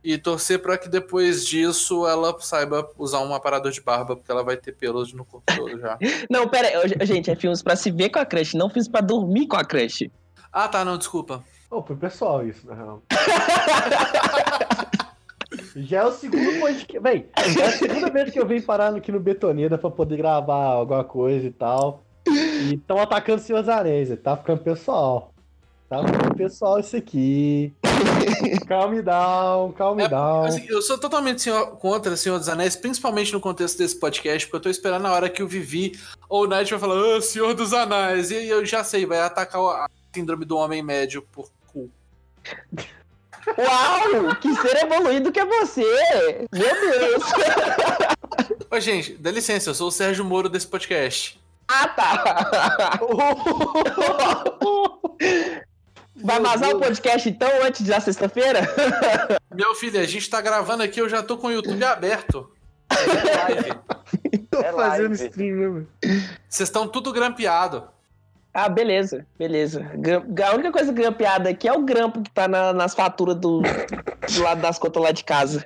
E 0.07 0.17
torcer 0.17 0.61
pra 0.61 0.77
que 0.77 0.87
depois 0.87 1.45
disso 1.45 2.07
ela 2.07 2.33
saiba 2.39 2.89
usar 2.97 3.19
um 3.19 3.35
aparador 3.35 3.73
de 3.73 3.81
barba, 3.81 4.15
porque 4.15 4.31
ela 4.31 4.41
vai 4.41 4.55
ter 4.55 4.71
pelos 4.71 5.11
no 5.11 5.25
corpo 5.25 5.53
todo 5.53 5.77
já. 5.77 5.97
Não, 6.31 6.47
pera 6.47 6.69
aí. 6.69 7.05
Gente, 7.05 7.29
é 7.29 7.35
filmes 7.35 7.61
pra 7.61 7.75
se 7.75 7.91
ver 7.91 8.09
com 8.09 8.17
a 8.17 8.25
crush, 8.25 8.53
não 8.53 8.69
filmes 8.69 8.87
pra 8.87 9.01
dormir 9.01 9.47
com 9.47 9.57
a 9.57 9.65
crush. 9.65 10.09
Ah, 10.49 10.69
tá, 10.69 10.85
não, 10.85 10.97
desculpa. 10.97 11.43
Ô, 11.69 11.83
foi 11.83 11.97
pessoal 11.97 12.47
isso, 12.47 12.65
na 12.65 12.73
real. 12.73 13.03
Já 15.75 16.03
é 16.03 16.05
o 16.05 16.11
segundo 16.13 16.57
podcast. 16.57 17.27
Já 17.53 17.63
é 17.63 17.67
a 17.67 17.71
segunda 17.73 18.09
vez 18.09 18.31
que 18.31 18.39
eu 18.39 18.47
venho 18.47 18.63
parar 18.63 18.95
aqui 18.95 19.11
no 19.11 19.19
Betoneira 19.19 19.77
pra 19.77 19.89
poder 19.89 20.15
gravar 20.15 20.67
alguma 20.67 21.03
coisa 21.03 21.47
e 21.47 21.51
tal. 21.51 22.05
E 22.25 22.75
estão 22.75 22.97
atacando 22.97 23.41
seus 23.41 23.67
anéis, 23.67 24.17
tá 24.23 24.37
ficando 24.37 24.63
pessoal. 24.63 25.33
Tá 25.89 26.03
pessoal 26.35 26.79
isso 26.79 26.97
aqui. 26.97 27.73
Calm 28.67 29.01
down, 29.01 29.71
calm 29.71 29.99
É, 29.99 30.07
down. 30.07 30.43
Assim, 30.43 30.65
eu 30.67 30.81
sou 30.81 30.97
totalmente 30.97 31.41
senhor- 31.41 31.77
contra 31.77 32.15
Senhor 32.17 32.37
dos 32.37 32.49
Anéis, 32.49 32.75
principalmente 32.75 33.31
no 33.33 33.39
contexto 33.39 33.77
desse 33.77 33.97
podcast, 33.97 34.45
porque 34.45 34.57
eu 34.57 34.61
tô 34.61 34.69
esperando 34.69 35.05
a 35.07 35.13
hora 35.13 35.29
que 35.29 35.41
o 35.41 35.47
Vivi 35.47 35.97
ou 36.29 36.43
o 36.43 36.47
Night 36.47 36.69
vai 36.71 36.79
falar, 36.79 37.17
ah, 37.17 37.21
Senhor 37.21 37.53
dos 37.53 37.73
Anéis, 37.73 38.29
e 38.31 38.47
eu 38.47 38.65
já 38.65 38.83
sei, 38.83 39.05
vai 39.05 39.21
atacar 39.21 39.61
a 39.61 39.87
síndrome 40.13 40.43
do 40.45 40.57
homem 40.57 40.83
médio 40.83 41.21
por 41.31 41.49
cu. 41.71 41.89
Uau! 43.57 44.35
Que 44.41 44.53
ser 44.57 44.83
evoluído 44.83 45.31
que 45.31 45.39
é 45.39 45.45
você! 45.45 46.45
Meu 46.51 46.81
Deus! 46.81 47.23
Ô, 48.69 48.79
gente, 48.79 49.13
dá 49.13 49.31
licença, 49.31 49.69
eu 49.69 49.73
sou 49.73 49.87
o 49.87 49.91
Sérgio 49.91 50.25
Moro 50.25 50.49
desse 50.49 50.67
podcast. 50.67 51.39
Ah, 51.69 51.87
tá! 51.87 52.99
Vai 56.27 56.41
vazar 56.41 56.75
o 56.75 56.79
podcast 56.79 57.29
então 57.29 57.49
antes 57.63 57.85
da 57.87 58.01
sexta-feira? 58.01 58.59
Meu 59.55 59.73
filho, 59.75 59.97
a 59.97 60.03
gente 60.03 60.29
tá 60.29 60.41
gravando 60.41 60.83
aqui, 60.83 60.99
eu 60.99 61.07
já 61.07 61.23
tô 61.23 61.37
com 61.37 61.47
o 61.47 61.51
YouTube 61.51 61.81
aberto. 61.85 62.51
Live. 62.91 63.71
Tô 64.51 64.59
É 64.59 64.73
fazendo 64.73 65.09
live. 65.09 65.13
stream, 65.27 65.55
né, 65.55 65.67
mano? 65.67 65.87
Vocês 66.49 66.67
estão 66.67 66.85
tudo 66.87 67.13
grampeado. 67.13 67.87
Ah, 68.53 68.67
beleza, 68.67 69.25
beleza. 69.39 69.85
A 70.45 70.53
única 70.53 70.71
coisa 70.71 70.91
grampeada 70.91 71.49
aqui 71.49 71.65
é 71.67 71.71
o 71.73 71.83
grampo 71.83 72.21
que 72.21 72.29
tá 72.31 72.47
na- 72.47 72.73
nas 72.73 72.93
faturas 72.93 73.35
do, 73.37 73.61
do 73.61 74.41
lado 74.41 74.59
das 74.61 74.77
contas 74.79 75.01
lá 75.03 75.11
de 75.11 75.23
casa. 75.23 75.65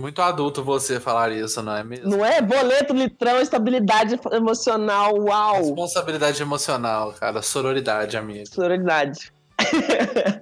Muito 0.00 0.22
adulto 0.22 0.64
você 0.64 0.98
falar 0.98 1.30
isso, 1.30 1.62
não 1.62 1.76
é 1.76 1.84
mesmo? 1.84 2.08
Não 2.08 2.24
é? 2.24 2.40
Boleto, 2.40 2.94
litrão, 2.94 3.38
estabilidade 3.38 4.18
emocional, 4.32 5.14
uau! 5.14 5.56
Responsabilidade 5.56 6.40
emocional, 6.40 7.12
cara. 7.12 7.42
Sororidade, 7.42 8.16
amigo. 8.16 8.48
Sororidade. 8.48 9.30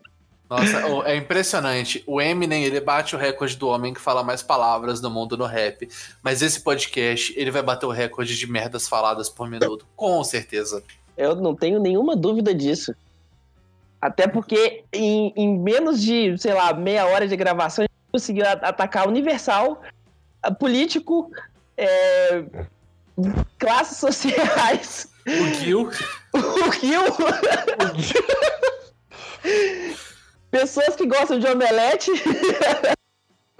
Nossa, 0.48 0.78
é 1.06 1.16
impressionante. 1.16 2.04
O 2.06 2.20
Eminem, 2.22 2.62
ele 2.62 2.80
bate 2.80 3.16
o 3.16 3.18
recorde 3.18 3.56
do 3.56 3.66
homem 3.66 3.92
que 3.92 4.00
fala 4.00 4.22
mais 4.22 4.44
palavras 4.44 5.00
do 5.00 5.10
mundo 5.10 5.36
no 5.36 5.44
rap. 5.44 5.88
Mas 6.22 6.40
esse 6.40 6.60
podcast, 6.60 7.34
ele 7.36 7.50
vai 7.50 7.62
bater 7.62 7.84
o 7.84 7.90
recorde 7.90 8.38
de 8.38 8.46
merdas 8.46 8.88
faladas 8.88 9.28
por 9.28 9.50
minuto. 9.50 9.84
Com 9.96 10.22
certeza. 10.22 10.84
Eu 11.16 11.34
não 11.34 11.54
tenho 11.54 11.80
nenhuma 11.80 12.14
dúvida 12.14 12.54
disso. 12.54 12.94
Até 14.00 14.28
porque 14.28 14.84
em, 14.92 15.32
em 15.36 15.58
menos 15.58 16.00
de, 16.00 16.38
sei 16.38 16.54
lá, 16.54 16.72
meia 16.72 17.06
hora 17.06 17.26
de 17.26 17.36
gravação, 17.36 17.84
conseguiu 18.10 18.44
atacar 18.46 19.06
Universal, 19.08 19.82
político, 20.58 21.30
é, 21.76 22.44
classes 23.58 23.98
sociais, 23.98 25.08
O 25.26 25.46
Gil. 25.54 25.90
o 26.32 26.70
Rio. 26.70 27.02
Pessoas 30.50 30.96
que 30.96 31.06
gostam 31.06 31.38
de 31.38 31.46
omelete. 31.46 32.10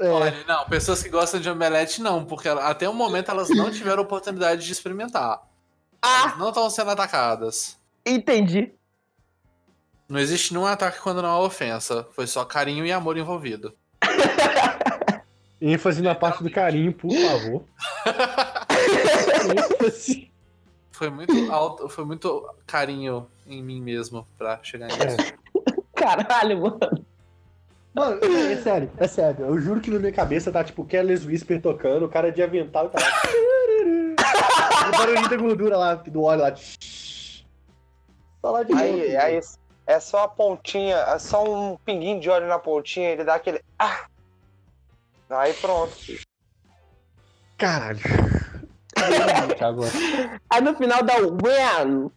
É, 0.01 0.09
Olha, 0.09 0.45
não, 0.47 0.65
pessoas 0.67 1.03
que 1.03 1.09
gostam 1.09 1.41
de 1.41 1.51
omelete, 1.51 2.01
não, 2.01 2.25
porque 2.25 2.49
até 2.49 2.89
o 2.89 2.95
momento 2.95 3.31
elas 3.31 3.49
não 3.51 3.69
tiveram 3.71 4.03
oportunidade 4.05 4.65
de 4.65 4.71
experimentar. 4.73 5.43
Ah, 6.01 6.23
Elas 6.23 6.39
não 6.39 6.49
estão 6.51 6.71
sendo 6.71 6.91
atacadas. 6.93 7.77
entendi. 8.07 8.73
Não 10.09 10.19
existe 10.21 10.55
nenhum 10.55 10.65
ataque 10.67 11.01
quando 11.01 11.21
não 11.21 11.29
há 11.29 11.39
ofensa. 11.41 12.07
Foi 12.15 12.27
só 12.27 12.43
carinho 12.45 12.87
e 12.87 12.93
amor 12.93 13.19
envolvido. 13.19 13.77
ênfase 15.61 16.03
na 16.03 16.14
parte 16.14 16.42
do 16.42 16.51
carinho, 16.51 16.92
por 16.92 17.11
favor. 17.12 17.64
ênfase. 19.81 20.31
Foi 20.92 21.11
muito 21.11 21.53
alto, 21.53 21.88
foi 21.88 22.05
muito 22.05 22.48
carinho 22.66 23.28
em 23.47 23.62
mim 23.62 23.80
mesmo 23.80 24.26
pra 24.36 24.59
chegar 24.62 24.89
nisso. 24.89 25.34
Caralho, 25.95 26.61
mano. 26.61 27.05
Mano, 27.95 28.20
é 28.22 28.57
sério, 28.57 28.91
é 28.97 29.09
sério. 29.09 29.47
Eu 29.47 29.61
juro 29.61 29.80
que 29.80 29.91
na 29.91 29.99
minha 29.99 30.12
cabeça 30.12 30.53
tá 30.53 30.62
tipo 30.62 30.84
Careless 30.84 31.26
Whisper 31.26 31.61
tocando, 31.61 32.05
o 32.05 32.09
cara 32.09 32.30
de 32.30 32.43
avental 32.43 32.86
e 32.86 32.89
tá 32.91 32.99
lá. 33.01 34.89
o 34.89 34.91
barulhinho 34.91 35.28
da 35.28 35.36
gordura 35.36 35.76
lá, 35.76 35.95
do 35.95 36.22
óleo 36.22 36.43
lá. 36.43 36.55
Só 36.57 38.51
lá 38.51 38.62
de 38.62 38.72
Aí, 38.72 39.16
aí 39.16 39.41
é 39.86 40.01
só 40.01 40.24
a 40.24 40.28
pontinha, 40.28 40.97
é 40.97 41.18
só 41.18 41.45
um 41.45 41.76
pinguinho 41.78 42.20
de 42.20 42.28
óleo 42.28 42.47
na 42.47 42.59
pontinha, 42.59 43.11
ele 43.11 43.24
dá 43.24 43.34
aquele. 43.34 43.61
Ah! 43.78 44.07
Aí 45.31 45.53
pronto. 45.55 45.95
Caralho. 47.57 47.99
Agora. 49.61 49.91
Aí 50.51 50.61
no 50.61 50.74
final 50.76 51.03
dá 51.03 51.16
o 51.18 51.37
when. 51.43 52.11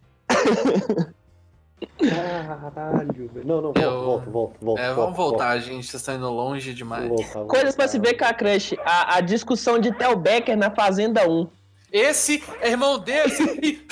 Caralho, 2.74 3.30
velho. 3.30 3.48
Não, 3.48 3.56
não, 3.62 3.74
volta, 3.74 3.80
Eu- 3.82 4.02
volta, 4.04 4.30
volta, 4.30 4.58
volta. 4.62 4.82
É, 4.82 4.88
volta, 4.88 5.02
vamos 5.02 5.18
voltar, 5.18 5.60
gente. 5.60 5.86
Vocês 5.88 6.02
estão 6.02 6.16
indo 6.16 6.30
longe 6.30 6.74
demais. 6.74 7.08
Volta, 7.08 7.24
volta, 7.34 7.48
Coisas 7.50 7.76
pra 7.76 7.86
volta. 7.86 7.92
se 7.92 8.00
ver 8.00 8.18
com 8.18 8.26
a 8.26 8.34
crush. 8.34 8.76
A, 8.84 9.16
a 9.18 9.22
discussão 9.22 9.80
de 9.80 9.92
Tel 9.98 10.16
Becker 10.16 10.58
na 10.58 10.72
Fazenda 10.72 11.28
1. 11.30 11.50
Esse 11.92 12.44
é 12.62 12.70
irmão 12.70 13.00
desse 13.00 13.44
e. 13.62 13.86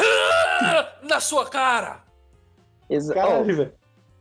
Ah! 0.62 1.00
Na 1.04 1.20
sua 1.20 1.50
cara! 1.50 2.04
Exa- 2.90 3.14
Caralho, 3.14 3.42
oh, 3.42 3.46
velho. 3.46 3.74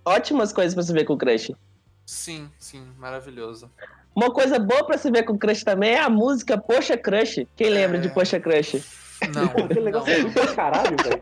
ótimas 0.05 0.53
coisas 0.53 0.75
pra 0.75 0.83
se 0.83 0.93
ver 0.93 1.05
com 1.05 1.15
o 1.15 1.19
crush. 1.19 1.53
Sim, 2.05 2.51
sim, 2.59 2.87
maravilhoso. 2.99 3.71
Uma 4.19 4.33
coisa 4.33 4.59
boa 4.59 4.85
pra 4.85 4.99
se 4.99 5.09
ver 5.13 5.23
com 5.23 5.35
o 5.35 5.39
crush 5.39 5.63
também 5.63 5.91
é 5.93 6.01
a 6.01 6.11
música 6.11 6.59
Poxa 6.59 6.97
Crush. 6.97 7.47
Quem 7.55 7.71
lembra 7.71 7.99
É. 7.99 8.01
de 8.01 8.09
Poxa 8.09 8.41
Crush? 8.41 8.83
Não, 9.33 9.45
Aquele 9.65 9.81
negócio 9.83 10.13
é 10.13 10.17
não. 10.17 10.25
ruim 10.25 10.33
pra 10.33 10.55
caralho, 10.55 10.97
velho. 10.97 11.21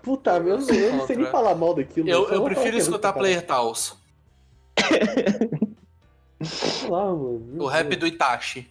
Puta, 0.00 0.38
meu, 0.38 0.54
eu, 0.54 0.60
não- 0.60 0.74
eu 0.74 0.92
não 0.92 1.06
sei 1.08 1.16
nem 1.16 1.26
falar 1.26 1.56
mal 1.56 1.74
daquilo. 1.74 2.08
Eu, 2.08 2.28
eu 2.28 2.44
prefiro 2.44 2.76
é 2.76 2.78
escutar 2.78 3.12
Player 3.12 3.44
Taos. 3.44 3.96
lá, 6.88 7.06
mano. 7.06 7.56
O 7.58 7.66
rap 7.66 7.96
do 7.96 8.06
Itachi. 8.06 8.68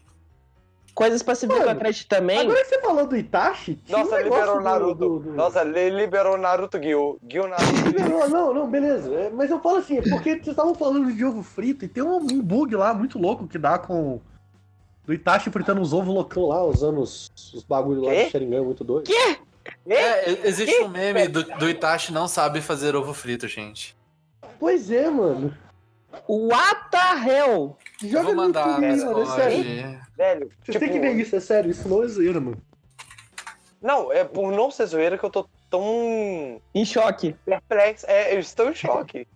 Coisas 0.97 1.21
pra 1.21 1.35
se 1.35 1.45
ver 1.45 1.63
com 1.63 1.69
a 1.69 1.75
crush 1.75 2.05
também. 2.05 2.39
Agora 2.39 2.57
que 2.63 2.69
você 2.69 2.81
falou 2.81 3.05
do 3.05 3.15
Itachi, 3.15 3.79
Nossa, 3.87 4.15
um 4.15 4.17
liberou 4.17 4.57
do- 4.57 4.63
Naruto. 4.63 4.95
do- 4.95 5.19
do- 5.19 5.33
Nossa, 5.33 5.61
ele 5.61 5.91
liberou 5.91 6.33
o 6.33 6.37
Naruto 6.39 6.81
Gil. 6.81 7.19
Gil 7.29 7.47
Naruto. 7.47 7.71
Liberou, 7.85 8.27
não, 8.27 8.51
não, 8.51 8.67
beleza. 8.67 9.13
É, 9.13 9.29
Mas 9.29 9.51
eu 9.51 9.59
falo 9.59 9.77
assim, 9.77 9.99
é 9.99 10.01
porque 10.01 10.31
vocês 10.31 10.47
estavam 10.47 10.73
falando 10.73 11.13
de 11.13 11.23
ovo 11.23 11.43
frito 11.43 11.85
e 11.85 11.87
tem 11.87 12.01
um, 12.01 12.15
um 12.17 12.41
bug 12.41 12.75
lá 12.75 12.95
muito 12.95 13.19
louco 13.19 13.47
que 13.47 13.59
dá 13.59 13.77
com. 13.77 14.19
Do 15.05 15.13
Itachi 15.13 15.51
fritando 15.51 15.79
uns 15.79 15.93
ovos 15.93 16.11
loucão 16.11 16.47
lá, 16.47 16.63
usando 16.65 16.99
os, 16.99 17.31
os 17.53 17.63
bagulhos 17.63 18.03
lá 18.03 18.09
Quê? 18.11 18.25
do 18.25 18.31
Sharingan 18.31 18.63
muito 18.63 18.83
doido. 18.83 19.07
É, 19.87 20.31
e- 20.31 20.39
existe 20.47 20.81
um 20.81 20.87
meme 20.89 21.27
do, 21.27 21.43
do 21.43 21.69
Itachi 21.69 22.11
não 22.11 22.27
sabe 22.27 22.59
fazer 22.59 22.95
ovo 22.95 23.13
frito, 23.13 23.47
gente. 23.47 23.95
Pois 24.59 24.89
é, 24.89 25.07
mano. 25.11 25.53
What 26.27 26.89
the 26.91 27.29
hell? 27.29 27.77
Joga 28.03 28.29
no 28.29 28.35
mandar 28.35 28.81
YouTube, 28.81 29.05
mano, 29.05 29.21
é 29.21 29.25
sério. 29.35 30.01
Velho, 30.17 30.49
Vocês 30.63 30.65
tipo, 30.65 30.79
têm 30.79 30.89
que 30.91 30.99
ver 30.99 31.15
isso, 31.15 31.35
é 31.35 31.39
sério, 31.39 31.69
isso 31.71 31.87
não 31.87 32.03
é 32.03 32.07
zoeira, 32.07 32.39
mano. 32.39 32.61
Não, 33.81 34.11
é 34.11 34.23
por 34.23 34.51
não 34.51 34.71
ser 34.71 34.85
zoeira 34.87 35.17
que 35.17 35.23
eu 35.23 35.29
tô 35.29 35.47
tão 35.69 36.59
Em 36.73 36.85
choque. 36.85 37.35
perplexo. 37.45 38.05
É, 38.07 38.33
eu 38.35 38.39
estou 38.39 38.69
em 38.69 38.75
choque. 38.75 39.27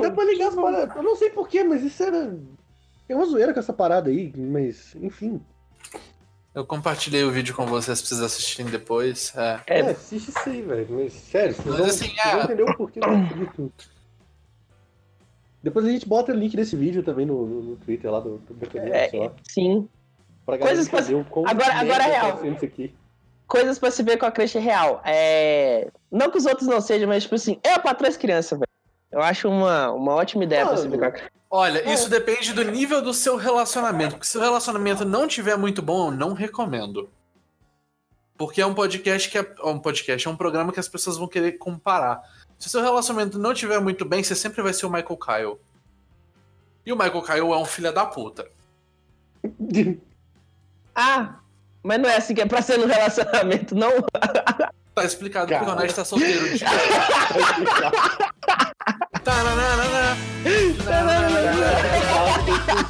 Dá 0.00 0.10
pra 0.10 0.24
ligar 0.24 0.48
as 0.48 0.54
paradas. 0.54 0.96
Eu 0.96 1.02
não 1.02 1.16
sei 1.16 1.30
porquê, 1.30 1.62
mas 1.64 1.82
isso 1.82 2.02
era. 2.02 2.36
Tem 3.06 3.16
uma 3.16 3.26
zoeira 3.26 3.52
com 3.52 3.60
essa 3.60 3.72
parada 3.72 4.10
aí, 4.10 4.32
mas, 4.36 4.94
enfim. 4.96 5.40
Eu 6.54 6.66
compartilhei 6.66 7.24
o 7.24 7.30
vídeo 7.30 7.54
com 7.54 7.64
vocês 7.66 8.00
pra 8.00 8.08
vocês 8.08 8.20
assistirem 8.20 8.70
depois. 8.70 9.32
É. 9.36 9.60
É, 9.66 9.80
É, 9.80 9.90
assiste 9.90 10.28
isso 10.28 10.48
aí, 10.48 10.60
velho. 10.62 10.86
Mas, 10.90 11.12
sério, 11.14 11.54
vocês 11.54 11.66
Mas 11.66 11.76
vão, 11.78 11.86
assim, 11.86 12.08
vocês 12.08 12.30
vão 12.32 12.40
é- 12.40 12.44
entender 12.44 12.62
o 12.62 12.76
porquê 12.76 13.00
do. 13.00 13.72
Depois 15.62 15.84
a 15.86 15.90
gente 15.90 16.06
bota 16.08 16.32
o 16.32 16.34
link 16.34 16.56
desse 16.56 16.74
vídeo 16.74 17.02
também 17.02 17.24
no, 17.24 17.46
no, 17.46 17.62
no 17.62 17.76
Twitter 17.76 18.10
lá 18.10 18.20
do, 18.20 18.38
do 18.38 18.78
É, 18.78 19.10
lá. 19.14 19.32
sim. 19.48 19.88
Pra 20.44 20.56
galera 20.56 20.76
coisas 20.76 20.88
pra- 20.88 21.50
Agora- 21.50 21.74
agora 21.74 22.02
é 22.04 22.10
tá 22.10 22.20
real. 22.26 22.38
sendo 22.40 22.56
isso 22.56 22.64
aqui. 22.64 22.94
Coisas 23.46 23.78
pra 23.78 23.90
se 23.90 24.02
ver 24.02 24.16
com 24.16 24.26
a 24.26 24.32
crush 24.32 24.54
real. 24.58 25.00
É. 25.04 25.88
Não 26.10 26.30
que 26.30 26.38
os 26.38 26.46
outros 26.46 26.66
não 26.66 26.80
sejam, 26.80 27.06
mas 27.08 27.22
tipo 27.22 27.34
assim, 27.36 27.60
é 27.62 27.78
pra 27.78 27.94
três 27.94 28.16
crianças, 28.16 28.58
velho. 28.58 28.68
Eu 29.12 29.20
acho 29.20 29.48
uma, 29.48 29.92
uma 29.92 30.14
ótima 30.14 30.42
ideia 30.42 30.66
pra 30.66 30.76
se 30.76 30.88
ver 30.88 30.98
com 30.98 31.04
a 31.04 31.10
crush. 31.12 31.30
Olha, 31.54 31.92
isso 31.92 32.08
depende 32.08 32.52
do 32.54 32.64
nível 32.64 33.02
do 33.02 33.12
seu 33.12 33.36
relacionamento. 33.36 34.12
Porque 34.14 34.26
se 34.26 34.38
o 34.38 34.40
relacionamento 34.40 35.04
não 35.04 35.28
tiver 35.28 35.56
muito 35.56 35.82
bom, 35.82 36.06
eu 36.06 36.10
não 36.16 36.32
recomendo. 36.32 37.10
Porque 38.38 38.60
é 38.62 38.66
um 38.66 38.74
podcast 38.74 39.30
que 39.30 39.38
é 39.38 39.46
um 39.64 39.78
podcast, 39.78 40.26
é 40.26 40.30
um 40.30 40.36
programa 40.36 40.72
que 40.72 40.80
as 40.80 40.88
pessoas 40.88 41.18
vão 41.18 41.28
querer 41.28 41.52
comparar. 41.52 42.20
Se 42.62 42.68
o 42.68 42.70
seu 42.70 42.80
relacionamento 42.80 43.40
não 43.40 43.52
tiver 43.52 43.80
muito 43.80 44.04
bem, 44.04 44.22
você 44.22 44.36
sempre 44.36 44.62
vai 44.62 44.72
ser 44.72 44.86
o 44.86 44.88
Michael 44.88 45.16
Kyle. 45.16 45.56
E 46.86 46.92
o 46.92 46.96
Michael 46.96 47.22
Kyle 47.22 47.38
é 47.52 47.56
um 47.56 47.64
filho 47.64 47.92
da 47.92 48.06
puta. 48.06 48.48
Ah, 50.94 51.36
mas 51.82 51.98
não 51.98 52.08
é 52.08 52.18
assim 52.18 52.34
que 52.34 52.42
é 52.42 52.46
pra 52.46 52.60
ser 52.60 52.76
no 52.78 52.86
relacionamento, 52.86 53.74
não? 53.74 53.90
Tá 54.94 55.04
explicado 55.06 55.48
Cara. 55.48 55.64
porque 55.64 55.74
o 55.74 55.78
Nerd 55.80 55.94
tá 55.94 56.04
solteiro. 56.04 56.44
de- 56.52 56.62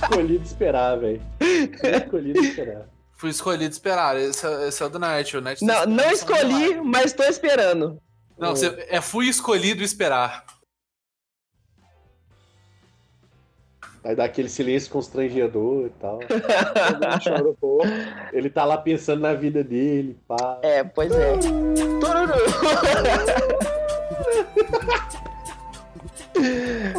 escolhido 0.03 0.45
esperar, 0.45 0.99
velho. 0.99 1.23
Fui 1.81 1.91
escolhido 1.97 2.41
esperar. 2.41 2.83
Fui 3.17 3.31
escolhido 3.31 3.73
esperar. 3.73 4.17
Esse 4.19 4.47
é, 4.47 4.69
esse 4.69 4.83
é 4.83 4.87
o 4.87 4.89
do 4.89 4.99
Night. 4.99 5.37
O 5.37 5.41
Night 5.41 5.65
tá 5.65 5.67
Não, 5.67 5.75
esperando 5.75 5.97
não 5.97 6.11
escolhi, 6.11 6.81
mas 6.83 7.13
tô 7.13 7.23
esperando. 7.23 8.03
Não, 8.43 8.57
você, 8.57 8.87
é 8.89 9.01
fui 9.01 9.29
escolhido 9.29 9.85
esperar. 9.85 10.45
Aí 14.05 14.17
dá 14.17 14.25
aquele 14.25 14.49
silêncio 14.49 14.91
constrangedor 14.91 15.87
e 15.87 15.91
tal. 15.91 16.19
Chora 17.23 17.49
um 17.49 17.55
pouco. 17.55 17.87
Ele 18.33 18.51
tá 18.51 18.65
lá 18.65 18.77
pensando 18.77 19.21
na 19.21 19.33
vida 19.33 19.63
dele, 19.63 20.19
pá. 20.27 20.59
É, 20.61 20.83
pois 20.83 21.13
é. 21.13 21.37
Tururu. 22.03 22.33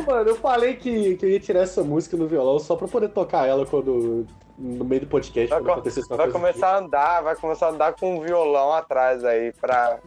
Mano, 0.05 0.29
eu 0.29 0.35
falei 0.35 0.75
que, 0.75 1.15
que 1.17 1.25
eu 1.25 1.29
ia 1.29 1.39
tirar 1.39 1.61
essa 1.61 1.83
música 1.83 2.15
no 2.17 2.27
violão 2.27 2.59
só 2.59 2.75
pra 2.75 2.87
poder 2.87 3.09
tocar 3.09 3.47
ela 3.47 3.65
quando. 3.65 4.25
No 4.55 4.85
meio 4.85 5.01
do 5.01 5.07
podcast, 5.07 5.49
Vai 5.49 5.59
quando 5.59 5.65
co- 5.65 5.71
acontecesse 5.73 6.07
uma 6.07 6.15
Tá 6.17 6.23
Vai 6.23 6.31
coisa 6.31 6.39
começar 6.53 6.75
a 6.75 6.77
andar, 6.79 7.21
vai 7.21 7.35
começar 7.35 7.65
a 7.65 7.69
andar 7.71 7.93
com 7.93 8.17
um 8.17 8.21
violão 8.21 8.71
atrás 8.71 9.23
aí 9.25 9.51
pra 9.53 9.97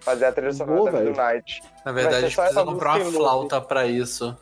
fazer 0.00 0.26
a 0.26 0.32
trilha 0.32 0.52
sonora 0.52 1.02
do 1.02 1.10
Night. 1.16 1.62
Na 1.86 1.90
verdade, 1.90 2.16
a 2.16 2.20
gente 2.28 2.34
só 2.34 2.42
precisa 2.42 2.64
comprar 2.66 2.90
uma 2.90 2.98
música 2.98 3.16
flauta 3.18 3.60
pra 3.62 3.86
isso. 3.86 4.26
aqui. 4.28 4.38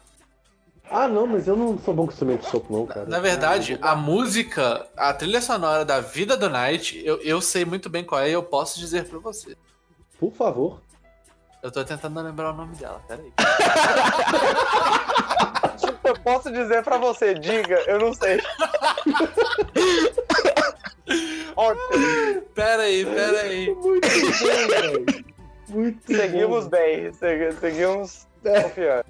Ah, 0.90 1.06
não, 1.06 1.28
mas 1.28 1.46
eu 1.46 1.56
não 1.56 1.78
sou 1.78 1.94
bom 1.94 2.06
com 2.06 2.12
instrumento 2.12 2.40
de 2.40 2.48
sopro, 2.50 2.76
não, 2.76 2.86
cara. 2.86 3.06
Na 3.06 3.20
verdade, 3.20 3.78
a 3.80 3.94
música, 3.94 4.84
a 4.96 5.14
trilha 5.14 5.40
sonora 5.40 5.84
da 5.84 6.00
vida 6.00 6.36
do 6.36 6.50
Night, 6.50 7.00
eu, 7.06 7.18
eu 7.22 7.40
sei 7.40 7.64
muito 7.64 7.88
bem 7.88 8.02
qual 8.04 8.20
é 8.20 8.30
e 8.30 8.32
eu 8.32 8.42
posso 8.42 8.80
dizer 8.80 9.08
pra 9.08 9.20
você. 9.20 9.56
Por 10.18 10.32
favor. 10.32 10.80
Eu 11.62 11.70
tô 11.70 11.84
tentando 11.84 12.20
lembrar 12.20 12.50
o 12.50 12.54
nome 12.56 12.74
dela, 12.76 13.00
peraí. 13.06 13.32
Eu 16.04 16.18
posso 16.18 16.50
dizer 16.52 16.82
pra 16.82 16.98
você, 16.98 17.32
diga, 17.34 17.76
eu 17.86 17.98
não 18.00 18.12
sei. 18.12 18.38
Ótimo, 21.56 22.42
Peraí, 22.54 23.04
peraí. 23.06 23.74
Muito 23.74 24.08
bem, 24.08 24.66
velho. 24.68 25.04
Muito 25.68 26.06
seguimos 26.16 26.64
bom. 26.64 26.70
bem, 26.70 27.12
segui- 27.14 27.52
seguimos 27.60 28.26
É, 28.44 28.62
confiando. 28.62 29.04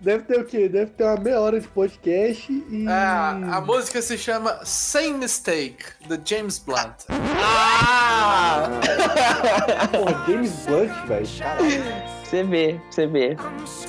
Deve 0.00 0.24
ter 0.24 0.40
o 0.40 0.44
quê? 0.44 0.68
Deve 0.68 0.90
ter 0.92 1.04
uma 1.04 1.16
meia 1.16 1.40
hora 1.40 1.60
de 1.60 1.66
podcast 1.68 2.52
e. 2.52 2.86
Ah, 2.88 3.38
a 3.56 3.60
música 3.60 4.00
se 4.02 4.16
chama 4.18 4.60
Same 4.64 5.12
Mistake, 5.18 5.84
do 6.08 6.20
James 6.24 6.58
Blunt. 6.58 7.04
Ah! 7.08 8.68
Porra, 9.92 10.24
James 10.26 10.52
Blunt, 10.66 10.90
velho. 11.06 11.26
Você 12.24 12.42
vê, 12.42 12.80
você 12.90 13.06
vê. 13.06 13.36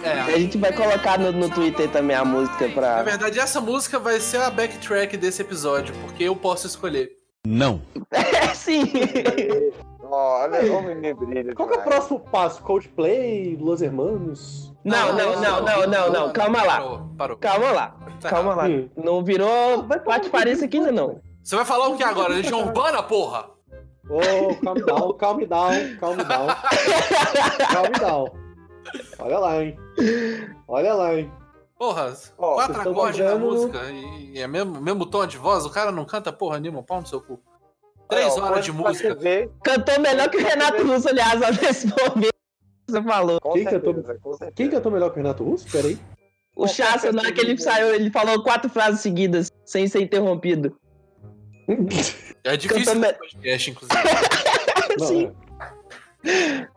É, 0.04 0.12
A 0.22 0.38
gente 0.38 0.58
vai 0.58 0.72
colocar 0.72 1.18
no, 1.18 1.32
no 1.32 1.50
Twitter 1.50 1.90
também 1.90 2.16
a 2.16 2.24
música 2.24 2.68
na 2.68 2.74
pra. 2.74 3.04
verdade, 3.04 3.40
essa 3.40 3.60
música 3.60 3.98
vai 4.00 4.20
ser 4.20 4.38
a 4.42 4.50
backtrack 4.50 5.18
desse 5.18 5.42
episódio, 5.42 5.94
porque 6.02 6.24
eu 6.24 6.36
posso 6.36 6.68
escolher. 6.68 7.12
Não. 7.46 7.82
É, 8.12 8.54
sim! 8.54 8.84
Olha, 10.10 10.72
o 10.74 10.82
menino 10.84 11.16
brilha. 11.16 11.54
Qual 11.56 11.68
que 11.68 11.76
é 11.76 11.78
o 11.80 11.84
próximo 11.84 12.20
passo? 12.20 12.62
Coldplay, 12.62 13.58
Los 13.60 13.82
Hermanos? 13.82 14.67
Não, 14.88 15.14
não, 15.14 15.42
não, 15.42 15.62
não, 15.62 15.88
não, 15.88 16.12
não. 16.12 16.34
Calma 16.34 16.64
lá. 16.64 16.76
Parou, 16.78 17.10
parou. 17.18 17.38
Calma 17.38 17.72
lá. 17.72 17.96
Tá 18.22 18.30
Calma 18.30 18.56
lá. 18.56 18.64
Não 18.96 19.24
virou 19.24 19.84
Pate 19.84 20.30
Paris 20.30 20.64
aqui 20.64 20.78
ainda 20.78 20.92
não. 20.92 21.20
Você 21.44 21.56
vai 21.56 21.66
falar 21.66 21.90
o 21.90 21.98
que 21.98 22.04
agora? 22.04 22.34
Legião 22.34 22.62
Urbana, 22.66 23.04
porra? 23.04 23.50
Ô, 24.10 24.56
calm 24.64 24.76
down, 24.86 25.14
calm 25.14 25.38
down, 25.46 25.98
calm 26.00 26.16
down. 26.18 26.48
Calm 27.72 27.92
down. 28.00 28.26
Olha 29.20 29.40
lá, 29.40 29.62
hein? 29.64 29.78
Olha 30.68 30.94
lá, 30.94 31.16
hein? 31.16 31.32
Porra, 31.78 32.14
Ó, 32.38 32.56
quatro 32.56 32.82
acordes 32.90 33.20
na 33.20 33.36
mandando- 33.36 33.46
música 33.46 33.80
e, 33.92 34.40
é 34.40 34.48
mesmo, 34.48 34.82
mesmo 34.82 35.06
tom 35.06 35.28
de 35.28 35.38
voz, 35.38 35.66
o 35.66 35.70
cara 35.70 35.92
não 35.92 36.06
canta 36.06 36.32
porra 36.32 36.60
nenhuma, 36.60 36.82
pau 36.82 37.02
no 37.02 37.08
seu 37.08 37.22
cu. 37.22 37.34
Olha, 38.10 38.22
Três 38.22 38.38
ó, 38.38 38.46
horas 38.46 38.64
de 38.66 38.72
música. 38.72 39.16
Cantou 39.64 40.00
melhor 40.00 40.30
que 40.30 40.38
o 40.38 40.44
Renato 40.44 40.82
Russo, 40.88 41.10
aliás, 41.10 41.40
nesse 41.62 41.88
momento. 41.88 42.37
Você 42.88 43.02
falou. 43.04 43.40
com 43.42 43.54
Quem 43.54 43.64
certeza, 43.70 44.18
com 44.22 44.32
certeza. 44.34 44.52
Quem 44.56 44.70
cantou 44.70 44.92
melhor 44.92 45.10
que 45.10 45.16
o 45.20 45.22
Renato 45.22 45.44
Russo? 45.44 45.70
Pera 45.72 45.88
aí. 45.88 45.98
O 46.56 46.68
Chassa, 46.68 47.12
na 47.12 47.22
hora 47.22 47.32
que 47.32 47.42
ele 47.42 47.58
saiu, 47.58 47.94
ele 47.94 48.10
falou 48.10 48.42
quatro 48.42 48.70
frases 48.70 49.02
seguidas, 49.02 49.52
sem 49.66 49.88
ser 49.88 50.02
interrompido. 50.02 50.76
É 52.44 52.56
difícil 52.58 52.94
Cantando- 52.94 53.18
podcast, 53.20 53.72
inclusive. 53.72 54.02
Não, 55.00 55.06
Sim. 55.08 55.32
é. 56.26 56.68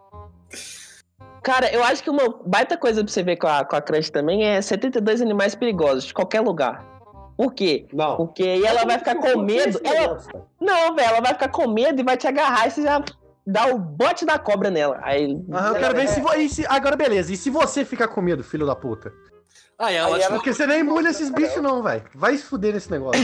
Cara, 1.42 1.72
eu 1.72 1.82
acho 1.82 2.02
que 2.02 2.10
uma 2.10 2.28
baita 2.44 2.76
coisa 2.76 3.02
pra 3.02 3.10
você 3.10 3.22
ver 3.22 3.36
com 3.36 3.46
a, 3.46 3.64
com 3.64 3.74
a 3.76 3.80
crush 3.80 4.10
também 4.10 4.44
é 4.44 4.60
72 4.60 5.22
animais 5.22 5.54
perigosos, 5.54 6.04
de 6.04 6.12
qualquer 6.14 6.40
lugar. 6.40 6.84
Por 7.36 7.54
quê? 7.54 7.86
Não. 7.94 8.16
Porque 8.16 8.42
aí 8.42 8.62
ela 8.66 8.84
vai 8.84 8.98
ficar 8.98 9.14
com 9.14 9.40
medo. 9.40 9.80
Ela, 9.82 10.18
não, 10.60 10.94
velho, 10.94 11.08
ela 11.08 11.20
vai 11.22 11.32
ficar 11.32 11.48
com 11.48 11.66
medo 11.68 11.98
e 11.98 12.04
vai 12.04 12.18
te 12.18 12.26
agarrar 12.26 12.66
e 12.66 12.70
você 12.70 12.82
já 12.82 13.02
dá 13.46 13.66
o 13.66 13.78
bote 13.78 14.24
da 14.24 14.38
cobra 14.38 14.70
nela. 14.70 14.98
Aí 15.02 15.38
Aham, 15.52 15.68
eu 15.68 15.74
quero 15.74 15.94
ver 15.94 16.08
se, 16.08 16.20
vo- 16.20 16.34
e 16.34 16.48
se. 16.48 16.66
Agora, 16.68 16.96
beleza. 16.96 17.32
E 17.32 17.36
se 17.36 17.50
você 17.50 17.84
ficar 17.84 18.08
com 18.08 18.20
medo, 18.20 18.42
filho 18.44 18.66
da 18.66 18.76
puta? 18.76 19.12
Aí 19.78 19.94
te- 19.94 19.98
ela- 19.98 20.30
Porque 20.30 20.52
você 20.52 20.66
nem 20.66 20.82
mulha 20.82 21.08
esses 21.08 21.30
bichos, 21.30 21.62
não, 21.62 21.82
velho. 21.82 22.04
Vai 22.14 22.36
se 22.36 22.44
fuder 22.44 22.74
nesse 22.74 22.90
negócio. 22.90 23.22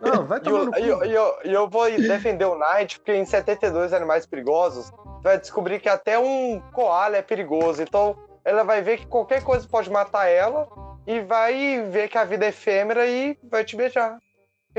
Não, 0.00 0.24
vai 0.24 0.40
tomar 0.40 0.58
eu, 0.58 0.66
no 0.66 0.78
e 0.78 0.88
eu, 0.88 0.98
cu. 0.98 1.04
e 1.04 1.12
eu, 1.14 1.34
e 1.44 1.52
eu 1.52 1.68
vou 1.68 1.90
defender 1.90 2.44
o 2.46 2.56
Knight, 2.58 2.98
porque 2.98 3.14
em 3.14 3.24
72 3.26 3.92
Animais 3.92 4.24
Perigosos, 4.26 4.86
você 4.90 5.22
vai 5.22 5.38
descobrir 5.38 5.80
que 5.80 5.88
até 5.88 6.18
um 6.18 6.60
koala 6.72 7.16
é 7.16 7.22
perigoso. 7.22 7.82
Então, 7.82 8.16
ela 8.44 8.62
vai 8.62 8.80
ver 8.80 8.98
que 8.98 9.06
qualquer 9.06 9.42
coisa 9.42 9.68
pode 9.68 9.90
matar 9.90 10.28
ela 10.28 10.66
e 11.06 11.20
vai 11.20 11.82
ver 11.90 12.08
que 12.08 12.16
a 12.16 12.24
vida 12.24 12.46
é 12.46 12.48
efêmera 12.48 13.06
e 13.06 13.36
vai 13.50 13.64
te 13.64 13.76
beijar. 13.76 14.18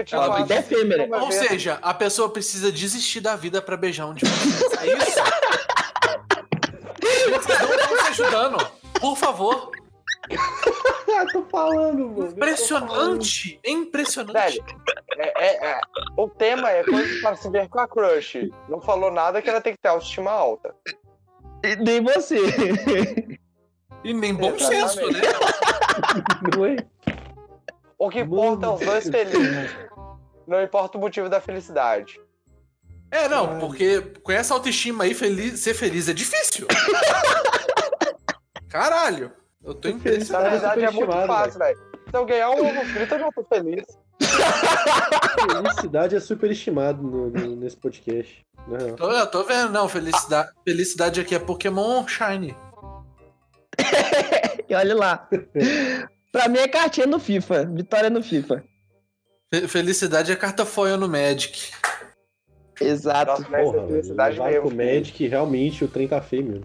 É 0.02 0.58
efêmera. 0.60 1.04
"Não 1.04 1.10
vai 1.10 1.20
Ou 1.22 1.28
ver". 1.30 1.48
seja, 1.48 1.80
a 1.82 1.94
pessoa 1.94 2.30
precisa 2.30 2.72
desistir 2.72 3.20
da 3.22 3.36
vida 3.36 3.62
pra 3.62 3.76
beijar 3.78 4.06
um 4.06 4.14
de 4.14 4.26
vocês. 4.26 4.62
É 4.82 4.88
isso? 4.98 5.20
Vocês 7.32 7.60
não 7.60 7.74
estão 7.76 7.98
se 7.98 8.08
ajudando. 8.10 8.72
Por 9.00 9.18
favor. 9.18 9.72
Tô 11.34 11.44
falando, 11.50 12.10
mano. 12.10 12.32
Impressionante. 12.32 13.60
Impressionante. 13.66 14.34
Velho, 14.60 14.64
é, 15.18 15.46
é- 15.48 15.72
é. 15.72 15.82
o 16.16 16.30
tema 16.30 16.70
é 16.70 16.84
coisa 16.84 17.22
para 17.22 17.36
se 17.36 17.50
ver 17.50 17.68
com 17.70 17.80
a 17.80 17.88
crush. 17.88 18.50
Não 18.70 18.80
falou 18.80 19.12
nada 19.12 19.42
que 19.42 19.50
ela 19.50 19.60
tem 19.62 19.74
que 19.74 19.80
ter 19.82 19.90
autoestima 19.90 20.30
alta. 20.32 20.76
E 21.64 21.76
nem 21.78 22.02
você. 22.04 22.38
E 24.04 24.14
nem 24.14 24.34
bom 24.36 24.54
Exatamente. 24.56 24.90
senso, 24.94 25.12
né? 25.12 25.22
Não 26.56 26.66
é? 26.66 26.76
O 27.98 28.10
que 28.10 28.20
importa 28.20 28.66
é 28.66 28.70
os 28.70 28.80
dois 28.80 29.10
felizes. 29.10 29.72
Não 30.48 30.62
importa 30.62 30.98
o 30.98 31.02
motivo 31.02 31.30
da 31.30 31.42
felicidade. 31.42 32.20
É, 33.10 33.28
não, 33.30 33.58
porque 33.60 34.02
com 34.22 34.32
essa 34.32 34.54
autoestima 34.54 35.06
aí, 35.06 35.14
feliz- 35.14 35.60
ser 35.62 35.74
feliz 35.74 36.10
é 36.10 36.14
difícil. 36.14 36.68
Caralho. 38.70 39.32
Eu 39.64 39.74
tô 39.74 39.90
Na 39.90 39.96
impressionado. 39.96 40.50
verdade 40.52 40.86
é 40.86 40.92
muito 40.92 41.12
fácil, 41.12 41.60
velho. 41.60 41.78
Se 42.10 42.16
eu 42.18 42.26
ganhar 42.26 42.50
um 42.52 42.66
ovo 42.66 42.86
frito, 42.86 43.16
eu 43.16 43.20
já 43.20 43.32
tô 43.32 43.44
feliz. 43.44 43.84
Felicidade 45.52 46.16
é 46.16 46.20
superestimado 46.20 47.02
no- 47.04 47.30
no- 47.30 47.56
nesse 47.56 47.76
podcast. 47.78 48.46
Na 48.68 48.78
real. 48.78 48.96
Tô, 48.96 49.12
eu 49.12 49.28
tô 49.28 49.44
vendo, 49.44 49.72
não. 49.72 49.90
Felicidade, 49.90 50.50
felicidade 50.66 51.22
aqui 51.22 51.36
é 51.36 51.40
Pokémon 51.40 52.06
Shine. 52.08 52.56
E 54.70 54.76
olha 54.76 54.96
lá. 54.96 55.30
Pra 56.32 56.48
mim 56.48 56.60
é 56.60 56.68
cartinha 56.68 57.08
no 57.08 57.20
FIFA. 57.20 57.66
Vitória 57.66 58.10
no 58.10 58.22
FIFA. 58.24 58.64
Fe- 59.54 59.68
Felicidade 59.68 60.32
é 60.32 60.36
carta 60.36 60.66
foil 60.66 60.98
no 60.98 61.08
Magic. 61.08 61.72
Exato. 62.80 63.32
Nossa, 63.42 63.58
Porra, 63.58 63.84
é 63.84 63.88
felicidade 63.88 64.38
velho, 64.38 64.48
mesmo. 64.50 64.62
com 64.62 64.70
o 64.70 64.78
Magic, 64.78 65.28
realmente 65.28 65.84
o 65.84 65.88
trem 65.88 66.08
tá 66.08 66.22
feio. 66.22 66.64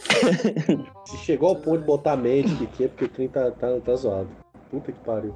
Se 1.06 1.16
chegou 1.18 1.50
ao 1.50 1.56
ponto 1.56 1.78
de 1.78 1.84
botar 1.86 2.16
Magic 2.16 2.64
aqui 2.64 2.84
é 2.84 2.88
porque 2.88 3.04
o 3.04 3.08
trem 3.08 3.28
tá, 3.28 3.50
tá, 3.52 3.80
tá 3.80 3.94
zoado. 3.96 4.28
Puta 4.70 4.92
que 4.92 4.98
pariu. 5.00 5.34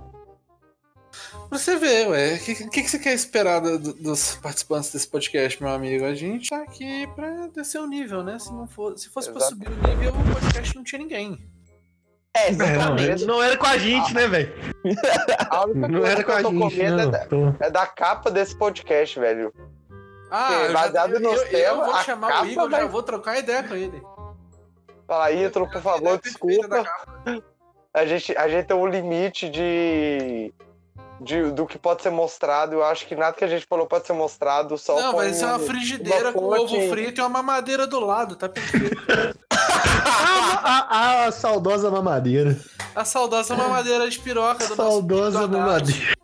Você 1.51 1.77
vê, 1.77 2.07
ué. 2.09 2.35
O 2.35 2.45
que, 2.45 2.55
que, 2.55 2.83
que 2.83 2.89
você 2.91 2.99
quer 2.99 3.15
esperar 3.15 3.61
do- 3.61 3.79
do- 3.79 3.95
dos 3.95 4.35
participantes 4.37 4.93
desse 4.93 5.09
podcast, 5.09 5.63
meu 5.63 5.73
amigo? 5.73 6.05
A 6.05 6.15
gente 6.15 6.51
tá 6.51 6.63
aqui 6.63 7.07
pra 7.15 7.47
descer 7.49 7.81
o 7.81 7.87
nível, 7.87 8.23
né? 8.23 8.39
Se, 8.39 8.53
não 8.53 8.67
for, 8.67 8.99
se 8.99 9.09
fosse 9.09 9.31
pra 9.31 9.39
Exato. 9.39 9.55
subir 9.55 9.69
o 9.71 9.89
nível, 9.89 10.13
o 10.13 10.35
podcast 10.35 10.75
não 10.77 10.83
tinha 10.85 10.99
ninguém. 10.99 11.39
É, 12.37 12.53
Não, 12.53 12.67
exatamente. 12.67 13.25
não 13.25 13.43
era 13.43 13.57
com 13.57 13.67
a 13.67 13.79
gente, 13.79 14.13
né, 14.15 14.27
velho? 14.29 14.53
A 15.51 15.65
única 15.65 15.89
Não 15.89 16.01
coisa 16.01 16.13
era 16.13 16.17
que 16.17 16.25
com 16.25 16.33
a 16.33 16.37
eu 16.39 16.43
tô 16.43 16.49
com 16.51 16.71
gente, 16.71 16.79
medo 16.79 17.01
é 17.01 17.05
não. 17.05 17.11
da, 17.11 17.19
Tô- 17.27 17.55
é 17.61 17.71
da 17.71 17.87
capa 17.87 18.31
desse 18.31 18.57
podcast, 18.57 19.19
velho. 19.19 19.53
Ah, 20.31 20.49
Porque 20.49 20.67
já, 20.67 20.73
baseado 20.73 21.13
eu, 21.15 21.21
nos 21.21 21.53
eu, 21.53 21.77
vou 21.77 21.95
a 21.95 22.03
chamar 22.03 22.29
capa 22.29 22.43
o 22.43 22.47
Igor, 22.47 22.69
vai- 22.71 22.81
já 22.83 22.87
vou 22.89 23.03
trocar 23.03 23.39
ideia 23.39 23.63
com 23.63 23.75
ele. 23.75 24.03
Fala, 25.07 25.31
Ítalo, 25.33 25.71
por 25.71 25.81
favor, 25.83 26.19
perfeita 26.19 26.69
da 26.69 26.83
desculpa. 26.83 27.43
A 27.95 28.05
gente, 28.05 28.37
a 28.37 28.49
gente 28.49 28.67
tem 28.67 28.77
um 28.77 28.87
limite 28.87 29.49
de, 29.49 30.53
de- 31.21 31.51
do 31.53 31.67
que 31.67 31.79
pode 31.79 32.03
ser 32.03 32.11
mostrado. 32.11 32.75
Eu 32.75 32.85
acho 32.85 33.07
que 33.07 33.15
nada 33.17 33.37
que 33.37 33.45
a 33.45 33.49
gente 33.49 33.67
falou 33.69 33.87
pode 33.87 34.07
ser 34.07 34.13
mostrado 34.13 34.77
só 34.79 35.01
Não, 35.01 35.11
com 35.13 35.17
vai 35.19 35.33
ser 35.33 35.45
uma 35.47 35.59
frigideira 35.59 36.33
com 36.33 36.41
fonte- 36.41 36.75
ovo 36.77 36.89
frito 36.91 37.21
e 37.21 37.23
uma 37.23 37.29
mamadeira 37.29 37.87
do 37.87 38.01
lado, 38.01 38.37
tá 38.37 38.49
perfeito. 38.49 38.97
A, 40.69 41.23
a- 41.23 41.25
a 41.27 41.33
saudosa 41.33 41.91
mamadeira. 41.91 42.57
A 42.95 43.05
saudosa 43.05 43.55
mamadeira 43.55 44.09
de 44.09 44.19
piroca 44.19 44.67
do 44.67 44.75
Saudosa 44.75 45.41
nosso 45.47 45.53
mamadeira. 45.53 46.15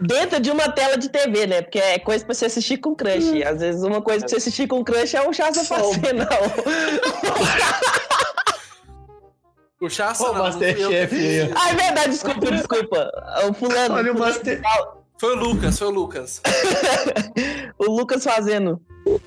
Dentro 0.00 0.40
de 0.40 0.50
uma 0.50 0.70
tela 0.72 0.98
de 0.98 1.08
TV, 1.08 1.46
né? 1.46 1.62
Porque 1.62 1.78
é 1.78 1.98
coisa 1.98 2.24
pra 2.24 2.34
você 2.34 2.46
assistir 2.46 2.76
com 2.78 2.94
crush. 2.94 3.42
Às 3.42 3.60
vezes 3.60 3.82
uma 3.82 4.02
coisa 4.02 4.20
pra 4.20 4.28
você 4.28 4.36
assistir 4.36 4.66
com 4.66 4.84
crush 4.84 5.14
é 5.16 5.26
o 5.26 5.32
Chassa 5.32 5.64
Facena. 5.64 6.24
O 6.24 6.44
Chassa 6.44 6.56
Ô, 7.22 7.22
não, 7.22 7.96
não 9.80 9.90
fui 9.90 10.26
eu 10.26 10.32
que 10.32 10.38
Masterchef 10.38 11.14
aí, 11.14 11.52
Ah, 11.54 11.70
é 11.70 11.74
verdade, 11.74 12.08
desculpa, 12.08 12.50
desculpa. 12.50 13.10
O 13.48 13.52
fulano. 13.54 13.94
Olha 13.94 14.12
o 14.12 14.18
Master- 14.18 14.62
Foi 15.20 15.36
o 15.36 15.38
Lucas, 15.38 15.78
foi 15.78 15.88
o 15.88 15.90
Lucas. 15.90 16.42
o 17.78 17.84
Lucas 17.90 18.24
fazendo. 18.24 18.80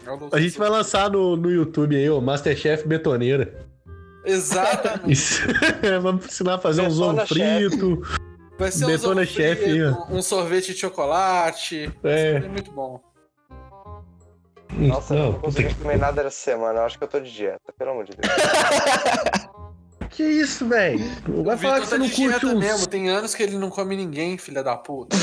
É 0.05 0.11
o. 0.11 0.29
A 0.31 0.41
gente 0.41 0.57
vai 0.57 0.69
lançar 0.69 1.09
no, 1.09 1.35
no 1.35 1.51
YouTube 1.51 1.95
aí, 1.95 2.09
ó, 2.09 2.19
Masterchef 2.19 2.87
Betoneira. 2.87 3.67
Exatamente. 4.25 5.11
Isso. 5.11 5.41
Vamos 6.01 6.25
ensinar 6.25 6.55
a 6.55 6.59
fazer 6.59 6.81
um 6.81 6.89
Betona 6.89 7.21
ovo 7.21 7.27
frito. 7.27 8.01
Vai 8.57 8.71
ser 8.71 8.85
um 8.85 8.87
Detona 8.87 9.21
ovo 9.21 9.29
chefe, 9.31 9.63
frito, 9.63 10.07
um 10.09 10.21
sorvete 10.21 10.73
de 10.73 10.79
chocolate. 10.79 11.91
É. 12.03 12.31
É 12.33 12.39
muito 12.47 12.71
bom. 12.71 12.99
Nossa, 14.71 15.13
eu 15.13 15.17
não, 15.19 15.25
não 15.25 15.33
puta 15.33 15.45
consegui 15.47 15.69
que... 15.69 15.75
comer 15.81 15.97
nada 15.97 16.21
essa 16.21 16.31
semana. 16.31 16.79
Eu 16.79 16.83
acho 16.85 16.97
que 16.97 17.03
eu 17.03 17.07
tô 17.07 17.19
de 17.19 17.31
dieta, 17.31 17.73
pelo 17.77 17.91
amor 17.91 18.05
de 18.05 18.11
Deus. 18.15 18.33
que 20.09 20.23
isso, 20.23 20.67
velho? 20.67 20.99
Vai 21.43 21.55
o 21.55 21.57
falar 21.57 21.79
que 21.79 21.85
você 21.87 21.91
tá 21.91 21.97
não 21.97 22.05
de 22.07 22.11
curte 22.13 22.29
dieta 22.29 22.47
uns... 22.47 22.59
mesmo. 22.59 22.87
Tem 22.87 23.09
anos 23.09 23.33
que 23.35 23.43
ele 23.43 23.57
não 23.57 23.69
come 23.69 23.95
ninguém, 23.95 24.37
filha 24.37 24.61
da 24.63 24.75
puta. 24.75 25.15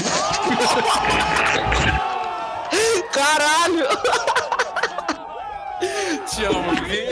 Caralho! 3.12 3.87
Te 6.26 6.45
amo, 6.45 6.74
Vi. 6.84 7.09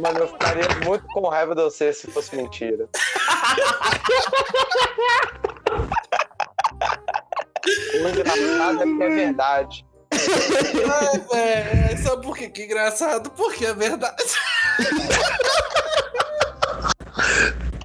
Mano, 0.00 0.18
eu 0.20 0.28
ficaria 0.28 0.68
muito 0.84 1.04
com 1.08 1.28
raiva 1.28 1.54
de 1.54 1.62
você 1.62 1.92
se 1.92 2.10
fosse 2.10 2.34
mentira. 2.36 2.88
O 7.92 8.08
engraçado 8.08 8.82
é 8.82 8.86
que 8.86 9.02
é 9.02 9.08
verdade. 9.08 9.84
Ai, 10.12 11.18
velho. 11.18 11.98
Sabe 12.02 12.22
por 12.22 12.36
que 12.36 12.48
que 12.48 12.62
é 12.62 12.64
engraçado? 12.64 13.30
Porque 13.30 13.66
é 13.66 13.74
verdade. 13.74 14.16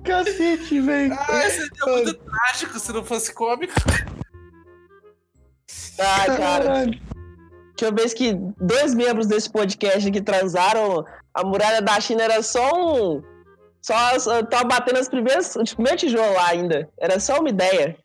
Cacete, 0.05 0.81
velho. 0.81 1.17
Ai, 1.27 1.49
seria 1.49 1.85
muito 1.87 2.13
trágico 2.13 2.79
se 2.79 2.93
não 2.93 3.03
fosse 3.03 3.33
cômico. 3.33 3.73
Ai, 5.99 6.37
cara. 6.37 6.85
Tinha 7.75 7.91
vez 7.91 8.13
que 8.13 8.33
dois 8.59 8.93
membros 8.93 9.27
desse 9.27 9.49
podcast 9.49 10.09
que 10.09 10.21
transaram, 10.21 11.03
a 11.33 11.43
muralha 11.43 11.81
da 11.81 11.99
China 11.99 12.23
era 12.23 12.41
só 12.41 12.71
um. 12.73 13.21
Só, 13.81 14.19
só 14.19 14.43
tava 14.43 14.65
batendo 14.65 14.99
as 14.99 15.09
primeiras. 15.09 15.55
Os 15.55 15.73
primeiros 15.73 16.01
tijolos 16.01 16.35
lá 16.35 16.49
ainda. 16.49 16.89
Era 16.99 17.19
só 17.19 17.39
uma 17.39 17.49
ideia. 17.49 17.97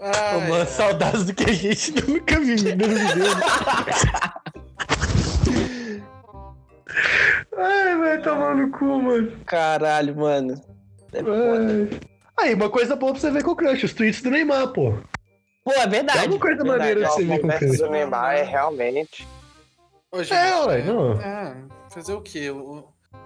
Ai, 0.00 0.48
Mano, 0.48 0.66
saudades 0.66 1.24
do 1.24 1.34
que 1.34 1.50
a 1.50 1.52
gente 1.52 1.92
nunca 2.06 2.38
viveu. 2.38 2.76
Ai, 7.56 7.96
vai 7.96 8.20
tomar 8.22 8.54
no 8.54 8.70
cu, 8.70 8.84
mano. 9.02 9.32
Caralho, 9.46 10.16
mano. 10.16 10.54
É 11.12 11.22
foda. 11.22 11.88
Aí, 12.38 12.54
uma 12.54 12.70
coisa 12.70 12.94
boa 12.96 13.12
pra 13.12 13.20
você 13.20 13.30
ver 13.30 13.42
com 13.42 13.50
o 13.52 13.56
Crush, 13.56 13.84
os 13.84 13.92
tweets 13.92 14.22
do 14.22 14.30
Neymar, 14.30 14.68
pô. 14.68 14.94
Pô, 15.64 15.72
é 15.72 15.86
verdade. 15.86 16.24
É 16.26 16.28
uma 16.28 16.38
coisa 16.38 16.62
verdade. 16.62 16.78
maneira 16.78 17.06
A 17.06 17.10
você 17.10 17.24
vê 17.24 17.38
com 17.38 17.48
o 17.48 17.58
Crush. 17.58 17.78
do 17.78 17.90
Neymar 17.90 18.34
é 18.36 18.42
realmente. 18.42 19.26
Gente, 20.14 20.32
É, 20.32 20.56
ué, 20.66 20.82
não. 20.82 21.12
É, 21.20 21.56
fazer 21.90 22.12
o 22.14 22.20
quê? 22.20 22.50
O- 22.50 22.84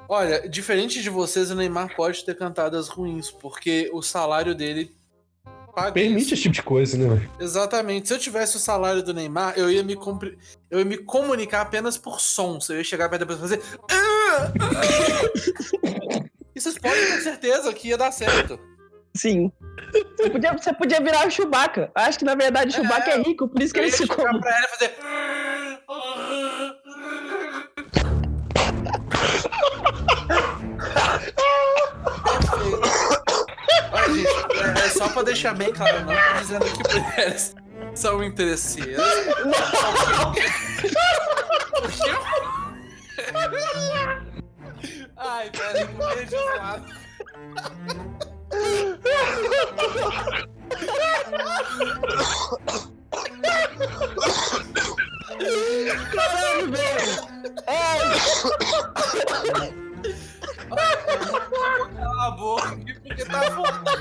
Olha, 0.08 0.48
diferente 0.48 1.00
de 1.02 1.08
vocês, 1.10 1.50
o 1.50 1.54
Neymar 1.54 1.94
pode 1.94 2.24
ter 2.24 2.36
cantadas 2.36 2.88
ruins, 2.88 3.30
porque 3.30 3.88
o 3.92 4.02
salário 4.02 4.54
dele 4.54 4.90
paga 5.74 5.92
Permite 5.92 6.22
isso. 6.22 6.34
esse 6.34 6.42
tipo 6.42 6.54
de 6.54 6.62
coisa, 6.62 6.96
né? 6.98 7.28
Exatamente. 7.40 8.08
Se 8.08 8.14
eu 8.14 8.18
tivesse 8.18 8.56
o 8.56 8.60
salário 8.60 9.02
do 9.02 9.14
Neymar, 9.14 9.54
eu 9.56 9.70
ia 9.70 9.82
me, 9.82 9.94
compre- 9.96 10.36
eu 10.72 10.78
ia 10.78 10.84
me 10.86 10.96
comunicar 10.96 11.60
apenas 11.60 11.98
por 11.98 12.18
sons. 12.18 12.70
Eu 12.70 12.78
ia 12.78 12.84
chegar 12.84 13.06
perto 13.10 13.24
da 13.24 13.26
pessoa 13.26 13.46
e 13.46 13.60
fazer. 13.60 13.78
"Ah, 13.90 14.50
ah". 14.58 16.22
E 16.56 16.60
vocês 16.60 16.78
podem 16.78 17.04
ter 17.06 17.20
certeza 17.20 17.72
que 17.74 17.88
ia 17.88 17.98
dar 17.98 18.10
certo. 18.10 18.58
Sim. 19.14 19.52
Você 20.16 20.30
podia, 20.30 20.52
você 20.54 20.72
podia 20.72 20.98
virar 21.00 21.26
o 21.26 21.30
Chewbacca. 21.30 21.90
Acho 21.94 22.18
que 22.18 22.24
na 22.24 22.34
verdade 22.34 22.70
o 22.70 22.74
Chewbacca 22.74 23.10
é, 23.10 23.18
rico, 23.22 23.46
por 23.48 23.60
isso 23.62 23.74
que 23.74 23.80
ele 23.80 23.90
se 23.90 23.98
chegar 24.06 24.16
come. 24.16 24.40
pra 24.40 24.56
ela 24.56 24.64
e 24.64 24.68
fazer. 24.68 24.88
Perfeito. 24.88 25.82
Olha, 33.92 34.14
gente, 34.14 34.82
é, 34.82 34.86
é 34.86 34.90
só 34.90 35.08
pra 35.08 35.22
deixar 35.22 35.54
bem 35.54 35.72
claro, 35.72 36.04
não 36.04 36.14
tô 36.14 36.38
dizendo 36.40 36.64
pra 36.82 37.22
eles. 37.24 37.54
São 37.94 38.22
interesseiras. 38.22 39.02
Ai, 45.16 45.50
peraí, 45.50 45.84
um 45.84 45.98
beijo. 45.98 46.36
Caralho, 56.14 56.70
velho! 56.70 57.32
Cala 61.96 62.26
a 62.26 62.30
boca 62.32 62.68
aqui 62.68 62.94
porque 63.00 63.24
tá 63.24 63.40
foda. 63.50 63.92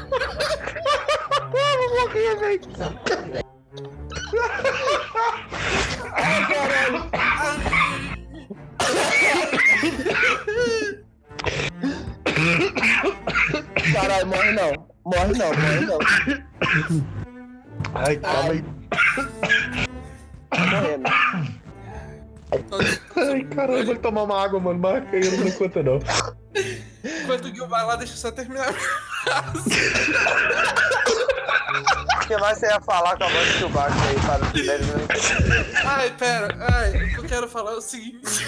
Caralho, 13.93 14.27
morre 14.27 14.51
não. 14.51 14.87
Morre 15.05 15.33
não, 15.37 15.53
morre 15.53 15.79
não. 15.85 15.99
Ai, 17.95 18.15
calma 18.17 18.51
aí. 18.53 18.63
Tá 20.49 20.65
morrendo. 20.65 21.09
Ai, 23.15 23.43
caralho, 23.45 23.85
vou 23.85 23.95
tomar 23.95 24.23
uma 24.23 24.43
água, 24.43 24.59
mano. 24.59 24.79
Marca 24.79 25.15
aí, 25.15 25.25
eu 25.25 25.37
não 25.37 25.51
conta, 25.51 25.83
não. 25.83 25.99
Enquanto 27.03 27.45
o 27.45 27.55
Gil 27.55 27.67
vai 27.67 27.85
lá, 27.85 27.95
deixa 27.95 28.13
eu 28.13 28.17
só 28.17 28.31
terminar. 28.31 28.73
O 32.31 32.33
que 32.33 32.39
mais 32.39 32.57
você 32.59 32.67
ia 32.67 32.79
falar 32.79 33.17
com 33.17 33.25
a 33.25 33.27
voz 33.27 33.57
de 33.57 33.65
baixo 33.65 33.97
aí 34.07 34.15
para 34.25 34.41
os 34.41 34.41
não 34.41 34.47
entenderem? 34.47 34.87
Ai, 35.83 36.09
pera. 36.11 36.47
Ai, 36.71 36.89
o 36.91 37.09
que 37.09 37.17
eu 37.17 37.23
quero 37.25 37.49
falar 37.49 37.73
é 37.73 37.75
o 37.75 37.81
seguinte. 37.81 38.45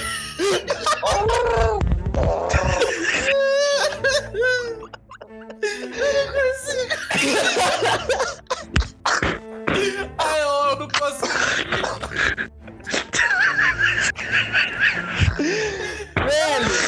Ai, 10.18 10.42
eu 10.42 10.76
não 10.78 10.88
posso. 10.88 11.26
Ai, 16.16 16.83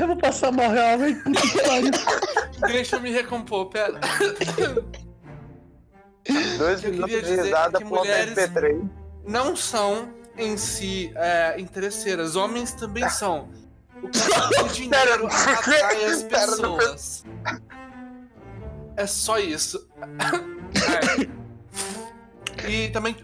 eu 0.00 0.06
vou 0.06 0.16
passar 0.16 0.50
mal 0.52 0.70
real, 0.70 0.98
velho. 0.98 1.22
Puta 1.22 1.40
que 1.40 1.62
pariu. 1.62 1.90
Deixa 2.72 2.96
eu 2.96 3.00
me 3.00 3.10
recompor, 3.12 3.66
pera. 3.66 3.98
Dois 6.58 6.82
Eu 6.84 6.90
minutos 6.90 7.14
queria 7.14 7.36
de 7.36 7.42
risada 7.42 7.78
que 7.78 7.84
por 7.84 7.98
mulheres- 7.98 8.34
MP3. 8.36 8.88
Não 9.26 9.54
são 9.56 10.12
em 10.36 10.56
si 10.56 11.12
é, 11.16 11.60
interesseiras, 11.60 12.36
homens 12.36 12.72
também 12.72 13.08
são. 13.08 13.48
O 14.02 14.08
que 14.08 14.60
o 14.62 14.68
dinheiro 14.72 15.26
atrai 15.26 16.04
as 16.04 16.22
pessoas. 16.22 17.24
É 18.96 19.06
só 19.06 19.38
isso. 19.38 19.88
É. 22.64 22.68
E 22.68 22.88
também. 22.90 23.16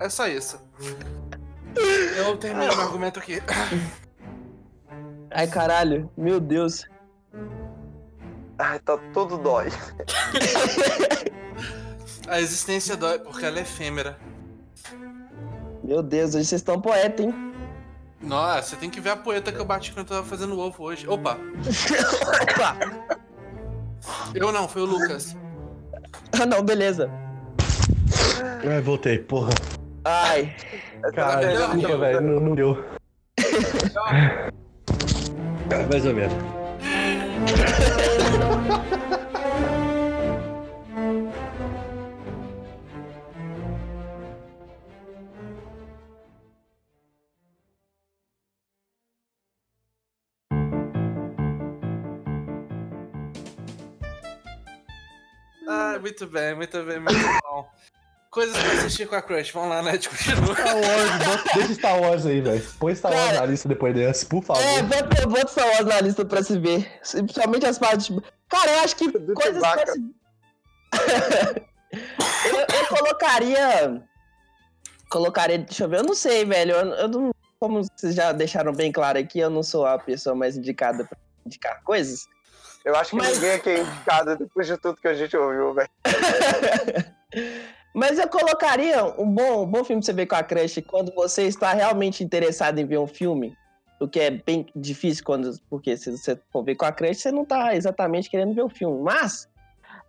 É 0.00 0.08
só 0.08 0.26
isso. 0.28 0.60
Eu 2.16 2.36
termino 2.36 2.74
meu 2.74 2.80
argumento 2.80 3.18
aqui. 3.18 3.42
Ai, 5.30 5.46
caralho. 5.46 6.10
Meu 6.16 6.40
Deus. 6.40 6.86
Ai, 8.58 8.78
tá 8.80 8.98
tudo 9.12 9.38
dói. 9.38 9.68
A 12.26 12.40
existência 12.40 12.96
dói 12.96 13.18
porque 13.18 13.44
ela 13.46 13.58
é 13.58 13.62
efêmera. 13.62 14.18
Meu 15.82 16.02
Deus, 16.02 16.34
hoje 16.34 16.44
vocês 16.44 16.60
estão 16.60 16.80
poeta, 16.80 17.22
hein? 17.22 17.34
Nossa, 18.20 18.70
você 18.70 18.76
tem 18.76 18.90
que 18.90 19.00
ver 19.00 19.10
a 19.10 19.16
poeta 19.16 19.52
que 19.52 19.58
eu 19.58 19.64
bati 19.64 19.92
quando 19.92 20.06
eu 20.06 20.16
tava 20.16 20.26
fazendo 20.26 20.58
ovo 20.58 20.82
hoje. 20.82 21.08
Opa, 21.08 21.38
Opa! 22.42 22.76
eu 24.34 24.52
não, 24.52 24.68
foi 24.68 24.82
o 24.82 24.86
Lucas. 24.86 25.36
Ah, 26.38 26.44
não, 26.44 26.62
beleza. 26.62 27.10
Ai, 28.68 28.80
voltei, 28.82 29.18
porra. 29.18 29.50
Ai. 30.10 30.56
Caralho, 31.14 31.46
melhor, 31.48 31.76
desculpa, 31.76 31.98
velho. 31.98 32.20
Não, 32.22 32.40
não 32.40 32.54
deu. 32.54 32.82
Mais 35.90 36.06
ou 36.06 36.14
menos. 36.14 36.32
Ah, 55.68 55.98
muito 56.00 56.26
bem, 56.26 56.54
muito 56.54 56.82
bem, 56.82 56.98
muito 56.98 57.14
bom. 57.42 57.68
Coisas 58.38 58.56
pra 58.56 58.72
assistir 58.72 59.08
com 59.08 59.16
a 59.16 59.22
Crush. 59.22 59.50
Vamos 59.50 59.70
lá, 59.70 59.82
Net, 59.82 60.08
continua. 60.08 60.54
Star 60.54 60.76
Wars, 60.76 61.10
bota- 61.26 61.50
deixa 61.58 61.74
Star 61.74 62.00
Wars 62.00 62.24
aí, 62.26 62.40
velho. 62.40 62.64
Põe 62.78 62.94
Star 62.94 63.10
Wars 63.12 63.24
Cara, 63.26 63.40
na 63.40 63.46
lista 63.46 63.68
depois 63.68 63.92
dessa, 63.96 64.26
por 64.26 64.44
favor. 64.44 64.62
É, 64.62 64.80
bota, 64.82 65.26
bota 65.26 65.48
Star 65.48 65.66
Wars 65.66 65.86
na 65.86 66.00
lista 66.00 66.24
pra 66.24 66.40
se 66.44 66.56
ver. 66.56 66.88
Principalmente 67.00 67.66
as 67.66 67.80
partes. 67.80 68.16
Cara, 68.48 68.70
eu 68.70 68.78
acho 68.78 68.94
que 68.94 69.10
Do 69.10 69.34
coisas 69.34 69.60
pra 69.60 69.86
se... 69.88 69.98
eu, 72.48 72.58
eu 72.80 72.86
colocaria. 72.88 74.02
Colocaria. 75.10 75.58
Deixa 75.58 75.82
eu 75.82 75.88
ver, 75.88 75.98
eu 75.98 76.04
não 76.04 76.14
sei, 76.14 76.44
velho. 76.44 76.76
Eu, 76.76 76.86
eu 76.94 77.08
não. 77.08 77.30
Como 77.58 77.82
vocês 77.82 78.14
já 78.14 78.30
deixaram 78.30 78.72
bem 78.72 78.92
claro 78.92 79.18
aqui, 79.18 79.40
eu 79.40 79.50
não 79.50 79.64
sou 79.64 79.84
a 79.84 79.98
pessoa 79.98 80.36
mais 80.36 80.56
indicada 80.56 81.04
pra 81.04 81.18
indicar 81.44 81.82
coisas. 81.82 82.28
Eu 82.84 82.94
acho 82.94 83.10
que 83.10 83.16
Mas- 83.16 83.34
ninguém 83.34 83.50
aqui 83.54 83.70
é 83.70 83.80
indicado 83.80 84.36
depois 84.36 84.64
de 84.68 84.76
tudo 84.76 85.00
que 85.00 85.08
a 85.08 85.14
gente 85.14 85.36
ouviu, 85.36 85.74
velho. 85.74 85.90
Mas 87.98 88.16
eu 88.16 88.28
colocaria 88.28 89.04
um 89.20 89.28
bom, 89.28 89.64
um 89.64 89.66
bom 89.66 89.82
filme 89.82 90.00
pra 90.00 90.06
você 90.06 90.12
ver 90.12 90.26
com 90.26 90.36
a 90.36 90.42
crush 90.44 90.80
quando 90.82 91.12
você 91.12 91.42
está 91.48 91.72
realmente 91.72 92.22
interessado 92.22 92.78
em 92.78 92.86
ver 92.86 92.98
um 92.98 93.08
filme. 93.08 93.56
O 94.00 94.06
que 94.06 94.20
é 94.20 94.30
bem 94.30 94.66
difícil 94.76 95.24
quando. 95.24 95.58
Porque 95.68 95.96
se 95.96 96.16
você 96.16 96.40
for 96.52 96.62
ver 96.62 96.76
com 96.76 96.84
a 96.84 96.92
crush, 96.92 97.20
você 97.20 97.32
não 97.32 97.44
tá 97.44 97.74
exatamente 97.74 98.30
querendo 98.30 98.54
ver 98.54 98.62
o 98.62 98.68
filme. 98.68 99.02
Mas. 99.02 99.48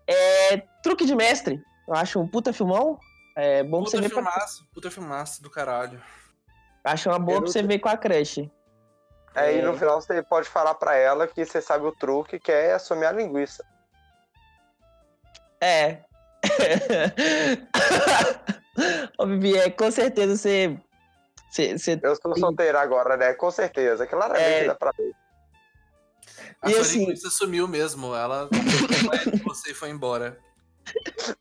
É. 0.07 0.57
Truque 0.83 1.03
de 1.03 1.15
mestre. 1.15 1.59
Eu 1.87 1.95
acho 1.95 2.19
um 2.19 2.27
puta 2.27 2.53
filmão. 2.53 2.99
É 3.35 3.63
bom 3.63 3.81
pra 3.81 3.89
você 3.89 3.97
Puta 3.97 4.07
ver 4.07 4.13
com 4.13 4.19
a... 4.19 4.31
filmaço, 4.31 4.67
puta 4.71 4.91
filmaço 4.91 5.41
do 5.41 5.49
caralho. 5.49 5.99
Acho 6.83 7.09
uma 7.09 7.17
boa 7.17 7.41
pra 7.41 7.51
você 7.51 7.63
ver 7.63 7.79
com 7.79 7.89
a 7.89 7.97
crush. 7.97 8.47
Aí 9.33 9.57
É. 9.57 9.61
no 9.63 9.75
final 9.75 9.99
você 9.99 10.21
pode 10.21 10.47
falar 10.47 10.75
pra 10.75 10.95
ela 10.95 11.25
que 11.27 11.43
você 11.43 11.59
sabe 11.59 11.85
o 11.85 11.91
truque, 11.91 12.39
que 12.39 12.51
é 12.51 12.73
assumir 12.73 13.07
a 13.07 13.11
linguiça. 13.11 13.65
É. 15.59 16.03
Ô, 19.17 19.25
Vivi, 19.27 19.57
é, 19.57 19.69
com 19.69 19.91
certeza 19.91 20.35
você. 20.35 20.77
Você, 21.49 21.77
você 21.77 21.99
Eu 22.03 22.15
sou 22.15 22.33
Sim. 22.35 22.41
solteiro 22.41 22.77
agora, 22.77 23.17
né? 23.17 23.33
Com 23.33 23.51
certeza. 23.51 24.05
Claramente 24.07 24.43
É. 24.45 24.65
dá 24.67 24.75
pra 24.75 24.91
ver. 24.97 25.11
A 26.61 26.69
E 26.69 26.73
sua 26.73 26.81
assim- 26.81 26.99
linguiça 26.99 27.29
sumiu 27.29 27.67
mesmo. 27.67 28.13
Ela 28.15 28.47
você 29.45 29.71
e 29.71 29.73
foi 29.73 29.89
embora. 29.89 30.37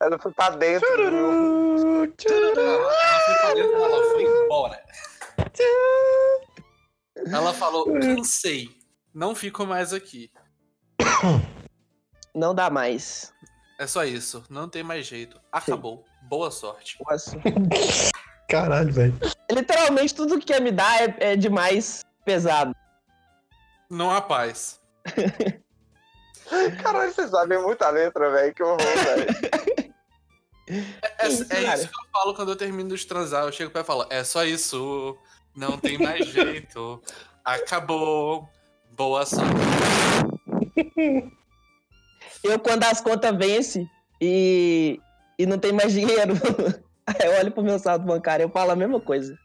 Ela 0.01 0.19
foi 0.19 0.33
pra 0.33 0.51
dentro. 0.51 0.87
Ela, 0.89 1.09
ela 1.09 2.09
foi 2.09 3.35
pra 3.41 3.55
dentro, 3.55 3.77
ela 3.77 4.03
foi 4.11 4.23
embora. 4.25 4.83
Ela 7.33 7.53
falou, 7.55 7.85
cansei. 8.01 8.69
Não 9.15 9.35
fico 9.35 9.67
mais 9.67 9.93
aqui. 9.93 10.31
não 12.35 12.55
dá 12.55 12.71
mais. 12.71 13.33
É 13.79 13.87
só 13.87 14.05
isso. 14.05 14.45
Não 14.51 14.69
tem 14.69 14.83
mais 14.83 15.07
jeito. 15.07 15.41
Acabou. 15.53 16.05
Boa 16.23 16.51
sorte. 16.51 16.99
Caralho, 18.49 18.93
velho. 18.93 19.15
Literalmente 19.51 20.15
tudo 20.15 20.39
que 20.39 20.47
quer 20.47 20.61
me 20.61 20.73
dar 20.73 21.01
é, 21.03 21.17
é 21.21 21.37
demais 21.37 22.05
pesado. 22.25 22.75
Não 23.89 24.11
há 24.11 24.21
paz. 24.21 24.81
Caralho, 26.83 27.13
vocês 27.13 27.31
sabem 27.31 27.63
muita 27.63 27.89
letra, 27.91 28.31
velho. 28.31 28.55
Que 28.55 28.63
horror, 28.63 28.79
velho. 28.79 29.27
É, 30.67 31.25
é 31.25 31.29
Isso, 31.29 31.43
isso 31.45 31.89
que 31.89 32.01
eu 32.01 32.11
falo 32.13 32.35
quando 32.35 32.51
eu 32.51 32.57
termino 32.57 32.95
de 32.97 33.07
transar. 33.07 33.45
Eu 33.45 33.53
chego 33.53 33.71
pra 33.71 33.85
falar, 33.85 34.07
é 34.11 34.25
só 34.25 34.45
isso. 34.45 35.17
Não 35.55 35.79
tem 35.79 35.99
mais 35.99 36.27
jeito. 36.29 37.01
Acabou. 37.45 38.49
Boa 38.91 39.25
sorte. 39.25 39.55
Eu, 42.43 42.59
quando 42.59 42.85
as 42.85 43.01
contas 43.01 43.37
vence 43.37 43.89
e, 44.21 45.01
e 45.39 45.47
não 45.47 45.59
tem 45.59 45.73
mais 45.73 45.93
dinheiro, 45.93 46.35
eu 47.25 47.33
olho 47.39 47.51
pro 47.51 47.63
meu 47.63 47.79
saldo 47.79 48.07
bancário 48.07 48.45
e 48.45 48.47
eu 48.47 48.51
falo 48.51 48.71
a 48.71 48.77
mesma 48.77 49.01
coisa. 49.01 49.39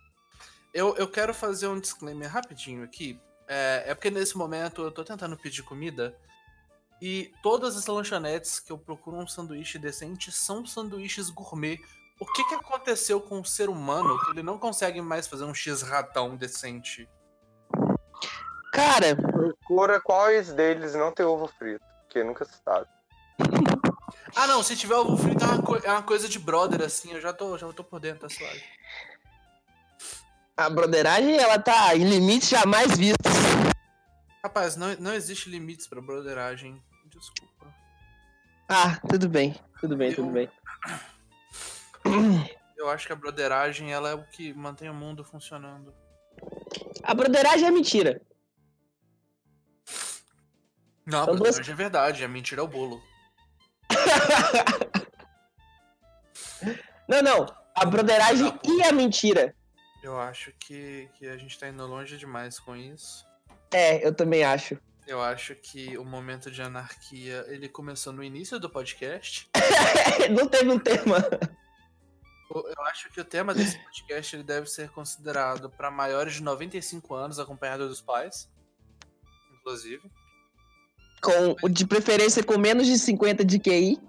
Eu, 0.73 0.95
eu 0.95 1.07
quero 1.07 1.33
fazer 1.33 1.67
um 1.67 1.79
disclaimer 1.79 2.29
rapidinho 2.29 2.83
aqui. 2.83 3.19
É, 3.47 3.83
é 3.87 3.93
porque 3.93 4.09
nesse 4.09 4.37
momento 4.37 4.81
eu 4.81 4.91
tô 4.91 5.03
tentando 5.03 5.37
pedir 5.37 5.63
comida 5.63 6.15
E 7.01 7.33
todas 7.43 7.75
as 7.75 7.85
lanchonetes 7.85 8.59
que 8.59 8.71
eu 8.71 8.77
procuro 8.77 9.17
um 9.17 9.27
sanduíche 9.27 9.77
decente 9.77 10.31
são 10.31 10.65
sanduíches 10.65 11.29
gourmet. 11.29 11.77
O 12.19 12.25
que, 12.25 12.43
que 12.45 12.55
aconteceu 12.55 13.19
com 13.19 13.41
o 13.41 13.45
ser 13.45 13.69
humano 13.69 14.17
que 14.23 14.31
ele 14.31 14.43
não 14.43 14.57
consegue 14.57 15.01
mais 15.01 15.27
fazer 15.27 15.43
um 15.43 15.53
X-ratão 15.53 16.35
decente? 16.37 17.09
Cara, 18.71 19.15
Procura 19.15 19.99
quais 19.99 20.53
deles 20.53 20.95
não 20.95 21.11
tem 21.11 21.25
ovo 21.25 21.47
frito, 21.47 21.85
porque 22.13 22.23
nunca 22.23 22.45
se 22.45 22.53
sabe. 22.63 22.85
Ah, 24.35 24.47
não, 24.47 24.63
se 24.63 24.75
tiver 24.75 24.95
ovo 24.95 25.15
frito 25.15 25.43
é 25.43 25.47
uma, 25.47 25.61
co- 25.61 25.75
é 25.77 25.91
uma 25.91 26.01
coisa 26.01 26.27
de 26.27 26.39
brother, 26.39 26.81
assim, 26.81 27.11
eu 27.13 27.21
já 27.21 27.31
tô, 27.31 27.55
já 27.55 27.71
tô 27.71 27.83
por 27.83 27.99
dentro, 27.99 28.21
tá 28.21 28.29
suave. 28.29 28.63
a 30.57 30.67
broderagem, 30.71 31.37
ela 31.37 31.59
tá 31.59 31.95
em 31.95 32.03
limites 32.03 32.49
jamais 32.49 32.97
vistos. 32.97 33.31
Rapaz, 34.43 34.75
não, 34.75 34.95
não 34.95 35.13
existe 35.13 35.49
limites 35.51 35.85
pra 35.85 36.01
broderagem. 36.01 36.81
Desculpa. 37.05 37.67
Ah, 38.67 38.99
tudo 39.07 39.29
bem, 39.29 39.55
tudo 39.79 39.95
bem, 39.95 40.11
tudo 40.15 40.29
Eu- 40.29 40.33
bem. 40.33 40.49
Eu 42.75 42.89
acho 42.89 43.05
que 43.05 43.13
a 43.13 43.15
broderagem 43.15 43.93
ela 43.93 44.09
é 44.09 44.15
o 44.15 44.23
que 44.23 44.51
mantém 44.53 44.89
o 44.89 44.93
mundo 44.95 45.23
funcionando. 45.23 45.93
A 47.03 47.13
broderagem 47.13 47.67
é 47.67 47.71
mentira. 47.71 48.19
Não, 51.05 51.25
duas- 51.25 51.39
broderagem 51.39 51.73
é 51.73 51.75
verdade, 51.75 52.23
a 52.23 52.27
mentira 52.27 52.61
é 52.61 52.63
o 52.63 52.67
bolo. 52.67 53.01
Não, 57.07 57.21
não. 57.21 57.45
A 57.75 57.85
broderagem 57.85 58.57
e 58.63 58.83
a 58.83 58.91
mentira. 58.91 59.53
Eu 60.01 60.19
acho 60.19 60.51
que, 60.59 61.09
que 61.15 61.27
a 61.27 61.37
gente 61.37 61.57
tá 61.59 61.67
indo 61.67 61.85
longe 61.85 62.17
demais 62.17 62.59
com 62.59 62.75
isso. 62.75 63.25
É, 63.73 64.05
eu 64.05 64.13
também 64.13 64.43
acho. 64.43 64.77
Eu 65.05 65.21
acho 65.21 65.53
que 65.55 65.97
o 65.97 66.05
momento 66.05 66.49
de 66.49 66.61
anarquia 66.61 67.45
ele 67.49 67.67
começou 67.67 68.13
no 68.13 68.23
início 68.23 68.59
do 68.59 68.69
podcast. 68.69 69.49
Não 70.31 70.47
teve 70.47 70.69
um 70.71 70.79
tema. 70.79 71.17
Eu 72.49 72.67
eu 72.69 72.83
acho 72.85 73.09
que 73.09 73.19
o 73.19 73.25
tema 73.25 73.53
desse 73.53 73.77
podcast 73.83 74.35
ele 74.35 74.43
deve 74.43 74.67
ser 74.67 74.89
considerado 74.91 75.69
para 75.69 75.89
maiores 75.91 76.35
de 76.35 76.43
95 76.43 77.13
anos, 77.15 77.39
acompanhado 77.39 77.87
dos 77.87 77.99
pais. 78.01 78.49
Inclusive. 79.59 80.09
Com, 81.23 81.69
de 81.69 81.85
preferência 81.87 82.43
com 82.43 82.57
menos 82.57 82.85
de 82.85 82.97
50 82.99 83.45
de 83.45 83.57
QI. 83.59 83.99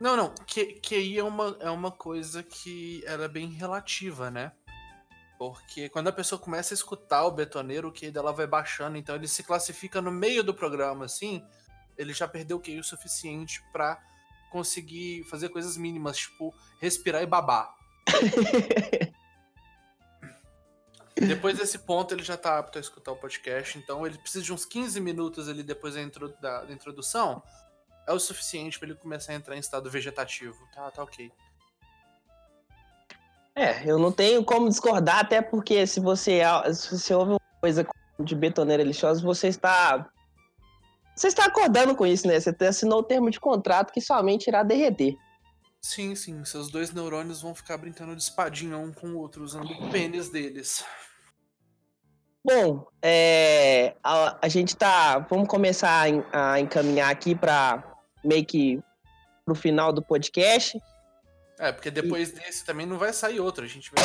Não, 0.00 0.16
não. 0.16 0.34
Q- 0.46 0.80
QI 0.82 1.18
é 1.18 1.22
uma, 1.24 1.56
é 1.60 1.70
uma 1.70 1.90
coisa 1.90 2.42
que 2.42 3.02
ela 3.06 3.24
é 3.24 3.28
bem 3.28 3.48
relativa, 3.50 4.30
né? 4.30 4.52
Porque 5.38 5.88
quando 5.90 6.08
a 6.08 6.12
pessoa 6.12 6.38
começa 6.38 6.72
a 6.72 6.76
escutar 6.76 7.24
o 7.26 7.30
betoneiro, 7.30 7.88
o 7.88 7.92
QI 7.92 8.10
dela 8.10 8.32
vai 8.32 8.46
baixando, 8.46 8.96
então 8.96 9.14
ele 9.14 9.28
se 9.28 9.42
classifica 9.42 10.00
no 10.00 10.10
meio 10.10 10.42
do 10.42 10.54
programa, 10.54 11.04
assim, 11.04 11.44
ele 11.98 12.14
já 12.14 12.26
perdeu 12.26 12.56
o 12.56 12.60
QI 12.60 12.78
o 12.78 12.84
suficiente 12.84 13.62
pra 13.70 14.00
conseguir 14.50 15.24
fazer 15.24 15.50
coisas 15.50 15.76
mínimas, 15.76 16.16
tipo 16.16 16.54
respirar 16.80 17.22
e 17.22 17.26
babar. 17.26 17.74
Depois 21.18 21.56
desse 21.56 21.78
ponto, 21.78 22.12
ele 22.14 22.22
já 22.22 22.36
tá 22.36 22.58
apto 22.58 22.76
a 22.76 22.80
escutar 22.80 23.12
o 23.12 23.16
podcast, 23.16 23.78
então 23.78 24.06
ele 24.06 24.18
precisa 24.18 24.44
de 24.44 24.52
uns 24.52 24.66
15 24.66 25.00
minutos 25.00 25.48
ali 25.48 25.62
depois 25.62 25.94
da, 25.94 26.02
intro- 26.02 26.34
da- 26.40 26.64
da 26.64 26.72
introdução. 26.72 27.42
É 28.06 28.12
o 28.12 28.18
suficiente 28.20 28.78
pra 28.78 28.88
ele 28.88 28.98
começar 28.98 29.32
a 29.32 29.34
entrar 29.34 29.56
em 29.56 29.58
estado 29.60 29.90
vegetativo. 29.90 30.56
Tá, 30.74 30.90
tá 30.90 31.02
ok. 31.02 31.32
É, 33.54 33.90
eu 33.90 33.98
não 33.98 34.12
tenho 34.12 34.44
como 34.44 34.68
discordar, 34.68 35.20
até 35.20 35.40
porque 35.40 35.86
se 35.86 35.98
você, 36.00 36.42
se 36.74 36.98
você 36.98 37.14
ouve 37.14 37.30
uma 37.32 37.40
coisa 37.60 37.86
de 38.20 38.34
betoneira 38.34 38.82
lixosa, 38.82 39.22
você 39.22 39.48
está. 39.48 40.08
Você 41.14 41.28
está 41.28 41.46
acordando 41.46 41.96
com 41.96 42.04
isso, 42.06 42.28
né? 42.28 42.38
Você 42.38 42.54
assinou 42.66 42.98
o 42.98 43.02
termo 43.02 43.30
de 43.30 43.40
contrato 43.40 43.90
que 43.92 44.02
somente 44.02 44.48
irá 44.48 44.62
derreter. 44.62 45.16
Sim, 45.86 46.16
sim, 46.16 46.44
seus 46.44 46.68
dois 46.68 46.92
neurônios 46.92 47.40
vão 47.40 47.54
ficar 47.54 47.78
brincando 47.78 48.16
de 48.16 48.20
espadinha 48.20 48.76
um 48.76 48.92
com 48.92 49.10
o 49.10 49.18
outro, 49.18 49.44
usando 49.44 49.70
o 49.70 49.88
pênis 49.88 50.28
deles. 50.28 50.84
Bom, 52.44 52.88
é, 53.00 53.94
a, 54.02 54.36
a 54.42 54.48
gente 54.48 54.76
tá. 54.76 55.20
Vamos 55.20 55.46
começar 55.46 56.08
a, 56.32 56.54
a 56.54 56.60
encaminhar 56.60 57.08
aqui 57.08 57.36
para 57.36 57.84
meio 58.24 58.44
que 58.44 58.82
pro 59.44 59.54
final 59.54 59.92
do 59.92 60.02
podcast. 60.02 60.76
É, 61.56 61.70
porque 61.70 61.92
depois 61.92 62.32
desse 62.32 62.64
também 62.64 62.84
não 62.84 62.98
vai 62.98 63.12
sair 63.12 63.38
outro. 63.38 63.64
A 63.64 63.68
gente 63.68 63.92
vai. 63.94 64.04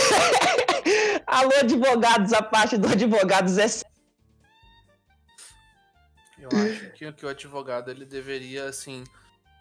Alô, 1.26 1.56
advogados, 1.62 2.32
a 2.32 2.44
parte 2.44 2.78
do 2.78 2.88
advogados 2.88 3.58
é. 3.58 3.66
Eu 6.38 6.50
acho 6.54 6.92
que, 6.92 7.12
que 7.12 7.26
o 7.26 7.30
advogado 7.30 7.90
ele 7.90 8.06
deveria, 8.06 8.66
assim, 8.66 9.04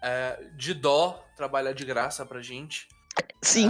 é, 0.01 0.39
de 0.55 0.73
dó, 0.73 1.23
trabalhar 1.35 1.73
de 1.73 1.85
graça 1.85 2.25
pra 2.25 2.41
gente. 2.41 2.87
Sim. 3.41 3.69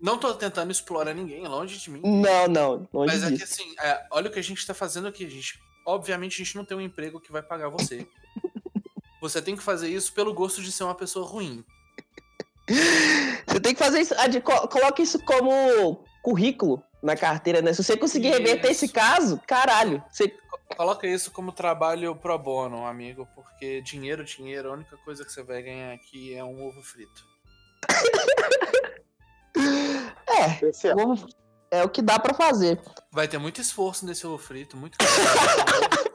Não 0.00 0.18
tô 0.18 0.34
tentando 0.34 0.70
explorar 0.70 1.14
ninguém, 1.14 1.46
longe 1.46 1.78
de 1.78 1.90
mim. 1.90 2.00
Não, 2.04 2.46
não. 2.48 2.88
Longe 2.92 3.12
Mas 3.18 3.22
é 3.24 3.36
que 3.36 3.42
assim, 3.42 3.74
é, 3.80 4.06
olha 4.10 4.28
o 4.28 4.32
que 4.32 4.38
a 4.38 4.42
gente 4.42 4.66
tá 4.66 4.74
fazendo 4.74 5.08
aqui, 5.08 5.28
gente. 5.30 5.58
Obviamente 5.86 6.34
a 6.40 6.44
gente 6.44 6.56
não 6.56 6.64
tem 6.64 6.76
um 6.76 6.80
emprego 6.80 7.20
que 7.20 7.32
vai 7.32 7.42
pagar 7.42 7.68
você. 7.68 8.06
Você 9.20 9.40
tem 9.40 9.56
que 9.56 9.62
fazer 9.62 9.88
isso 9.88 10.12
pelo 10.12 10.34
gosto 10.34 10.60
de 10.60 10.70
ser 10.70 10.84
uma 10.84 10.94
pessoa 10.94 11.26
ruim. 11.26 11.64
Você 13.46 13.58
tem 13.60 13.72
que 13.74 13.78
fazer 13.82 14.00
isso. 14.00 14.14
ad- 14.18 14.40
co- 14.42 14.68
Coloca 14.68 15.00
isso 15.00 15.18
como 15.24 16.04
currículo 16.22 16.82
na 17.02 17.16
carteira, 17.16 17.62
né? 17.62 17.72
Se 17.72 17.82
você 17.82 17.96
conseguir 17.96 18.28
reverter 18.28 18.70
Isso. 18.70 18.84
esse 18.84 18.88
caso, 18.92 19.40
caralho. 19.46 20.02
Você... 20.10 20.34
Coloca 20.76 21.06
isso 21.06 21.30
como 21.30 21.52
trabalho 21.52 22.14
pro 22.16 22.36
bono, 22.38 22.84
amigo, 22.86 23.28
porque 23.34 23.80
dinheiro, 23.82 24.24
dinheiro, 24.24 24.70
a 24.70 24.74
única 24.74 24.96
coisa 24.98 25.24
que 25.24 25.30
você 25.32 25.42
vai 25.42 25.62
ganhar 25.62 25.92
aqui 25.94 26.34
é 26.34 26.42
um 26.42 26.66
ovo 26.66 26.82
frito. 26.82 27.24
É, 30.26 30.88
é. 30.88 30.94
vamos- 30.94 31.26
é 31.70 31.82
o 31.82 31.88
que 31.88 32.02
dá 32.02 32.18
pra 32.18 32.34
fazer. 32.34 32.80
Vai 33.10 33.28
ter 33.28 33.38
muito 33.38 33.60
esforço 33.60 34.04
nesse 34.06 34.26
ovo 34.26 34.38
frito, 34.38 34.76
muito 34.76 34.96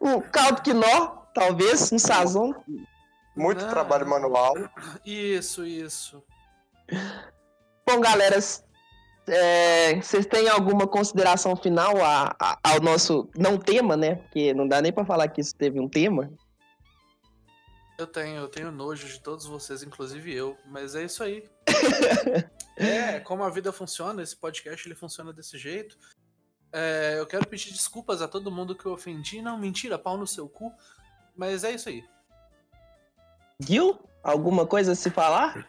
Um 0.00 0.20
caldo 0.20 0.62
quinó, 0.62 1.06
talvez, 1.34 1.90
um 1.92 1.98
sazon. 1.98 2.52
muito 3.36 3.62
Não. 3.64 3.70
trabalho 3.70 4.08
manual. 4.08 4.54
Isso, 5.04 5.64
isso. 5.66 6.22
Bom, 7.86 8.00
galera, 8.00 8.36
s- 8.36 8.62
é, 9.26 9.94
vocês 10.00 10.26
têm 10.26 10.48
alguma 10.48 10.86
consideração 10.86 11.54
final 11.56 11.96
a- 12.04 12.34
a- 12.40 12.58
ao 12.62 12.80
nosso 12.80 13.28
não 13.36 13.58
tema, 13.58 13.96
né? 13.96 14.16
Porque 14.16 14.52
não 14.54 14.66
dá 14.68 14.80
nem 14.82 14.92
pra 14.92 15.04
falar 15.04 15.28
que 15.28 15.40
isso 15.40 15.54
teve 15.54 15.80
um 15.80 15.88
tema. 15.88 16.30
Eu 17.96 18.06
tenho, 18.08 18.36
eu 18.38 18.48
tenho 18.48 18.72
nojo 18.72 19.06
de 19.06 19.20
todos 19.20 19.46
vocês, 19.46 19.82
inclusive 19.82 20.34
eu, 20.34 20.56
mas 20.66 20.94
é 20.96 21.04
isso 21.04 21.22
aí. 21.22 21.48
é, 22.76 23.20
como 23.20 23.44
a 23.44 23.50
vida 23.50 23.72
funciona, 23.72 24.20
esse 24.22 24.36
podcast 24.36 24.86
ele 24.86 24.96
funciona 24.96 25.32
desse 25.32 25.56
jeito. 25.56 25.96
É, 26.72 27.14
eu 27.20 27.26
quero 27.26 27.46
pedir 27.46 27.70
desculpas 27.70 28.20
a 28.20 28.26
todo 28.26 28.50
mundo 28.50 28.74
que 28.74 28.84
eu 28.84 28.92
ofendi. 28.92 29.40
Não, 29.40 29.56
mentira, 29.56 29.96
pau 29.96 30.16
no 30.16 30.26
seu 30.26 30.48
cu. 30.48 30.72
Mas 31.36 31.62
é 31.62 31.70
isso 31.70 31.88
aí. 31.88 32.04
Gil, 33.60 33.96
alguma 34.24 34.66
coisa 34.66 34.90
a 34.92 34.94
se 34.96 35.08
falar? 35.08 35.68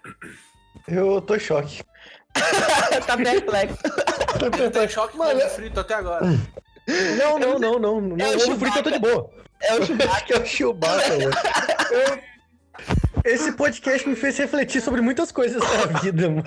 Eu 0.87 1.21
tô 1.21 1.35
em 1.35 1.39
choque. 1.39 1.83
tá 3.07 3.17
perplexo. 3.17 3.77
Eu 4.61 4.71
tô 4.71 4.81
em 4.81 4.88
choque 4.89 5.13
com 5.13 5.19
Mano, 5.23 5.39
ovo 5.39 5.49
frito 5.49 5.79
até 5.79 5.93
agora. 5.95 6.25
Não, 7.17 7.39
não, 7.39 7.59
não, 7.59 7.79
não. 7.79 8.01
não. 8.01 8.25
É 8.25 8.29
o 8.36 8.36
ovo 8.51 8.59
frito 8.59 8.77
eu 8.79 8.83
tô 8.83 8.91
de 8.91 8.99
boa. 8.99 9.29
É 9.61 9.73
o 9.75 9.81
Acho 9.81 9.95
que 10.25 10.33
é 10.33 10.39
o 10.39 10.45
Chewbacca, 10.45 11.09
mano. 11.09 11.31
Eu- 11.91 12.19
Esse 13.23 13.51
podcast 13.53 14.07
me 14.07 14.15
fez 14.15 14.38
refletir 14.38 14.81
sobre 14.81 15.01
muitas 15.01 15.31
coisas 15.31 15.61
da 15.61 15.99
vida, 15.99 16.29
mano. 16.29 16.43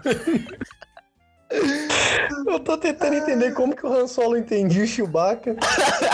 Eu 2.46 2.60
tô 2.60 2.76
tentando 2.76 3.14
entender 3.14 3.52
como 3.54 3.74
que 3.74 3.84
o 3.86 3.92
Han 3.92 4.06
Solo 4.06 4.36
entendia 4.36 4.84
o 4.84 4.86
Chewbacca. 4.86 5.56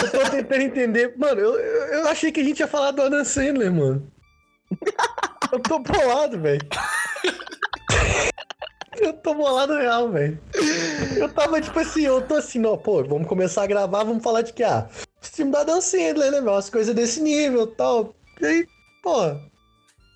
Eu 0.02 0.10
tô 0.10 0.30
tentando 0.30 0.62
entender. 0.62 1.14
Mano, 1.18 1.40
eu, 1.40 1.58
eu 1.58 1.84
eu 2.04 2.08
achei 2.08 2.30
que 2.30 2.40
a 2.40 2.44
gente 2.44 2.60
ia 2.60 2.68
falar 2.68 2.92
do 2.92 3.02
Adam 3.02 3.24
Sandler, 3.24 3.72
mano. 3.72 4.10
Eu 5.52 5.58
tô 5.60 5.78
bolado, 5.80 6.40
velho. 6.40 6.66
Eu 8.98 9.12
tô 9.14 9.34
bolado 9.34 9.74
real, 9.74 10.10
velho. 10.10 10.38
Eu 11.16 11.28
tava 11.32 11.60
tipo 11.60 11.78
assim, 11.78 12.02
eu 12.02 12.26
tô 12.26 12.34
assim, 12.34 12.58
não, 12.58 12.76
pô, 12.78 13.02
vamos 13.04 13.26
começar 13.28 13.62
a 13.62 13.66
gravar, 13.66 14.04
vamos 14.04 14.22
falar 14.22 14.42
de 14.42 14.52
que, 14.52 14.62
ah, 14.62 14.88
o 15.22 15.26
filme 15.26 15.50
da 15.52 15.64
Dan 15.64 15.80
Sandler, 15.80 16.30
né, 16.30 16.40
meu? 16.40 16.54
As 16.54 16.70
coisas 16.70 16.94
desse 16.94 17.20
nível 17.20 17.64
e 17.64 17.74
tal. 17.74 18.14
E 18.40 18.46
aí, 18.46 18.66
pô, 19.02 19.18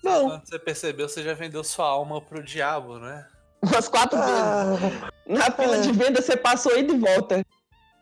não. 0.03 0.29
Quando 0.29 0.45
você 0.47 0.59
percebeu, 0.59 1.07
você 1.09 1.23
já 1.23 1.33
vendeu 1.33 1.63
sua 1.63 1.85
alma 1.87 2.21
pro 2.21 2.43
diabo, 2.43 2.97
né? 2.99 3.25
Umas 3.61 3.87
quatro 3.89 4.17
vezes. 4.17 4.33
Ah, 4.33 5.11
Na 5.27 5.51
fila 5.51 5.79
de 5.79 5.91
venda 5.91 6.21
você 6.21 6.37
passou 6.37 6.77
ide 6.77 6.93
e 6.93 6.97
volta. 6.97 7.45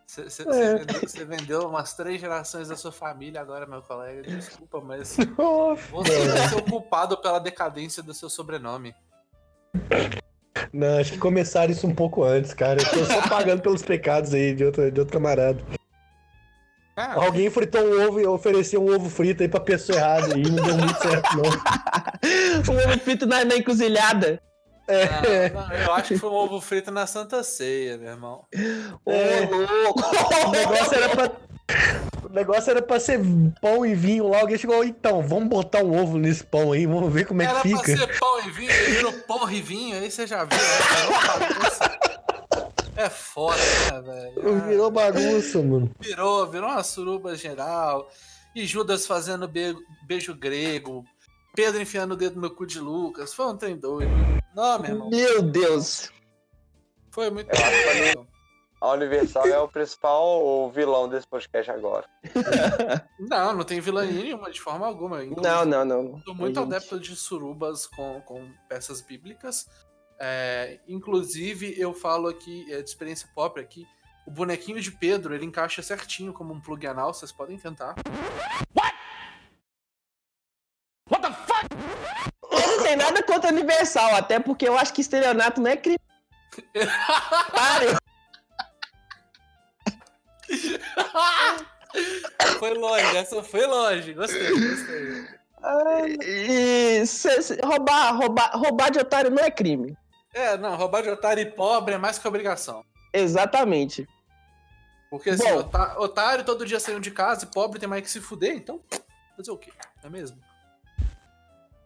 Você, 0.05 0.23
você- 0.30 0.43
É. 0.43 0.45
você 0.45 0.75
vendeu, 0.78 0.99
você 1.01 1.25
vendeu 1.25 1.67
umas 1.67 1.93
três 1.93 2.21
gerações 2.21 2.69
da 2.69 2.75
sua 2.78 2.91
família 2.91 3.41
agora, 3.41 3.65
meu 3.65 3.82
colega. 3.82 4.21
Desculpa, 4.21 4.80
mas 4.80 5.09
você 5.09 6.28
vai 6.28 6.47
ser 6.49 6.55
o 6.55 6.61
culpado 6.63 7.17
pela 7.17 7.39
decadência 7.39 8.01
do 8.03 8.13
seu 8.13 8.30
sobrenome. 8.30 8.95
Não, 10.74 10.99
acho 10.99 11.14
que 11.14 11.18
começaram 11.18 11.72
isso 11.72 11.86
um 11.88 11.93
pouco 11.95 12.24
antes, 12.24 12.53
cara. 12.53 12.82
Eu 12.82 12.89
tô 12.89 13.05
só 13.05 13.22
pagando 13.30 13.62
pelos 13.62 13.82
pecados 13.82 14.34
aí 14.34 14.53
de 14.53 14.64
outro, 14.66 14.91
de 14.91 14.99
outro 14.99 15.14
camarada. 15.14 15.60
Ah, 16.95 17.14
Alguém 17.16 17.49
fritou 17.51 17.82
um 17.82 18.08
ovo 18.08 18.20
e 18.20 18.26
ofereceu 18.26 18.84
um 18.84 18.93
ovo 18.95 19.08
frito 19.10 19.43
aí 19.43 19.47
pra 19.49 19.60
pessoa 19.60 19.97
errada 19.99 20.34
aí, 20.36 20.41
não 20.49 20.64
deu 20.64 20.78
muito 20.78 20.99
certo, 21.01 21.30
não. 21.38 21.43
Um 22.74 22.78
ovo 22.89 22.99
frito 22.99 23.26
na, 23.28 23.45
na 23.45 23.55
encruzilhada. 23.55 24.41
É. 24.88 25.49
Não, 25.49 25.68
não, 25.68 25.74
eu 25.76 25.93
acho 25.93 26.08
que 26.14 26.18
foi 26.18 26.30
um 26.30 26.34
ovo 26.34 26.60
frito 26.60 26.89
na 26.89 27.05
Santa 27.05 27.43
Ceia, 27.43 27.97
meu 27.97 28.10
irmão. 28.10 28.45
Ô, 29.05 29.12
É. 29.12 29.41
louco! 29.45 30.01
O 30.47 30.51
negócio 30.51 30.93
era 30.95 31.10
pra. 31.10 31.32
O 32.30 32.34
negócio 32.34 32.69
era 32.71 32.82
pra 32.82 32.99
ser 32.99 33.19
pão 33.61 33.86
e 33.86 33.95
vinho 33.95 34.28
lá. 34.28 34.41
Alguém 34.41 34.57
chegou, 34.57 34.84
então, 34.84 35.25
vamos 35.25 35.47
botar 35.47 35.84
um 35.84 35.97
ovo 35.97 36.17
nesse 36.17 36.43
pão 36.43 36.71
aí, 36.73 36.86
vamos 36.86 37.11
ver 37.13 37.25
como 37.25 37.41
é 37.41 37.45
Era 37.45 37.61
que 37.61 37.69
pra 37.69 37.80
fica. 37.84 37.97
ser 37.97 38.19
pão 38.19 38.39
e 38.45 38.51
vinho, 38.51 38.71
virou 38.88 39.13
pão 39.13 39.49
e 39.51 39.61
vinho, 39.61 39.95
aí 39.97 40.11
você 40.11 40.28
já 40.28 40.43
viu, 40.43 40.57
né? 40.57 41.97
É 42.95 43.09
foda, 43.09 43.57
né, 43.91 44.01
velho? 44.01 44.61
Virou 44.67 44.89
bagunça, 44.91 45.61
mano. 45.61 45.91
Virou, 45.99 46.47
virou 46.49 46.69
uma 46.69 46.84
suruba 46.84 47.36
geral. 47.36 48.09
E 48.55 48.65
Judas 48.65 49.05
fazendo 49.05 49.47
be- 49.47 49.75
beijo 50.07 50.34
grego. 50.34 51.05
Pedro 51.55 51.80
enfiando 51.82 52.13
o 52.13 52.17
dedo 52.17 52.41
no 52.41 52.49
cu 52.49 52.65
de 52.65 52.80
Lucas. 52.80 53.34
Foi 53.34 53.45
um 53.47 53.55
trem 53.55 53.78
doido. 53.78 54.09
Não, 54.55 54.80
meu 54.80 54.91
irmão. 54.91 55.09
Meu 55.11 55.41
Deus! 55.43 56.09
Foi 57.11 57.30
muito 57.30 57.49
Eu 57.51 57.63
acho. 58.19 58.28
A 58.80 58.91
Universal 58.91 59.47
é 59.47 59.59
o 59.59 59.67
principal 59.67 60.69
vilão 60.71 61.09
desse 61.09 61.28
podcast 61.28 61.71
agora. 61.71 62.07
Não, 63.19 63.53
não 63.53 63.63
tem 63.63 63.80
vilania 63.80 64.21
nenhuma, 64.21 64.51
de 64.51 64.61
forma 64.61 64.86
alguma. 64.86 65.23
Inclusive, 65.23 65.41
Não, 65.41 65.65
não, 65.65 65.84
não. 65.84 66.21
Sou 66.21 66.36
muito 66.36 66.59
Gente. 66.59 66.73
adepto 66.73 66.99
de 66.99 67.15
surubas 67.15 67.88
com, 67.88 68.21
com 68.21 68.47
peças 68.69 69.01
bíblicas. 69.01 69.67
É, 70.19 70.80
inclusive, 70.88 71.73
eu 71.78 71.93
falo 71.93 72.28
aqui, 72.28 72.71
é, 72.71 72.82
de 72.82 72.89
experiência 72.89 73.28
própria 73.34 73.63
aqui, 73.63 73.88
o 74.25 74.32
bonequinho 74.32 74.80
de 74.80 74.91
Pedro, 74.91 75.34
ele 75.34 75.45
encaixa 75.45 75.82
certinho 75.82 76.32
como 76.32 76.53
um 76.53 76.61
plug 76.61 76.86
anal, 76.86 77.13
vocês 77.13 77.32
podem 77.32 77.57
tentar. 77.57 77.95
Eu 82.51 82.67
não 82.67 82.84
tenho 82.84 82.97
nada 82.97 83.23
contra 83.23 83.51
Universal, 83.51 84.15
até 84.15 84.39
porque 84.39 84.67
eu 84.67 84.78
acho 84.78 84.93
que 84.93 85.01
estelionato 85.01 85.59
não 85.59 85.71
é 85.71 85.78
crime. 85.78 85.99
Pare. 87.51 88.07
Foi 92.60 92.74
longe, 92.74 93.18
essa 93.18 93.43
foi 93.43 93.66
longe. 93.66 94.14
Gostei, 94.14 94.50
gostei. 94.52 95.28
E 96.24 97.06
cê- 97.06 97.41
cê- 97.41 97.60
roubar, 97.64 98.12
roubar, 98.16 98.52
roubar 98.54 98.91
de 98.91 99.00
otário 99.00 99.32
não 99.32 99.43
é 99.43 99.50
crime. 99.52 99.98
É, 100.34 100.58
não, 100.58 100.76
roubar 100.76 101.02
de 101.02 101.10
otário 101.10 101.41
e 101.41 101.45
pobre 101.52 101.95
é 101.95 101.98
mais 101.98 102.20
que 102.20 102.28
obrigação. 102.28 102.84
Exatamente. 103.14 104.08
Porque 105.10 105.32
assim, 105.32 105.43
Bom. 105.50 105.58
otá- 105.60 105.95
otário 106.00 106.43
todo 106.43 106.66
dia 106.66 106.80
saindo 106.80 107.00
de 107.00 107.12
casa 107.12 107.45
e 107.45 107.48
pobre 107.48 107.80
tem 107.80 107.88
mais 107.89 108.04
que 108.04 108.12
se 108.12 108.20
fuder, 108.22 108.54
então 108.56 108.82
fazer 109.36 109.52
o 109.52 109.58
quê? 109.58 109.72
Não 110.04 110.10
é 110.10 110.12
mesmo? 110.12 110.38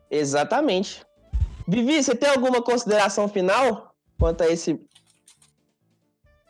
Exatamente. 0.10 1.06
Vivi, 1.68 2.04
você 2.04 2.16
tem 2.16 2.30
alguma 2.30 2.62
consideração 2.62 3.30
final 3.30 3.96
quanto 4.20 4.42
a 4.44 4.48
esse 4.50 4.78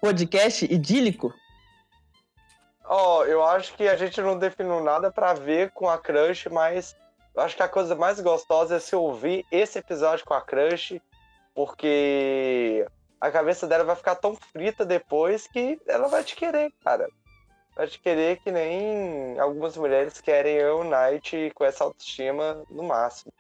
podcast 0.02 0.66
idílico? 0.66 1.32
Ó, 2.94 3.24
eu 3.24 3.42
acho 3.42 3.74
que 3.76 3.88
a 3.88 3.96
gente 3.96 4.20
não 4.20 4.38
definiu 4.38 4.84
nada 4.84 5.10
pra 5.10 5.34
ver 5.34 5.72
com 5.72 5.88
a 5.90 5.98
Crush, 5.98 6.48
mas 6.52 6.94
eu 7.34 7.42
acho 7.42 7.56
que 7.56 7.64
a 7.64 7.70
coisa 7.70 7.96
mais 7.96 8.20
gostosa 8.20 8.76
é 8.76 8.80
se 8.80 8.94
ouvir 8.94 9.46
esse 9.50 9.80
episódio 9.80 10.26
com 10.26 10.34
a 10.34 10.42
Crush, 10.42 11.00
porque 11.56 12.86
a 13.22 13.32
cabeça 13.32 13.66
dela 13.66 13.86
vai 13.86 13.96
ficar 13.96 14.16
tão 14.16 14.36
frita 14.36 14.84
depois 14.86 15.48
que 15.48 15.80
ela 15.88 16.10
vai 16.10 16.22
te 16.22 16.36
querer, 16.36 16.70
cara. 16.84 17.08
Vai 17.78 17.88
te 17.88 17.98
querer 17.98 18.40
que 18.42 18.52
nem 18.52 19.40
algumas 19.40 19.78
mulheres 19.78 20.20
querem 20.20 20.58
eu, 20.58 20.84
Night, 20.84 21.50
com 21.56 21.64
essa 21.64 21.86
autoestima 21.86 22.62
no 22.70 22.84
máximo. 22.84 23.32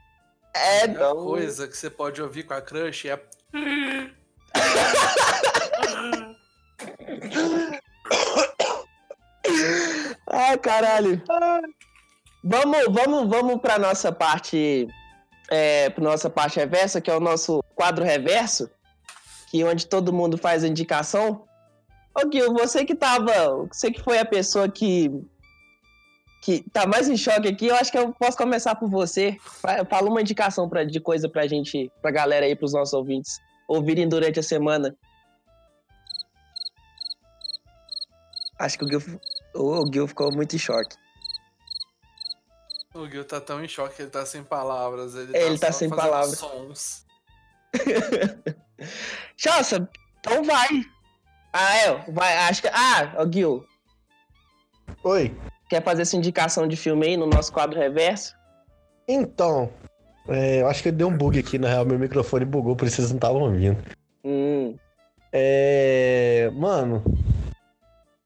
É, 0.53 0.83
A 0.83 0.85
Então- 0.85 1.25
coisa 1.25 1.67
que 1.67 1.75
você 1.75 1.89
pode 1.89 2.21
ouvir 2.21 2.43
com 2.43 2.53
a 2.53 2.61
crush 2.61 3.09
é. 3.09 3.19
Ai, 10.31 10.57
caralho. 10.57 11.21
Vamos, 12.43 12.85
vamos, 12.89 13.29
vamos 13.29 13.61
para 13.61 13.77
nossa 13.77 14.11
parte, 14.11 14.87
é, 15.49 15.89
para 15.89 16.03
nossa 16.03 16.29
parte 16.29 16.57
reversa, 16.57 16.99
que 17.01 17.11
é 17.11 17.15
o 17.15 17.19
nosso 17.19 17.61
quadro 17.75 18.03
reverso, 18.03 18.69
que 19.49 19.61
é 19.61 19.65
onde 19.65 19.85
todo 19.85 20.13
mundo 20.13 20.37
faz 20.37 20.63
a 20.63 20.67
indicação. 20.67 21.45
Ô, 22.15 22.29
Gil, 22.31 22.53
você 22.53 22.83
que 22.83 22.95
tava, 22.95 23.31
você 23.71 23.91
que 23.91 24.01
foi 24.01 24.17
a 24.19 24.25
pessoa 24.25 24.69
que 24.69 25.09
que 26.43 26.67
tá 26.73 26.87
mais 26.87 27.07
em 27.07 27.15
choque 27.15 27.47
aqui, 27.47 27.67
eu 27.67 27.75
acho 27.75 27.91
que 27.91 27.97
eu 27.99 28.11
posso 28.13 28.35
começar 28.35 28.73
por 28.73 28.89
você. 28.89 29.37
Fa- 29.61 29.85
Fala 29.85 30.09
uma 30.09 30.21
indicação 30.21 30.67
pra, 30.67 30.83
de 30.83 30.99
coisa 30.99 31.29
pra 31.29 31.45
gente, 31.45 31.91
pra 32.01 32.09
galera 32.09 32.47
aí, 32.47 32.55
pros 32.55 32.73
nossos 32.73 32.93
ouvintes 32.95 33.39
ouvirem 33.67 34.09
durante 34.09 34.39
a 34.39 34.43
semana. 34.43 34.95
Acho 38.57 38.79
que 38.79 38.85
o 38.85 38.87
Gil, 38.89 38.99
o 39.53 39.91
Gil 39.91 40.07
ficou 40.07 40.31
muito 40.31 40.55
em 40.55 40.59
choque. 40.59 40.95
O 42.93 43.07
Gil 43.07 43.23
tá 43.25 43.39
tão 43.39 43.63
em 43.63 43.67
choque 43.67 43.95
que 43.95 44.01
ele 44.03 44.11
tá 44.11 44.25
sem 44.25 44.43
palavras. 44.43 45.15
Ele, 45.15 45.35
Ele 45.37 45.57
tá 45.57 45.71
só 45.71 45.79
sem 45.79 45.89
palavras. 45.89 46.37
Sons. 46.37 47.05
Chassa, 49.37 49.89
então 50.19 50.43
vai. 50.43 50.67
Ah, 51.53 51.77
é, 51.77 52.11
vai, 52.11 52.37
acho 52.49 52.61
que... 52.61 52.67
Ah, 52.69 53.13
ô 53.19 53.31
Gil, 53.31 53.65
Oi. 55.03 55.35
quer 55.69 55.83
fazer 55.83 56.03
essa 56.03 56.15
indicação 56.15 56.67
de 56.67 56.75
filme 56.75 57.07
aí 57.07 57.17
no 57.17 57.27
nosso 57.27 57.51
quadro 57.51 57.79
reverso? 57.79 58.35
Então, 59.07 59.71
é, 60.27 60.61
eu 60.61 60.67
acho 60.67 60.81
que 60.83 60.91
deu 60.91 61.07
um 61.07 61.17
bug 61.17 61.37
aqui, 61.39 61.57
na 61.57 61.67
real. 61.67 61.85
Meu 61.85 61.99
microfone 61.99 62.45
bugou, 62.45 62.75
por 62.75 62.87
isso 62.87 62.97
vocês 62.97 63.09
não 63.09 63.17
estavam 63.17 63.41
ouvindo. 63.41 63.77
Hum, 64.23 64.77
É. 65.33 66.49
Mano. 66.53 67.03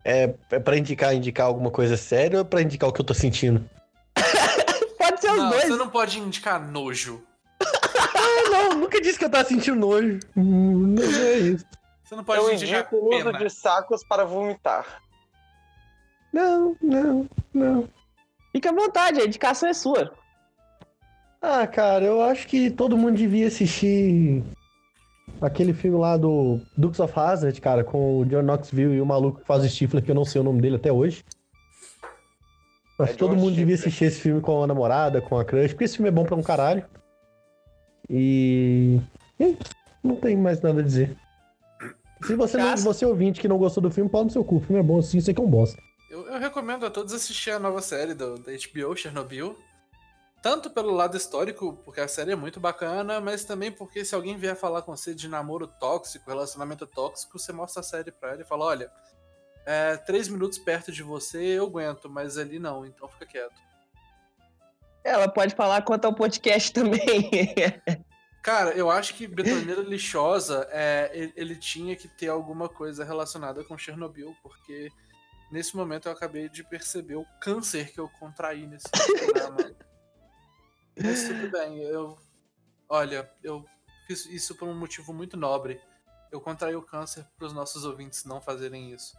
É, 0.05 0.35
é 0.51 0.59
pra 0.59 0.77
indicar, 0.77 1.15
indicar 1.15 1.47
alguma 1.47 1.71
coisa 1.71 1.97
séria 1.97 2.37
ou 2.37 2.41
é 2.45 2.47
pra 2.47 2.61
indicar 2.61 2.87
o 2.87 2.93
que 2.93 3.01
eu 3.01 3.05
tô 3.05 3.13
sentindo? 3.15 3.67
pode 4.99 5.19
ser 5.19 5.31
os 5.31 5.37
Não, 5.37 5.49
dois. 5.49 5.63
você 5.63 5.75
não 5.75 5.89
pode 5.89 6.19
indicar 6.19 6.61
nojo. 6.71 7.23
Ah, 7.59 8.49
não, 8.51 8.69
nunca 8.77 9.01
disse 9.01 9.17
que 9.17 9.25
eu 9.25 9.29
tava 9.29 9.47
sentindo 9.47 9.75
nojo. 9.77 10.19
Hum, 10.37 10.93
Não 10.95 11.03
é 11.03 11.37
isso. 11.37 11.65
Você 12.03 12.15
não 12.15 12.23
pode 12.23 12.39
Eu 12.39 12.53
indicar 12.53 12.81
indico 12.81 12.95
o 12.97 13.15
uso 13.15 13.33
de 13.33 13.49
sacos 13.49 14.03
para 14.03 14.23
vomitar. 14.25 15.01
Não, 16.31 16.75
não, 16.81 17.27
não. 17.51 17.89
Fica 18.51 18.69
à 18.69 18.73
vontade, 18.73 19.19
a 19.19 19.25
indicação 19.25 19.67
é 19.69 19.73
sua. 19.73 20.13
Ah, 21.41 21.65
cara, 21.65 22.05
eu 22.05 22.21
acho 22.21 22.47
que 22.47 22.69
todo 22.69 22.97
mundo 22.97 23.15
devia 23.17 23.47
assistir 23.47 24.43
aquele 25.41 25.73
filme 25.73 25.97
lá 25.97 26.17
do 26.17 26.59
Dukes 26.77 26.99
of 26.99 27.13
Hazzard, 27.13 27.59
cara, 27.61 27.83
com 27.83 28.19
o 28.19 28.25
John 28.25 28.41
Knoxville 28.41 28.95
e 28.95 29.01
o 29.01 29.05
maluco 29.05 29.39
que 29.41 29.45
faz 29.47 29.63
o 29.63 29.69
Stifler, 29.69 30.03
que 30.03 30.11
eu 30.11 30.15
não 30.15 30.25
sei 30.25 30.41
o 30.41 30.43
nome 30.43 30.61
dele 30.61 30.75
até 30.77 30.91
hoje. 30.91 31.23
Acho 32.99 33.09
É 33.11 33.13
que 33.13 33.19
todo 33.19 33.35
John 33.35 33.41
mundo 33.41 33.55
devia 33.55 33.75
Stifler. 33.75 33.89
assistir 33.89 34.05
esse 34.05 34.21
filme 34.21 34.41
com 34.41 34.63
a 34.63 34.67
namorada, 34.67 35.21
com 35.21 35.37
a 35.37 35.45
crush, 35.45 35.73
porque 35.73 35.83
esse 35.85 35.97
filme 35.97 36.09
é 36.09 36.11
bom 36.11 36.23
pra 36.23 36.35
um 36.35 36.43
caralho. 36.43 36.85
E. 38.09 38.99
e 39.39 39.43
é. 39.43 39.55
Não 40.03 40.15
tem 40.15 40.37
mais 40.37 40.61
nada 40.61 40.81
a 40.81 40.83
dizer. 40.83 41.15
Se 42.23 42.35
você, 42.35 42.57
não, 42.57 42.77
você 42.77 43.05
ouvinte 43.05 43.41
que 43.41 43.47
não 43.47 43.57
gostou 43.57 43.81
do 43.83 43.91
filme, 43.91 44.09
pau 44.09 44.23
no 44.23 44.29
seu 44.29 44.43
cu. 44.43 44.57
O 44.57 44.59
filme 44.61 44.79
é 44.79 44.83
bom 44.83 45.01
sim, 45.01 45.17
isso 45.17 45.29
aqui 45.31 45.41
é 45.41 45.43
um 45.43 45.49
bosta. 45.49 45.81
Eu, 46.09 46.27
eu 46.27 46.39
recomendo 46.39 46.85
a 46.85 46.89
todos 46.89 47.13
assistir 47.13 47.51
a 47.51 47.59
nova 47.59 47.81
série 47.81 48.13
do, 48.13 48.37
da 48.37 48.51
HBO, 48.51 48.95
Chernobyl. 48.95 49.55
Tanto 50.45 50.69
pelo 50.69 50.91
lado 50.91 51.17
histórico, 51.17 51.73
porque 51.83 51.99
a 51.99 52.07
série 52.07 52.33
é 52.33 52.35
muito 52.35 52.59
bacana, 52.59 53.19
mas 53.19 53.43
também 53.43 53.71
porque 53.71 54.05
se 54.05 54.13
alguém 54.13 54.37
vier 54.37 54.55
falar 54.55 54.83
com 54.83 54.95
você 54.95 55.15
de 55.15 55.27
namoro 55.27 55.65
tóxico, 55.65 56.29
relacionamento 56.29 56.85
tóxico, 56.85 57.39
você 57.39 57.51
mostra 57.51 57.79
a 57.79 57.83
série 57.83 58.11
pra 58.11 58.33
ela 58.33 58.43
e 58.43 58.45
fala: 58.45 58.65
olha, 58.65 58.91
é, 59.65 59.97
três 59.97 60.27
minutos 60.27 60.59
perto 60.59 60.91
de 60.91 61.01
você 61.01 61.43
eu 61.43 61.65
aguento, 61.65 62.07
mas 62.07 62.37
ali 62.37 62.59
não, 62.59 62.85
então 62.85 63.07
fica 63.07 63.25
quieto. 63.25 63.59
Ela 65.03 65.27
pode 65.27 65.55
falar 65.55 65.81
quanto 65.81 66.05
ao 66.05 66.13
podcast 66.13 66.71
também. 66.71 67.27
Cara, 68.43 68.69
eu 68.73 68.91
acho 68.91 69.15
que 69.15 69.25
Betoneira 69.25 69.81
Lixosa, 69.81 70.67
é, 70.69 71.09
ele, 71.11 71.33
ele 71.35 71.55
tinha 71.55 71.95
que 71.95 72.07
ter 72.07 72.27
alguma 72.27 72.69
coisa 72.69 73.03
relacionada 73.03 73.63
com 73.63 73.75
Chernobyl, 73.75 74.37
porque 74.43 74.91
nesse 75.51 75.75
momento 75.75 76.07
eu 76.07 76.11
acabei 76.11 76.49
de 76.49 76.63
perceber 76.63 77.15
o 77.15 77.25
câncer 77.41 77.91
que 77.91 77.99
eu 77.99 78.07
contraí 78.19 78.67
nesse 78.67 78.85
programa. 78.93 79.73
Mas 81.01 81.27
tudo 81.27 81.49
bem, 81.51 81.79
eu. 81.79 82.17
Olha, 82.87 83.29
eu 83.43 83.65
fiz 84.07 84.25
isso 84.27 84.55
por 84.55 84.67
um 84.67 84.77
motivo 84.77 85.13
muito 85.13 85.35
nobre. 85.35 85.79
Eu 86.31 86.39
contraí 86.39 86.75
o 86.75 86.81
câncer 86.81 87.25
para 87.37 87.47
os 87.47 87.53
nossos 87.53 87.85
ouvintes 87.85 88.25
não 88.25 88.41
fazerem 88.41 88.91
isso. 88.91 89.15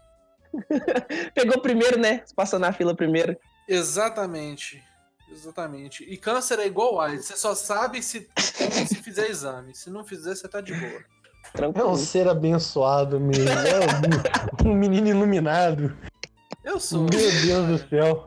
Pegou 1.34 1.60
primeiro, 1.60 1.98
né? 1.98 2.24
Passou 2.34 2.58
na 2.58 2.72
fila 2.72 2.94
primeiro. 2.94 3.36
Exatamente. 3.68 4.82
Exatamente. 5.30 6.04
E 6.04 6.16
câncer 6.16 6.58
é 6.60 6.66
igual 6.66 7.00
AIDS. 7.00 7.26
Você 7.26 7.36
só 7.36 7.54
sabe 7.54 8.02
se 8.02 8.30
se 8.36 8.94
fizer 8.96 9.28
exame. 9.28 9.74
Se 9.74 9.90
não 9.90 10.04
fizer, 10.04 10.34
você 10.34 10.48
tá 10.48 10.60
de 10.60 10.72
boa. 10.72 10.92
É 10.92 10.98
um 10.98 11.52
Tranquilo. 11.52 11.96
ser 11.96 12.28
abençoado 12.28 13.18
mesmo. 13.20 13.48
É 13.50 14.64
um, 14.64 14.70
um 14.70 14.74
menino 14.74 15.08
iluminado. 15.08 15.96
Eu 16.64 16.78
sou. 16.78 17.02
Meu 17.02 17.10
Deus 17.10 17.80
do 17.80 17.88
céu. 17.88 18.26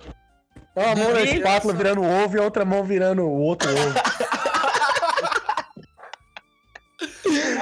É 0.76 0.86
uma 0.86 0.95
mão 0.95 1.11
na 1.13 1.22
espátula 1.22 1.74
virando 1.74 2.03
ovo 2.03 2.38
e 2.38 2.39
a 2.39 2.43
outra 2.43 2.63
mão 2.63 2.84
virando 2.84 3.24
o 3.24 3.41
outro 3.41 3.70
ovo. 3.72 3.99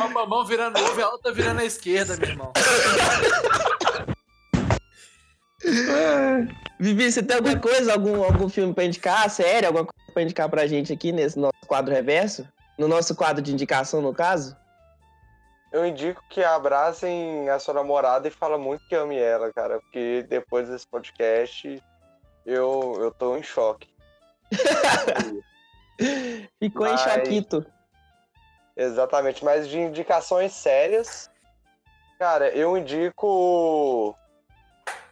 Uma 0.07 0.25
mão 0.25 0.45
virando 0.45 0.79
ovo 0.79 0.99
e 0.99 1.03
a 1.03 1.09
outra 1.09 1.33
virando 1.33 1.61
a 1.61 1.65
esquerda, 1.65 2.15
meu 2.17 2.29
irmão. 2.29 2.53
Vivi, 6.79 7.11
você 7.11 7.23
tem 7.23 7.35
alguma 7.35 7.59
coisa, 7.59 7.91
algum, 7.93 8.23
algum 8.23 8.47
filme 8.47 8.73
pra 8.73 8.83
indicar, 8.85 9.29
série, 9.29 9.65
alguma 9.65 9.85
coisa 9.85 10.13
pra 10.13 10.23
indicar 10.23 10.49
pra 10.49 10.67
gente 10.67 10.93
aqui 10.93 11.11
nesse 11.11 11.39
nosso 11.39 11.65
quadro 11.67 11.93
reverso? 11.93 12.47
No 12.77 12.87
nosso 12.87 13.15
quadro 13.15 13.41
de 13.41 13.51
indicação, 13.51 14.01
no 14.01 14.13
caso? 14.13 14.55
Eu 15.71 15.85
indico 15.85 16.21
que 16.29 16.43
abracem 16.43 17.49
a 17.49 17.59
sua 17.59 17.73
namorada 17.73 18.27
e 18.27 18.31
fala 18.31 18.57
muito 18.57 18.87
que 18.87 18.95
ame 18.95 19.17
ela, 19.17 19.51
cara. 19.51 19.79
Porque 19.79 20.25
depois 20.29 20.69
desse 20.69 20.87
podcast 20.87 21.83
eu, 22.47 22.95
eu 22.99 23.11
tô 23.11 23.37
em 23.37 23.43
choque. 23.43 23.87
Ficou 26.59 26.87
em 26.87 26.91
Mas- 26.91 27.01
choquito. 27.01 27.65
Exatamente, 28.75 29.43
mas 29.43 29.67
de 29.67 29.79
indicações 29.79 30.53
sérias, 30.53 31.31
cara, 32.19 32.49
eu 32.55 32.77
indico. 32.77 34.15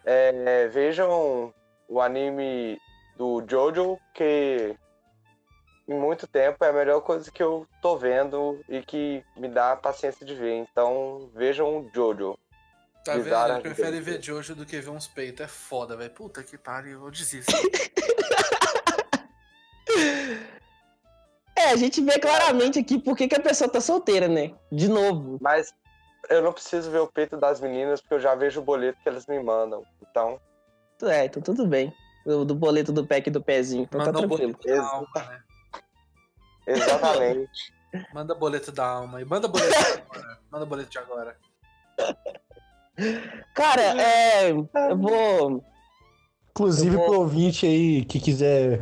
é, 0.06 0.68
vejam 0.68 1.52
o 1.90 2.00
anime 2.00 2.80
do 3.18 3.44
Jojo, 3.50 3.98
que 4.14 4.76
em 5.88 5.96
muito 5.96 6.28
tempo 6.28 6.64
é 6.64 6.70
a 6.70 6.74
melhor 6.74 7.02
coisa 7.02 7.32
que 7.32 7.42
eu 7.42 7.66
tô 7.82 7.98
vendo 7.98 8.64
e 8.70 8.84
que 8.84 9.24
me 9.36 9.48
dá 9.48 9.76
paciência 9.76 10.24
de 10.24 10.36
ver. 10.36 10.54
Então 10.58 11.32
vejam 11.34 11.80
o 11.80 11.90
Jojo. 11.92 12.38
Tá 13.06 13.14
vendo? 13.18 13.52
Ele 13.54 13.62
prefere 13.62 14.02
ver 14.02 14.20
Jojo 14.20 14.56
do 14.56 14.66
que 14.66 14.80
ver 14.82 14.90
uns 14.90 15.08
peitos. 15.08 15.46
É 15.46 15.48
foda, 15.48 15.96
velho. 15.96 16.10
Puta 16.10 16.42
que 16.44 16.58
pariu, 16.58 17.06
eu 17.06 17.12
desisto. 17.12 17.54
É, 21.58 21.70
a 21.70 21.78
gente 21.78 22.02
vê 22.02 22.20
claramente 22.20 22.78
aqui 22.78 23.00
por 23.00 23.16
que 23.16 23.30
que 23.30 23.36
a 23.36 23.40
pessoa 23.40 23.70
tá 23.70 23.80
solteira, 23.80 24.28
né? 24.28 24.54
De 24.70 24.90
novo. 24.90 25.38
Mas 25.42 25.74
eu 26.30 26.42
não 26.42 26.52
preciso 26.52 26.92
ver 26.92 27.00
o 27.00 27.08
peito 27.08 27.38
das 27.38 27.62
meninas, 27.62 28.02
porque 28.02 28.16
eu 28.16 28.20
já 28.20 28.36
vejo 28.36 28.60
o 28.60 28.64
boleto 28.64 29.00
que 29.02 29.08
elas 29.08 29.26
me 29.26 29.42
mandam. 29.42 29.82
Então, 30.02 30.40
É, 31.04 31.26
então 31.26 31.42
tudo 31.42 31.66
bem. 31.66 31.94
Do, 32.26 32.44
do 32.44 32.54
boleto 32.54 32.92
do 32.92 33.08
pack 33.08 33.32
do 33.32 33.42
pezinho. 33.42 33.84
Então 33.84 34.00
tá 34.00 34.08
Manda 34.08 34.20
um 34.20 34.28
tranquilo. 34.28 34.60
boleto 34.62 34.68
da 34.68 34.86
alma, 34.86 35.08
né? 35.16 35.44
exatamente. 36.68 37.74
Manda 38.14 38.36
boleto 38.36 38.72
da 38.74 38.86
alma. 38.86 39.22
E 39.22 39.26
manda 39.26 39.48
boleto 39.48 39.72
de 39.72 40.02
agora. 40.02 40.40
Manda 40.52 40.66
boleto 40.66 40.90
de 40.90 40.98
agora. 41.00 41.38
Cara, 43.54 43.82
é. 44.02 44.52
Eu 44.52 44.66
vou. 44.98 45.64
Inclusive 46.52 46.96
Eu 46.96 47.00
vou- 47.00 47.10
pro 47.10 47.20
ouvinte 47.20 47.66
aí 47.66 48.06
que 48.06 48.20
quiser 48.20 48.82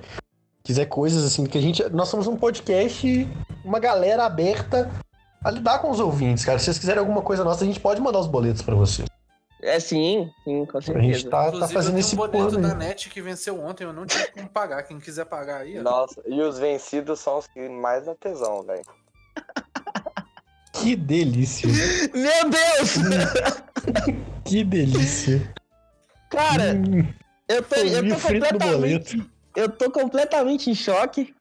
quiser 0.63 0.85
coisas 0.85 1.25
assim, 1.25 1.45
que 1.45 1.57
a 1.57 1.61
gente 1.61 1.83
nós 1.89 2.07
somos 2.07 2.25
um 2.27 2.37
podcast, 2.37 3.27
uma 3.65 3.79
galera 3.79 4.23
aberta 4.25 4.89
a 5.43 5.51
lidar 5.51 5.79
com 5.79 5.89
os 5.91 5.99
ouvintes, 5.99 6.45
cara. 6.45 6.57
Se 6.57 6.65
vocês 6.65 6.79
quiserem 6.79 6.99
alguma 6.99 7.21
coisa 7.21 7.43
nossa, 7.43 7.63
a 7.63 7.67
gente 7.67 7.79
pode 7.81 7.99
mandar 7.99 8.19
os 8.19 8.27
boletos 8.27 8.61
pra 8.61 8.73
vocês. 8.75 9.07
É 9.61 9.79
sim, 9.79 10.29
sim, 10.43 10.65
com 10.65 10.77
A 10.77 10.81
gente 10.81 10.93
certeza. 11.21 11.29
tá, 11.29 11.51
tá 11.51 11.67
fazendo 11.69 11.95
eu 11.95 11.99
esse 11.99 12.13
um 12.15 12.17
boleto 12.17 12.37
plano 12.37 12.61
da 12.61 12.73
aí. 12.73 12.77
net 12.77 13.09
que 13.09 13.21
venceu 13.21 13.59
ontem. 13.61 13.85
Eu 13.85 13.93
não 13.93 14.05
tive 14.05 14.27
como 14.31 14.49
pagar. 14.49 14.83
Quem 14.83 14.99
quiser 14.99 15.25
pagar 15.25 15.61
aí, 15.61 15.79
ó. 15.79 15.81
Nossa, 15.81 16.21
e 16.27 16.41
os 16.41 16.59
vencidos 16.59 17.19
são 17.21 17.37
os 17.39 17.47
que 17.47 17.67
mais 17.69 18.05
dá 18.05 18.13
tesão, 18.13 18.61
velho. 18.63 18.83
Que 20.83 20.95
delícia. 20.95 21.69
Meu 22.13 22.49
Deus! 22.49 22.97
Que 24.43 24.63
delícia. 24.63 25.53
Cara, 26.29 26.73
Hum, 26.73 27.07
eu 27.47 27.63
tô, 27.63 27.75
eu 27.75 28.09
tô 28.09 28.19
completamente. 28.19 29.23
Eu 29.55 29.69
tô 29.69 29.91
completamente 29.91 30.69
em 30.69 30.75
choque. 30.75 31.33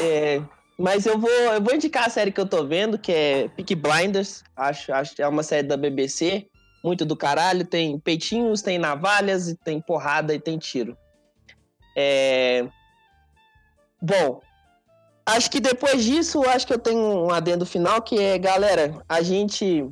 É, 0.00 0.40
mas 0.78 1.04
eu 1.04 1.18
vou, 1.18 1.30
eu 1.30 1.60
vou 1.60 1.74
indicar 1.74 2.06
a 2.06 2.10
série 2.10 2.32
que 2.32 2.40
eu 2.40 2.46
tô 2.46 2.64
vendo, 2.64 2.98
que 2.98 3.12
é 3.12 3.48
Peak 3.48 3.74
Blinders. 3.74 4.42
Acho, 4.56 4.92
acho 4.92 5.14
que 5.14 5.22
é 5.22 5.28
uma 5.28 5.42
série 5.42 5.66
da 5.66 5.76
BBC. 5.76 6.46
Muito 6.82 7.04
do 7.04 7.16
caralho. 7.16 7.66
Tem 7.66 7.98
peitinhos, 7.98 8.62
tem 8.62 8.78
navalhas, 8.78 9.48
e 9.48 9.56
tem 9.56 9.80
porrada 9.80 10.34
e 10.34 10.40
tem 10.40 10.58
tiro. 10.58 10.96
É... 11.96 12.66
Bom, 14.00 14.40
acho 15.26 15.50
que 15.50 15.60
depois 15.60 16.02
disso, 16.04 16.42
acho 16.48 16.66
que 16.66 16.72
eu 16.72 16.78
tenho 16.78 17.26
um 17.26 17.30
adendo 17.30 17.66
final, 17.66 18.00
que 18.00 18.18
é, 18.18 18.38
galera, 18.38 18.94
a 19.08 19.20
gente 19.22 19.86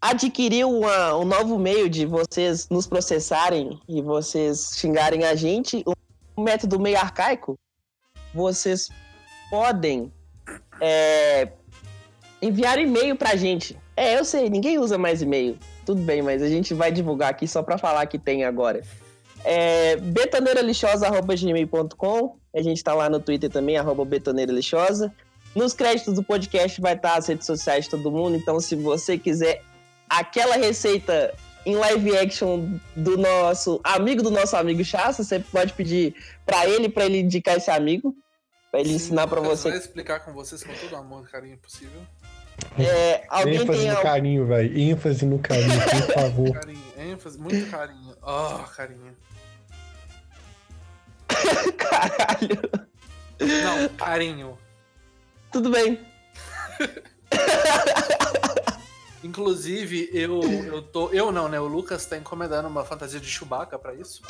adquiriu 0.00 0.70
uma- 0.70 1.16
um 1.16 1.24
novo 1.24 1.58
meio 1.58 1.88
de 1.88 2.04
vocês 2.06 2.68
nos 2.68 2.86
processarem 2.86 3.80
e 3.88 4.02
vocês 4.02 4.72
xingarem 4.76 5.24
a 5.24 5.34
gente, 5.34 5.82
um 6.36 6.42
método 6.42 6.78
meio 6.80 6.98
arcaico. 6.98 7.54
Vocês 8.34 8.88
podem 9.50 10.12
é, 10.80 11.48
enviar 12.42 12.78
e-mail 12.78 13.14
pra 13.16 13.36
gente. 13.36 13.78
É, 13.96 14.18
eu 14.18 14.24
sei, 14.24 14.50
ninguém 14.50 14.76
usa 14.78 14.98
mais 14.98 15.22
e-mail. 15.22 15.56
Tudo 15.86 16.02
bem, 16.02 16.20
mas 16.20 16.42
a 16.42 16.48
gente 16.48 16.74
vai 16.74 16.90
divulgar 16.90 17.30
aqui 17.30 17.46
só 17.46 17.62
pra 17.62 17.78
falar 17.78 18.04
que 18.06 18.18
tem 18.18 18.44
agora. 18.44 18.82
É, 19.44 19.94
betoneiralixosa.gmail.com 19.96 22.36
A 22.54 22.62
gente 22.62 22.82
tá 22.84 22.94
lá 22.94 23.08
no 23.10 23.18
Twitter 23.20 23.50
também, 23.50 23.76
arroba 23.76 24.04
betoneiralixosa. 24.04 25.12
Nos 25.54 25.72
créditos 25.72 26.14
do 26.14 26.22
podcast 26.22 26.80
vai 26.80 26.94
estar 26.94 27.16
as 27.16 27.26
redes 27.26 27.46
sociais 27.46 27.84
de 27.84 27.90
todo 27.90 28.10
mundo, 28.10 28.36
então 28.36 28.58
se 28.60 28.74
você 28.76 29.16
quiser 29.18 29.62
aquela 30.08 30.56
receita 30.56 31.32
em 31.66 31.76
live 31.76 32.16
action 32.18 32.78
do 32.94 33.16
nosso 33.16 33.80
amigo 33.82 34.22
do 34.22 34.30
nosso 34.30 34.56
amigo 34.56 34.84
Chassa, 34.84 35.22
você 35.24 35.38
pode 35.40 35.72
pedir 35.72 36.14
pra 36.44 36.66
ele, 36.68 36.88
pra 36.88 37.06
ele 37.06 37.20
indicar 37.20 37.56
esse 37.56 37.70
amigo, 37.70 38.14
pra 38.70 38.80
ele 38.80 38.92
ensinar 38.94 39.26
pra 39.26 39.40
Lucas 39.40 39.60
você. 39.60 39.70
vai 39.70 39.78
explicar 39.78 40.20
com 40.20 40.32
vocês 40.32 40.62
com 40.62 40.72
todo 40.74 40.92
o 40.92 40.96
amor 40.96 41.24
e 41.26 41.30
carinho 41.30 41.56
possível. 41.58 42.00
É, 42.78 43.24
alguém 43.28 43.56
ênfase 43.62 43.78
tem 43.80 43.90
no 43.90 43.96
al- 43.96 44.02
carinho, 44.02 44.46
velho. 44.46 44.78
ênfase 44.78 45.26
no 45.26 45.38
carinho, 45.38 45.70
por 46.06 46.14
favor. 46.14 46.52
Carinho, 46.52 46.84
ênfase, 46.98 47.38
muito 47.38 47.70
carinho. 47.70 48.14
Oh, 48.22 48.58
carinho. 48.76 49.16
Caralho. 51.78 52.60
Não, 53.40 53.88
carinho. 53.96 54.58
Tudo 55.50 55.70
bem. 55.70 56.00
Inclusive, 59.22 60.10
eu, 60.12 60.42
eu 60.42 60.82
tô. 60.82 61.08
Eu 61.10 61.32
não, 61.32 61.48
né? 61.48 61.58
O 61.58 61.66
Lucas 61.66 62.04
tá 62.06 62.16
encomendando 62.16 62.68
uma 62.68 62.84
fantasia 62.84 63.18
de 63.18 63.26
Chewbacca 63.26 63.78
pra 63.78 63.94
isso. 63.94 64.22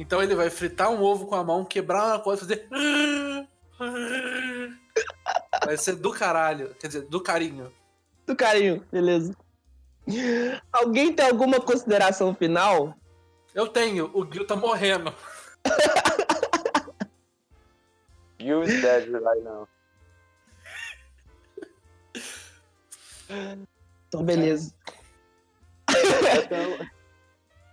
Então 0.00 0.22
ele 0.22 0.34
vai 0.34 0.48
fritar 0.48 0.90
um 0.90 1.02
ovo 1.02 1.26
com 1.26 1.34
a 1.34 1.44
mão, 1.44 1.62
quebrar 1.62 2.06
uma 2.06 2.18
coisa, 2.20 2.40
fazer. 2.40 2.66
Vai 5.64 5.76
ser 5.76 5.96
do 5.96 6.10
caralho. 6.10 6.74
Quer 6.80 6.86
dizer, 6.86 7.02
do 7.02 7.20
carinho. 7.20 7.70
Do 8.26 8.34
carinho, 8.34 8.82
beleza. 8.90 9.36
Alguém 10.72 11.12
tem 11.12 11.26
alguma 11.26 11.60
consideração 11.60 12.34
final? 12.34 12.96
Eu 13.54 13.66
tenho, 13.68 14.10
o 14.14 14.30
Gil 14.32 14.46
tá 14.46 14.54
morrendo. 14.54 15.14
You 18.38 18.62
is 18.62 18.80
dead 18.80 19.10
right 19.10 19.42
now. 19.42 19.68
Então, 24.08 24.24
beleza. 24.24 24.72
Eu 25.88 26.48
tenho, 26.48 26.90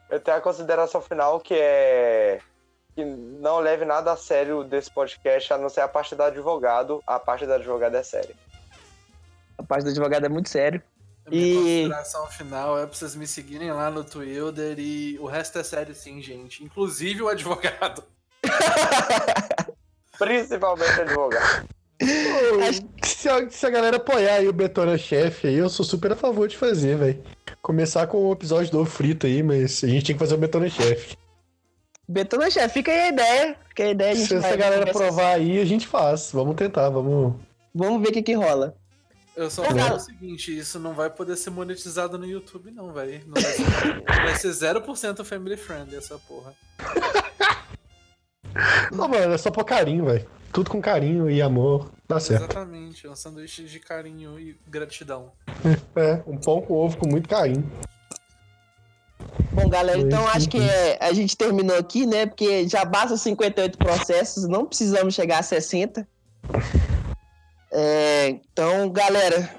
eu 0.10 0.20
tenho 0.20 0.38
a 0.38 0.42
consideração 0.42 1.02
final 1.02 1.40
que 1.40 1.54
é 1.54 2.42
que 2.96 3.06
não 3.06 3.60
leve 3.60 3.86
nada 3.86 4.12
a 4.12 4.18
sério 4.18 4.64
desse 4.64 4.92
podcast, 4.92 5.54
a 5.54 5.58
não 5.58 5.70
ser 5.70 5.82
a 5.82 5.88
parte 5.88 6.16
do 6.16 6.24
advogado. 6.24 7.02
A 7.06 7.20
parte 7.20 7.46
do 7.46 7.54
advogado 7.54 7.96
é 7.96 8.02
séria. 8.02 8.36
A 9.56 9.64
parte 9.64 9.84
do 9.84 9.92
advogado 9.92 10.26
é 10.26 10.30
muito 10.30 10.50
sério. 10.50 10.82
Minha 11.30 11.46
E- 11.46 11.56
consideração 11.56 12.28
final 12.28 12.80
é 12.80 12.86
pra 12.86 12.96
vocês 12.96 13.16
me 13.16 13.28
seguirem 13.28 13.72
lá 13.72 13.92
no 13.92 14.04
Twitter 14.04 14.80
e 14.80 15.18
o 15.20 15.26
resto 15.26 15.60
é 15.60 15.64
sério 15.64 15.94
sim, 15.94 16.22
gente. 16.22 16.64
Inclusive 16.64 17.22
o 17.22 17.28
advogado. 17.28 18.04
Principalmente 20.18 21.02
advogado. 21.02 21.68
Se 23.04 23.28
a, 23.28 23.50
se 23.50 23.66
a 23.66 23.70
galera 23.70 23.98
apoiar 23.98 24.36
aí 24.36 24.48
o 24.48 24.54
Betona 24.54 24.98
Chef 24.98 25.48
aí, 25.48 25.56
eu 25.56 25.70
sou 25.70 25.86
super 25.86 26.12
a 26.12 26.16
favor 26.16 26.48
de 26.48 26.56
fazer, 26.56 26.96
velho. 26.98 27.24
Começar 27.62 28.08
com 28.08 28.18
o 28.26 28.34
episódio 28.34 28.72
do 28.72 28.86
frito 28.86 29.26
aí, 29.26 29.42
mas 29.44 29.84
a 29.84 29.88
gente 29.88 30.06
tem 30.06 30.16
que 30.16 30.20
fazer 30.20 30.36
o 30.36 30.38
Betona 30.38 30.70
Chef. 30.70 31.16
Betona 32.08 32.50
Chefe, 32.50 32.76
fica 32.76 32.92
aí 32.92 33.00
a 33.00 33.08
ideia. 33.10 33.58
Fica 33.68 33.84
aí 33.84 33.90
a 33.90 33.92
ideia, 33.92 34.12
a 34.12 34.16
gente 34.16 34.28
Se 34.28 34.36
essa 34.36 34.56
galera 34.56 34.92
provar 34.94 35.34
aí, 35.34 35.60
a 35.60 35.66
gente 35.66 35.88
faz. 35.88 36.32
Vamos 36.32 36.56
tentar, 36.56 36.90
vamos. 36.90 37.36
Vamos 37.76 38.02
ver 38.02 38.10
o 38.10 38.14
que 38.14 38.24
que 38.24 38.34
rola. 38.34 38.76
Eu 39.38 39.52
só 39.52 39.64
falo 39.64 39.96
o 39.96 40.00
seguinte, 40.00 40.58
isso 40.58 40.80
não 40.80 40.96
vai 40.96 41.12
poder 41.12 41.38
ser 41.38 41.52
monetizado 41.52 42.18
no 42.18 42.26
YouTube 42.26 42.72
não, 42.72 42.92
velho. 42.92 43.22
Não 43.28 43.40
Vai 43.40 43.44
ser, 43.44 44.02
vai 44.04 44.36
ser 44.36 44.50
0% 44.50 45.24
family 45.24 45.56
friendly 45.56 45.96
essa 45.96 46.18
porra. 46.18 46.56
Não, 48.92 49.08
mano, 49.08 49.34
é 49.34 49.38
só 49.38 49.52
por 49.52 49.64
carinho, 49.64 50.06
velho. 50.06 50.28
Tudo 50.52 50.72
com 50.72 50.82
carinho 50.82 51.30
e 51.30 51.40
amor, 51.40 51.92
dá 52.08 52.20
certo. 52.20 52.46
Exatamente, 52.46 53.06
é 53.06 53.10
um 53.12 53.16
sanduíche 53.16 53.66
de 53.66 53.80
carinho 53.80 54.40
e 54.40 54.58
gratidão. 54.68 55.32
É, 55.96 56.24
um 56.26 56.38
pão 56.38 56.62
com 56.62 56.74
ovo 56.74 56.98
com 56.98 57.08
muito 57.08 57.30
carinho. 57.30 57.70
Bom, 59.52 59.70
galera, 59.70 60.00
então 60.00 60.28
acho 60.30 60.50
que 60.50 60.58
é, 60.58 60.98
a 61.00 61.14
gente 61.14 61.38
terminou 61.38 61.78
aqui, 61.78 62.08
né? 62.08 62.26
Porque 62.26 62.68
já 62.68 62.84
basta 62.86 63.18
58 63.18 63.78
processos, 63.78 64.48
não 64.48 64.66
precisamos 64.66 65.14
chegar 65.14 65.40
a 65.40 65.44
60. 65.44 66.08
É, 67.80 68.30
então, 68.30 68.90
galera, 68.90 69.56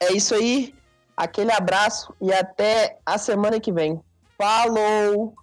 é 0.00 0.10
isso 0.14 0.34
aí. 0.34 0.74
Aquele 1.14 1.52
abraço 1.52 2.14
e 2.18 2.32
até 2.32 2.98
a 3.04 3.18
semana 3.18 3.60
que 3.60 3.70
vem. 3.70 4.00
Falou! 4.38 5.34